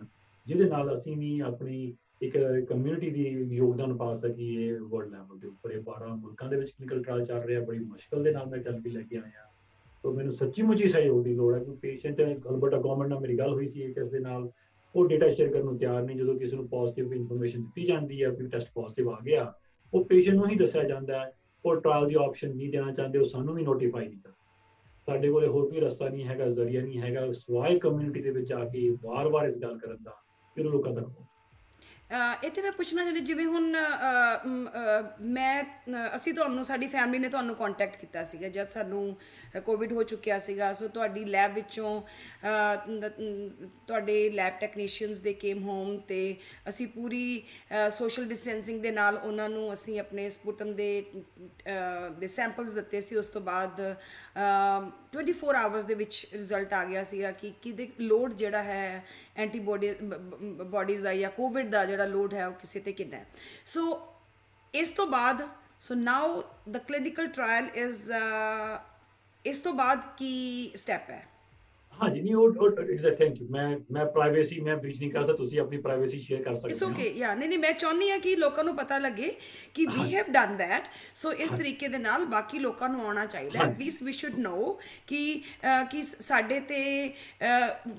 [0.47, 2.37] ਜਿਹਦੇ ਨਾਲ ਅਸੀਂ ਵੀ ਆਪਣੀ ਇੱਕ
[2.69, 7.03] ਕਮਿਊਨਿਟੀ ਦੀ ਯੋਗਦਾਨ ਪਾ ਸਕੀਏ ਵਰਲਡ ਲੈਵਲ ਦੇ ਉੱਪਰ। ਇਹ 12 ਮੁਲਕਾਂ ਦੇ ਵਿੱਚ ਕਲੀਨਿਕਲ
[7.03, 9.45] ਟ੍ਰਾਇਲ ਚੱਲ ਰਿਹਾ, ਬੜੀ ਮੁਸ਼ਕਲ ਦੇ ਨਾਲ ਮੈਂ ਚੱਲ ਕੇ ਲੈ ਕੇ ਆਇਆ
[10.03, 13.53] ਤਾਂ ਮੈਨੂੰ ਸੱਚੀ ਮੁੱਚੀ ਸਹਿਯੋਗ ਦੀ ਲੋੜ ਹੈ ਕਿ ਪੇਸ਼ੈਂਟ ਅਲਬਰਟਾ ਗਵਰਨਮੈਂਟ ਨਾਲ ਮੇਰੀ ਗੱਲ
[13.53, 14.49] ਹੋਈ ਸੀ ਕਿ ਇਸ ਦੇ ਨਾਲ
[14.95, 18.29] ਉਹ ਡੇਟਾ ਸ਼ੇਅਰ ਕਰਨ ਨੂੰ ਤਿਆਰ ਨਹੀਂ ਜਦੋਂ ਕਿਸੇ ਨੂੰ ਪੋਜ਼ਿਟਿਵ ਇਨਫੋਰਮੇਸ਼ਨ ਦਿੱਤੀ ਜਾਂਦੀ ਹੈ,
[18.29, 19.53] ਵੀ ਟੈਸਟ ਪੋਜ਼ਿਟਿਵ ਆ ਗਿਆ,
[19.93, 21.31] ਉਹ ਪੇਸ਼ੈਂਟ ਨੂੰ ਹੀ ਦੱਸਿਆ ਜਾਂਦਾ ਹੈ,
[21.65, 24.45] ਉਹ ਟ੍ਰਾਇਲ ਦੀ ਆਪਸ਼ਨ ਨਹੀਂ ਦੇਣਾ ਚਾਹੁੰਦੇ, ਉਹ ਸਾਨੂੰ ਵੀ ਨੋਟੀਫਾਈ ਨਹੀਂ ਕਰਦੇ।
[25.05, 28.63] ਸਾਡੇ ਕੋਲੇ ਹੋਰ ਕੋਈ ਰਸਤਾ ਨਹੀਂ ਹੈਗਾ, ਜ਼ਰੀਆ ਨਹੀਂ ਹੈਗਾ। ਸਵਾਏ ਕਮਿਊਨਿਟੀ ਦੇ ਵਿੱਚ ਜਾ
[28.65, 30.15] ਕੇ ਵਾਰ-ਵਾਰ ਇਸ ਗੱਲ ਕਰਨ ਦਾ
[30.57, 31.25] ਫਿਰ ਉਹ ਲੋਕਾਂ ਤੱਕ ਪਹੁੰਚੇ
[32.11, 36.87] ਅਹ ਇੱਥੇ ਮੈਂ ਪੁੱਛਣਾ ਚਾਹੁੰਦੀ ਜਿਵੇਂ ਹੁਣ ਅਹ, ਮ, ਅਹ, ਮੈਂ ਅਹ, ਅਸੀਂ ਤੁਹਾਨੂੰ ਸਾਡੀ
[36.87, 39.01] ਫੈਮਿਲੀ ਨੇ ਤੁਹਾਨੂੰ ਕੰਟੈਕਟ ਕੀਤਾ ਸੀਗਾ ਜਦ ਸਾਨੂੰ
[39.65, 45.33] ਕੋਵਿਡ ਹੋ ਚੁੱਕਿਆ ਸੀਗਾ ਸੋ ਤੁਹਾਡੀ ਲੈਬ ਵਿੱਚੋਂ ਅਹ, ਨ- ਨ- ਤੁਹਾਡੇ ਲੈਬ ਟੈਕਨੀਸ਼ੀਅਨਸ ਦੇ
[45.33, 46.19] ਕੇਮ ਹੋਮ ਤੇ
[46.69, 47.43] ਅਸੀਂ ਪੂਰੀ
[47.91, 53.15] ਸੋਸ਼ਲ ਡਿਸਟੈਂਸਿੰਗ ਦੇ ਨਾਲ ਉਹਨਾਂ ਨੂੰ ਅਸੀਂ ਆਪਣੇ ਸਪੁਟਮ ਦੇ ਅਹ, ਦੇ ਸੈਂਪਲਸ ਦਿੱਤੇ ਸੀ
[53.15, 58.33] ਉਸ ਤੋਂ ਬਾਅਦ ਅਹ, 24 ਆਵਰਸ ਦੇ ਵਿੱਚ ਰਿਜ਼ਲਟ ਆ ਗਿਆ ਸੀਗਾ ਕਿ ਕਿਹਦੇ ਲੋਡ
[58.33, 59.05] ਜਿਹੜਾ ਹੈ
[59.37, 59.93] ਐਂਟੀਬਾਡੀ
[60.69, 63.25] ਬਾਡੀਜ਼ ਦਾ ਜਾਂ ਕੋਵਿਡ ਦਾ ਜਿਹੜਾ ਲੋਡ ਹੈ ਉਹ ਕਿਸੇ ਤੇ ਕਿੰਨਾ ਹੈ।
[63.65, 63.83] ਸੋ
[64.73, 65.47] ਇਸ ਤੋਂ ਬਾਅਦ
[65.79, 68.11] so now the clinical trial is
[69.45, 71.25] ਇਸ ਤੋਂ ਬਾਅਦ ਕੀ ਸਟੈਪ ਹੈ?
[72.01, 75.59] ਹਾਂਜੀ ਨਹੀਂ ਉਹ ਐਗਜ਼ੈਕਟ ਥੈਂਕ ਯੂ ਮੈਂ ਮੈਂ ਪ੍ਰਾਈਵੇਸੀ ਮੈਂ ਬ੍ਰੀਚ ਨਹੀਂ ਕਰ ਸਕਦਾ ਤੁਸੀਂ
[75.59, 78.63] ਆਪਣੀ ਪ੍ਰਾਈਵੇਸੀ ਸ਼ੇਅਰ ਕਰ ਸਕਦੇ ਇਟਸ ਓਕੇ ਯਾ ਨਹੀਂ ਨਹੀਂ ਮੈਂ ਚਾਹੁੰਦੀ ਆ ਕਿ ਲੋਕਾਂ
[78.63, 79.31] ਨੂੰ ਪਤਾ ਲੱਗੇ
[79.73, 83.59] ਕਿ we have done that so ਇਸ ਤਰੀਕੇ ਦੇ ਨਾਲ ਬਾਕੀ ਲੋਕਾਂ ਨੂੰ ਆਉਣਾ ਚਾਹੀਦਾ।
[83.59, 85.41] ਹਾਂਜੀ। ਐਟਲੀਸਟ ਵੀ ਸ਼ੁੱਡ ਨੋ ਕਿ
[85.91, 86.79] ਕਿ ਸਾਡੇ ਤੇ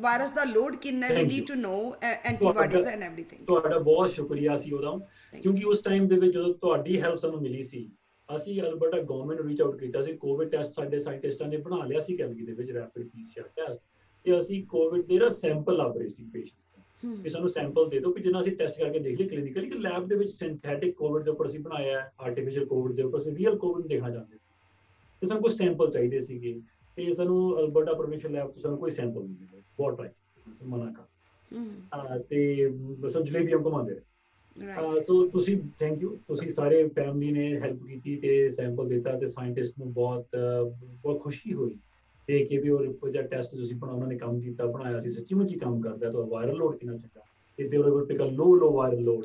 [0.01, 1.47] ਵਾਇਰਸ ਦਾ ਲੋਡ ਕਿੰਨਾ ਹੈ we need.
[1.47, 4.99] To know antibodies and everything ਤੁਹਾਡਾ ਬਹੁਤ ਸ਼ੁਕਰੀਆ ਸੀ ਉਹਦਾ।
[5.35, 7.89] ਕਿਉਂਕਿ ਉਸ ਟਾਈਮ ਦੇ ਵਿੱਚ ਜਦੋਂ ਤੁਹਾਡੀ ਹੈਲਪ ਸਾਨੂੰ ਮਿਲੀ ਸੀ
[8.37, 12.01] ਅਸੀਂ ਅਲਬਰਟਾ ਗਵਰਨਮੈਂਟ ਨੂੰ ਰੀਚ ਆਊਟ ਕੀਤਾ ਸੀ ਕੋਵਿਡ ਟੈਸਟ ਸਾਡੇ ਸਾਇੰਟਿਸਟਾਂ ਨੇ ਬਣਾ ਲਿਆ
[12.01, 13.81] ਸੀ ਕੈਲਗੀ ਦੇ ਵਿੱਚ ਰੈਪਿਡ ਪੀਸੀਆਰ ਟੈਸਟ
[14.25, 16.63] ਤੇ ਅਸੀਂ ਕੋਵਿਡ ਦੇ ਨਾ ਸੈਂਪਲ ਲੱਭ ਰਹੇ ਸੀ ਪੇਸ਼ੈਂਟਸ
[17.07, 19.79] ਦੇ ਕਿ ਸਾਨੂੰ ਸੈਂਪਲ ਦੇ ਦਿਓ ਕਿ ਜਿੰਨਾ ਅਸੀਂ ਟੈਸਟ ਕਰਕੇ ਦੇਖ ਲਈ ਕਲੀਨਿਕਲੀ ਕਿ
[19.79, 23.37] ਲੈਬ ਦੇ ਵਿੱਚ ਸਿੰਥੈਟਿਕ ਕੋਵਿਡ ਦੇ ਉੱਪਰ ਅਸੀਂ ਬਣਾਇਆ ਹੈ ਆਰਟੀਫੀਸ਼ੀਅਲ ਕੋਵਿਡ ਦੇ ਉੱਪਰ ਅਸੀਂ
[23.37, 24.49] ਰੀਅਲ ਕੋਵਿਡ ਦੇਖਣਾ ਚਾਹੁੰਦੇ ਸੀ।
[25.21, 26.61] ਤੇ ਸਾਨੂੰ ਕੁਝ ਸੈਂਪਲ ਚਾਹੀਦੇ ਸੀਗੇ
[26.97, 30.09] ਤੇ ਸਾਨੂੰ ਅਲਬਰਟਾ ਪ੍ਰੋਵਿੰਸ਼ੀਅਲ ਲੈਬ ਤੋਂ ਸਾਨੂੰ ਕੋਈ ਸੈਂਪਲ ਨਹੀਂ ਮਿਲਿਆ। ਬਹੁਤ ਟਰਾਈ
[30.63, 34.03] ਮਨਾ ਕਰ। ਤੇ ਉਹ ਜਲੇਬੀਆਂ ਘੁਮਾਉਂਦੇ ਰਹੇ।
[35.01, 39.79] ਸੋ ਤੁਸੀਂ ਥੈਂਕ ਯੂ ਤੁਸੀਂ ਸਾਰੇ ਫੈਮਿਲੀ ਨੇ ਹੈਲਪ ਕੀਤੀ ਤੇ ਸੈਂਪਲ ਦਿੱਤਾ ਤੇ ਸਾਇੰਟਿਸਟ
[39.79, 40.65] ਨੂੰ ਬਹੁਤ ਅਹ,
[41.03, 41.77] ਬਹੁਤ ਖੁਸ਼ੀ ਹੋਈ।
[42.29, 45.09] ਤੇ ਕਿ ਵੀ ਉਹ ਰਿਪੋਰਟ ਜਾਂ ਟੈਸਟ ਤੁਸੀਂ ਬਣਾ ਉਹਨਾਂ ਨੇ ਕੰਮ ਕੀਤਾ ਬਣਾਇਆ ਸੀ
[45.11, 47.21] ਸੱਚੀ ਮੁੱਚੀ ਕੰਮ ਕਰਦਾ ਤਾਂ ਵਾਇਰਲ ਲੋਡ ਕਿੰਨਾ ਚੰਗਾ।
[47.59, 49.25] ਤੇ ਦੇ ਉਹਦੇ peak low low viral load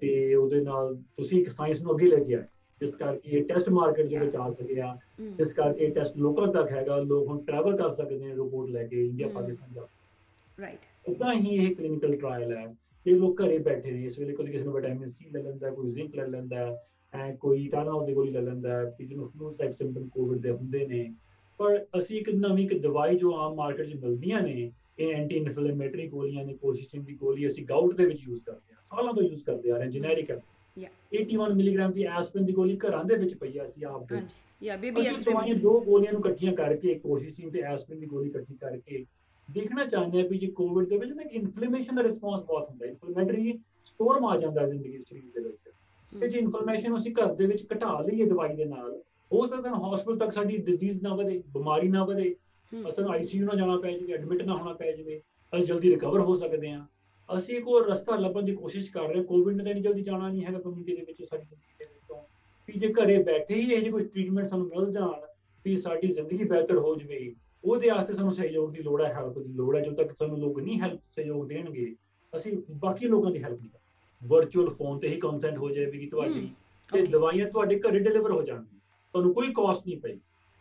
[0.00, 2.44] ਤੇ ਉਹਦੇ ਨਾਲ ਤੁਸੀਂ ਇੱਕ ਸਾਇੰਸ ਨੂੰ ਅੱਗੇ ਲੈ ਕੇ ਆਏ।
[2.80, 4.96] ਜਿਸ ਕਰਕੇ ਇਹ ਟੈਸਟ ਮਾਰਕੀਟ ਦੇ ਵਿੱਚ ਆ ਸਕਿਆ।
[5.38, 8.82] ਜਿਸ ਕਰਕੇ ਇਹ ਟੈਸਟ ਲੋਕਾਂ ਤੱਕ ਹੈਗਾ। ਲੋਕ ਹੁਣ ਟਰੈਵਲ ਕਰ ਸਕਦੇ ਨੇ ਰਿਪੋਰਟ ਲੈ
[8.86, 12.66] ਕੇ ਇੰਡੀਆ। ਪਾਕਿਸਤਾਨ ਜਾ ਸਕਦੇ ਰਾਈਟ ਉਦਾਂ ਹੀ ਇਹ ਕਲੀਨਿਕਲ ਟ੍ਰਾਇਲ ਹੈ।
[13.06, 15.90] ਤੇ ਲੋਕ ਘਰੇ ਬੈਠੇ ਨੇ ਇਸ ਵੇਲੇ ਕੋਈ ਕਿਸੇ ਨੂੰ ਵਿਟਾਮਿਨ ਸੀ ਲੈ ਲੈਂਦਾ ਕੋਈ
[15.90, 16.78] ਜ਼ਿੰਕ ਲੈ ਲੈਂਦਾ
[17.14, 20.86] ਐ ਕੋਈ ਟਾਨਾ ਦੀ ਗੋਲੀ ਲੈ ਲੈਂਦਾ ਕਿ ਜਿਹਨੂੰ ਫਲੂ ਟਾਈਪ ਸਿੰਪਟਮ ਕੋਵਿਡ ਦੇ ਹੁੰਦੇ
[20.86, 21.14] ਨੇ।
[21.58, 26.08] ਪਰ ਅਸੀਂ ਇੱਕ ਨਵੀਂ ਇੱਕ ਦਵਾਈ ਜੋ ਆਮ ਮਾਰਕੀਟ 'ਚ ਮਿਲਦੀਆਂ ਨੇ ਇਹ ਐਂਟੀ ਇਨਫਲੇਮੇਟਰੀ
[26.08, 29.44] ਗੋਲੀਆਂ ਨੇ ਕੋਸ਼ਿਸ਼ਿੰਗ ਦੀ ਗੋਲੀ ਅਸੀਂ ਗਾਊਟ ਦੇ ਵਿੱਚ ਯੂਜ਼ ਕਰਦੇ ਹਾਂ ਸਾਲਾਂ ਤੋਂ ਯੂਜ਼
[29.44, 30.36] ਕਰਦੇ ਆ ਰਹੇ ਜੈਨਰਿਕ ਹੈ।
[30.76, 30.90] Yeah.
[31.22, 34.66] 81 ਮਿਲੀਗ੍ਰਾਮ ਦੀ ਐਸਪਿਨ ਦੀ ਗੋਲੀ ਘਰਾਂ ਦੇ ਵਿੱਚ ਪਈ ਆ ਅਸੀਂ ਆਪ ਦੇ। ਹਾਂਜੀ
[34.66, 39.04] ਯਾ ਬੇਬੀ ਦਵਾਈਆਂ ਦੋ ਗੋਲੀਆਂ ਨੂੰ ਇਕੱਠੀਆਂ ਕਰਕੇ ਕੋਸ਼ਿਸ਼ਿੰਗ ਤੇ ਐਸਪਿਨ ਦੀ ਗੋਲੀ ਇਕੱਠੀ ਕਰਕੇ
[39.48, 43.58] ਦੇਖਣਾ ਚਾਹੁੰਦੇ ਆ ਵੀ ਜੇ ਕੋਵਿਡ ਦੇ ਵਿੱਚ ਨਾ ਇਨਫਲੇਮੇਸ਼ਨ ਦਾ ਰਿਸਪੌਂਸ ਬਹੁਤ ਹੁੰਦਾ ਇਨਫਲੇਮੇਟਰੀ
[43.84, 45.72] ਸਟੋਰਮ ਆ ਜਾਂਦਾ ਜ਼ਿੰਦਗੀ ਸਰੀਰ ਦੇ ਵਿੱਚ।
[46.12, 49.00] ਤੇ ਜੇ ਇਨਫਲੇਮੇਸ਼ਨ ਅਸੀਂ ਘਰ ਦੇ ਵਿੱਚ ਘਟਾ ਲਈਏ ਦਵਾਈ ਦੇ ਨਾਲ
[49.30, 52.34] ਹੋ ਸਕਦਾ ਹੈ ਹਸਪੀਟਲ ਤੱਕ ਸਾਡੀ ਡਿਜ਼ੀਜ਼ ਨਾ ਵਧੇ ਬਿਮਾਰੀ ਨਾ ਵਧੇ।
[52.72, 55.20] ਸਾਨੂੰ ਆਈਸੀਯੂ ਨਾ ਜਾਣਾ ਪੈ ਜਾਵੇ ਐਡਮਿਟ ਨਾ ਹੋਣਾ ਪੈ ਜਾਵੇ
[55.52, 56.86] ਅਸੀਂ ਜਲਦੀ ਰਿਕਵਰ ਹੋ ਸਕਦੇ ਹਾਂ।
[57.28, 60.44] ਅਸੀਂ ਹੋਰ ਰਸਤਾ ਲੱਭਣ ਦੀ ਕੋਸ਼ਿਸ਼ ਕਰ ਰਹੇ ਕੋਵਿਡ ਨੇ ਤਾਂ ਨਹੀਂ ਜਲਦੀ ਜਾਣਾ ਨਹੀਂ
[60.44, 62.22] ਹੈਗਾ ਕਮਿਊਨਿਟੀ ਦੇ ਵਿੱਚ ਸਾਡੀ ਜ਼ਿੰਦਗੀ ਦੇ ਵਿੱਚੋਂ।
[62.68, 65.26] ਵੀ ਜੇ ਘਰੇ ਬੈਠੇ ਹੀ ਇਹ ਜਿਹੇ ਕੋਈ ਟ੍ਰੀਟਮੈਂਟ ਸਾਨੂੰ ਮਿਲ ਜਾਣ
[65.64, 67.34] ਵੀ ਸਾਡੀ ਜ਼ਿੰਦਗੀ ਬਿਹਤਰ ਹੋ ਜਵੇ।
[67.64, 70.58] ਉਹਦੇ ਵਾਸਤੇ ਸਾਨੂੰ ਸਹਿਯੋਗ ਦੀ ਲੋੜ ਹੈ ਹੈਲਪ ਦੀ ਲੋੜ ਹੈ ਜਦੋਂ ਤੱਕ ਸਾਨੂੰ ਲੋਕ
[70.60, 71.94] ਨਹੀਂ ਹੈਲਪ ਸਹਿਯੋਗ ਦੇਣਗੇ
[72.32, 73.78] ਅਸੀਂ ਬਾਕੀ ਲੋਕਾਂ ਦੀ ਹੈਲਪ ਨਹੀਂ ਕਰ
[74.22, 76.48] ਵਰਚੁਅਲ ਫੋਨ ਤੇ ਹੀ ਕੰਸੈਂਟ ਹੋ ਜਾਏਗੀ ਤੁਹਾਡੀ
[76.90, 77.02] ਤੇ.
[77.02, 78.80] ਦਵਾਈਆਂ ਤੁਹਾਡੇ ਘਰੇ ਡਿਲੀਵਰ ਹੋ ਜਾਣਗੀਆਂ
[79.14, 80.18] ਤੁਹਾਨੂੰ ਕੋਈ ਕਾਸਟ ਨਹੀਂ ਪਈ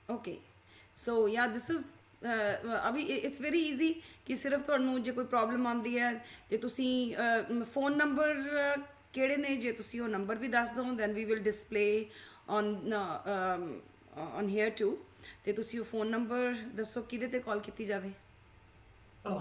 [0.09, 0.37] okay
[0.97, 1.83] so yeah this is
[2.89, 3.93] ਅਭੀ ਇਟਸ ਵੈਰੀ ਈਜ਼ੀ
[4.25, 6.13] ਕਿ ਸਿਰਫ ਤੁਹਾਨੂੰ ਜੇ ਕੋਈ ਪ੍ਰੋਬਲਮ ਆਉਂਦੀ ਹੈ
[6.49, 7.15] ਤੇ ਤੁਸੀਂ
[7.65, 8.43] ਫੋਨ ਨੰਬਰ
[9.13, 12.05] ਕਿਹੜੇ ਨੇ ਜੇ ਤੁਸੀਂ ਉਹ ਨੰਬਰ ਵੀ ਦੱਸ ਦਿਓ then we will display
[12.49, 14.97] on on here too
[15.45, 18.11] ਤੇ ਤੁਸੀਂ ਉਹ ਫੋਨ ਨੰਬਰ ਦੱਸੋ ਕਿਹਦੇ ਤੇ ਕਾਲ ਕੀਤੀ ਜਾਵੇ?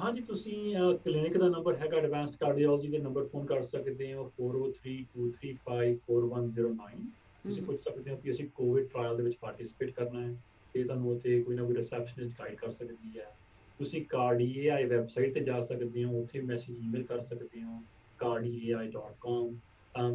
[0.00, 7.06] ਹਾਂਜੀ ਤੁਸੀਂ ਕਲੀਨਿਕ ਦਾ ਨੰਬਰ ਹੈਗਾ ਐਡਵਾਂਸਡ ਕਾਰਡੀਓਲੋਜੀ ਦੇ ਨੰਬਰ ਫੋਨ ਕਰ ਸਕਦੇ ਹੋ 4032354109
[7.44, 10.36] ਤੁਸੀਂ। ਪੁੱਛ ਸਕਦੇ ਹੋ ਕਿ ਅਸੀਂ ਕੋਵਿਡ ਟ੍ਰਾਇਲ ਦੇ ਵਿੱਚ ਪਾਰਟਿਸਿਪੇਟ ਕਰਨਾ ਹੈ
[10.74, 13.36] ਤੇ ਤੁਹਾਨੂੰ ਉੱਥੇ ਕੋਈ ਨਾ ਕੋਈ ਰਿਸੈਪਸ਼ਨਿਸਟ ਗਾਈਡ ਕਰ ਸਕਦੀ ਹੈ।
[13.80, 17.82] ਤੁਸੀਂ cardiai ਵੈਬਸਾਈਟ ਤੇ ਜਾ ਸਕਦੇ ਹੋ ਉੱਥੇ ਮੈਸੇਜ ਈਮੇਲ ਕਰ ਸਕਦੇ ਹੋ
[18.22, 19.54] cardiai.com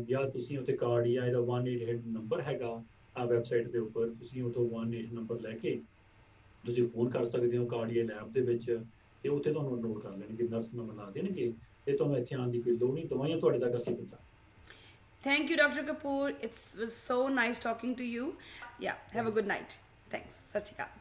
[0.06, 2.84] ਜਾਂ ਤੁਸੀਂ ਉੱਥੇ cardiai ਦਾ 188 ਨੰਬਰ ਹੈਗਾ
[3.20, 5.76] ਆ ਵੈਬਸਾਈਟ ਦੇ ਉੱਪਰ ਤੁਸੀਂ ਉਹ ਤੋਂ 188 ਨੰਬਰ ਲੈ ਕੇ
[6.64, 8.66] ਤੁਸੀਂ ਫੋਨ ਕਰ ਸਕਦੇ ਹੋ cardiai ਲੈਬ ਦੇ ਵਿੱਚ
[9.24, 11.52] ਤੇ ਉੱਥੇ ਤੁਹਾਨੂੰ ਨੋਟ ਕਰ ਲੈਣਗੇ ਨਰਸ ਨੰਬਰ ਲਾ ਦੇਣਗੇ
[11.86, 14.18] ਤੇ ਤੁਹਾਨੂੰ ਇੱਥੇ ਆਉਣ ਦੀ ਕੋਈ ਲੋੜ ਨਹੀਂ ਦਵਾਈਆਂ ਤੁਹਾਡੇ ਤੱਕ ਅਸੀਂ ਪਹੁੰਚਾ
[15.24, 15.82] Thank you, Dr.
[15.86, 16.28] Kapoor.
[16.42, 18.28] It was so nice talking to you.
[18.80, 19.74] Yeah, have a good night.
[20.12, 20.38] Thanks.
[20.52, 20.98] ਸਤਿ ਸ਼੍ਰੀ ਅਕਾਲ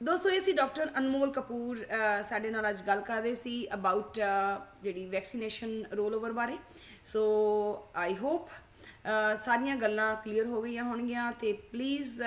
[0.00, 4.20] ਦੋਸਤੋ ਇਹ ਸੀ ਡਾਕਟਰ ਅਨਮੋਲ ਕਪੂਰ ਅਹ, ਸਾਡੇ ਨਾਲ ਅੱਜ ਗੱਲ ਕਰ ਰਹੇ ਸੀ ਅਬਾਊਟ
[4.82, 6.56] ਜਿਹੜੀ ਵੈਕਸੀਨੇਸ਼ਨ ਰੋਲ ਓਵਰ ਬਾਰੇ
[7.04, 7.22] ਸੋ
[7.96, 8.48] ਆਈ ਹੋਪ
[9.36, 12.20] ਸਾਰੀਆਂ ਗੱਲਾਂ ਕਲੀਅਰ ਹੋ ਗਈਆਂ ਹੋਣਗੀਆਂ ਤੇ ਪਲੀਜ਼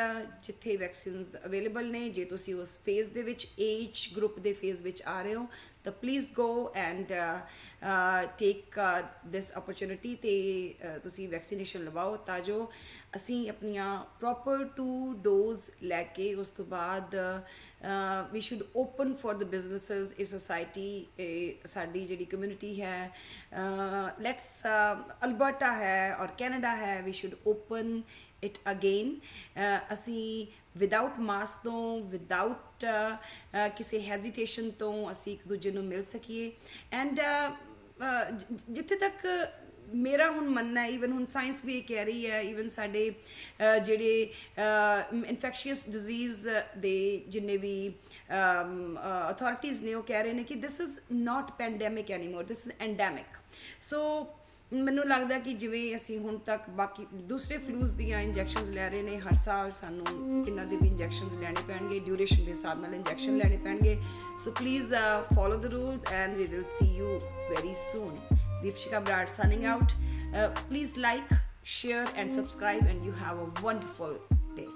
[0.43, 5.01] ਜਿੱਥੇ ਵੈਕਸੀਨਸ ਅਵੇਲੇਬਲ ਨੇ, ਜੇ ਤੁਸੀਂ ਉਸ ਫੇਜ਼ ਦੇ ਵਿੱਚ ਏਜ ਗਰੁੱਪ ਦੇ ਫੇਜ਼ ਵਿੱਚ
[5.03, 5.47] ਆ ਰਹੇ ਹੋ
[5.85, 7.11] the please go and
[8.37, 8.75] take
[9.25, 10.33] this opportunity ਤੇ
[10.81, 12.69] uh, ਤੁਸੀਂ ਵੈਕਸੀਨੇਸ਼ਨ ਲਵਾਓ ਤਾਂ ਜੋ
[13.15, 13.87] ਅਸੀਂ ਆਪਣੀਆਂ
[14.19, 17.15] ਪ੍ਰੋਪਰ ਟੂ ਡੋਜ਼ ਲੈ ਕੇ ਉਸ ਤੋਂ ਬਾਅਦ
[18.33, 20.87] we should open for the businesses ਇਸ ਸੋਸਾਇਟੀ
[21.65, 23.11] ਸਾਡੀ ਜਿਹੜੀ ਕਮਿਊਨਿਟੀ ਹੈ
[23.51, 24.49] uh, ਲੈਟਸ
[25.23, 28.01] ਅਲਬਰਟਾ uh, ਹੈ ਔਰ ਕੈਨੇਡਾ ਹੈ we should open
[28.43, 30.45] it again uh, ਅਸੀਂ
[30.77, 36.51] ਵਿਦਆਊਟ ਮਾਸਕ ਤੋਂ ਵਿਦਆਊਟ uh, uh, ਕਿਸੇ ਹੈਜ਼ਿਟੇਸ਼ਨ ਤੋਂ ਅਸੀਂ ਇੱਕ ਦੂਜੇ ਨੂੰ ਮਿਲ ਸਕੀਏ।
[36.91, 37.19] ਐਂਡ
[38.69, 39.27] ਜਿੱਥੇ ਤੱਕ
[39.93, 43.77] ਮੇਰਾ ਹੁਣ ਮੰਨਣਾ ਹੈ ਈਵਨ ਹੁਣ ਸਾਇੰਸ ਵੀ ਇਹ ਕਹਿ ਰਹੀ ਹੈ ਈਵਨ ਸਾਡੇ ਅਹ,
[43.79, 44.21] ਜਿਹੜੇ
[45.13, 46.95] ਇਨਫੈਕਸ਼ੀਅਸ ਡਿਜ਼ੀਜ਼ ਦੇ
[47.27, 47.73] ਜਿੰਨੇ ਵੀ
[49.29, 53.37] ਅਥਾਰਟੀਜ਼ ਨੇ ਉਹ ਕਹਿ ਰਹੇ ਨੇ ਕਿ this is not pandemic anymore this is endemic
[53.81, 54.01] so
[54.73, 59.17] ਮੈਨੂੰ ਲੱਗਦਾ ਕਿ ਜਿਵੇਂ ਅਸੀਂ ਹੁਣ ਤੱਕ ਬਾਕੀ ਦੂਸਰੇ ਫਲੂਜ਼ ਦੀਆਂ ਇੰਜੈਕਸ਼ਨਸ ਲੈ ਰਹੇ ਨੇ
[59.19, 60.05] ਹਰ ਸਾਲ ਸਾਨੂੰ
[60.47, 63.97] ਇਹਨਾਂ ਦੇ ਵੀ ਇੰਜੈਕਸ਼ਨਸ ਲੈਣੇ ਪੈਣਗੇ ਡਿਊਰੇਸ਼ਨ ਦੇ ਹਿਸਾਬ ਨਾਲ ਇੰਜੈਕਸ਼ਨ ਲੈਣੇ ਪੈਣਗੇ
[64.43, 64.93] so please
[65.35, 67.19] follow the rules and we will see you
[67.49, 68.15] very soon
[68.63, 69.93] Deepshika Brad signing out.
[70.33, 71.23] Uh, please like,
[71.63, 74.15] share, and subscribe, and you have a wonderful
[74.55, 74.69] day.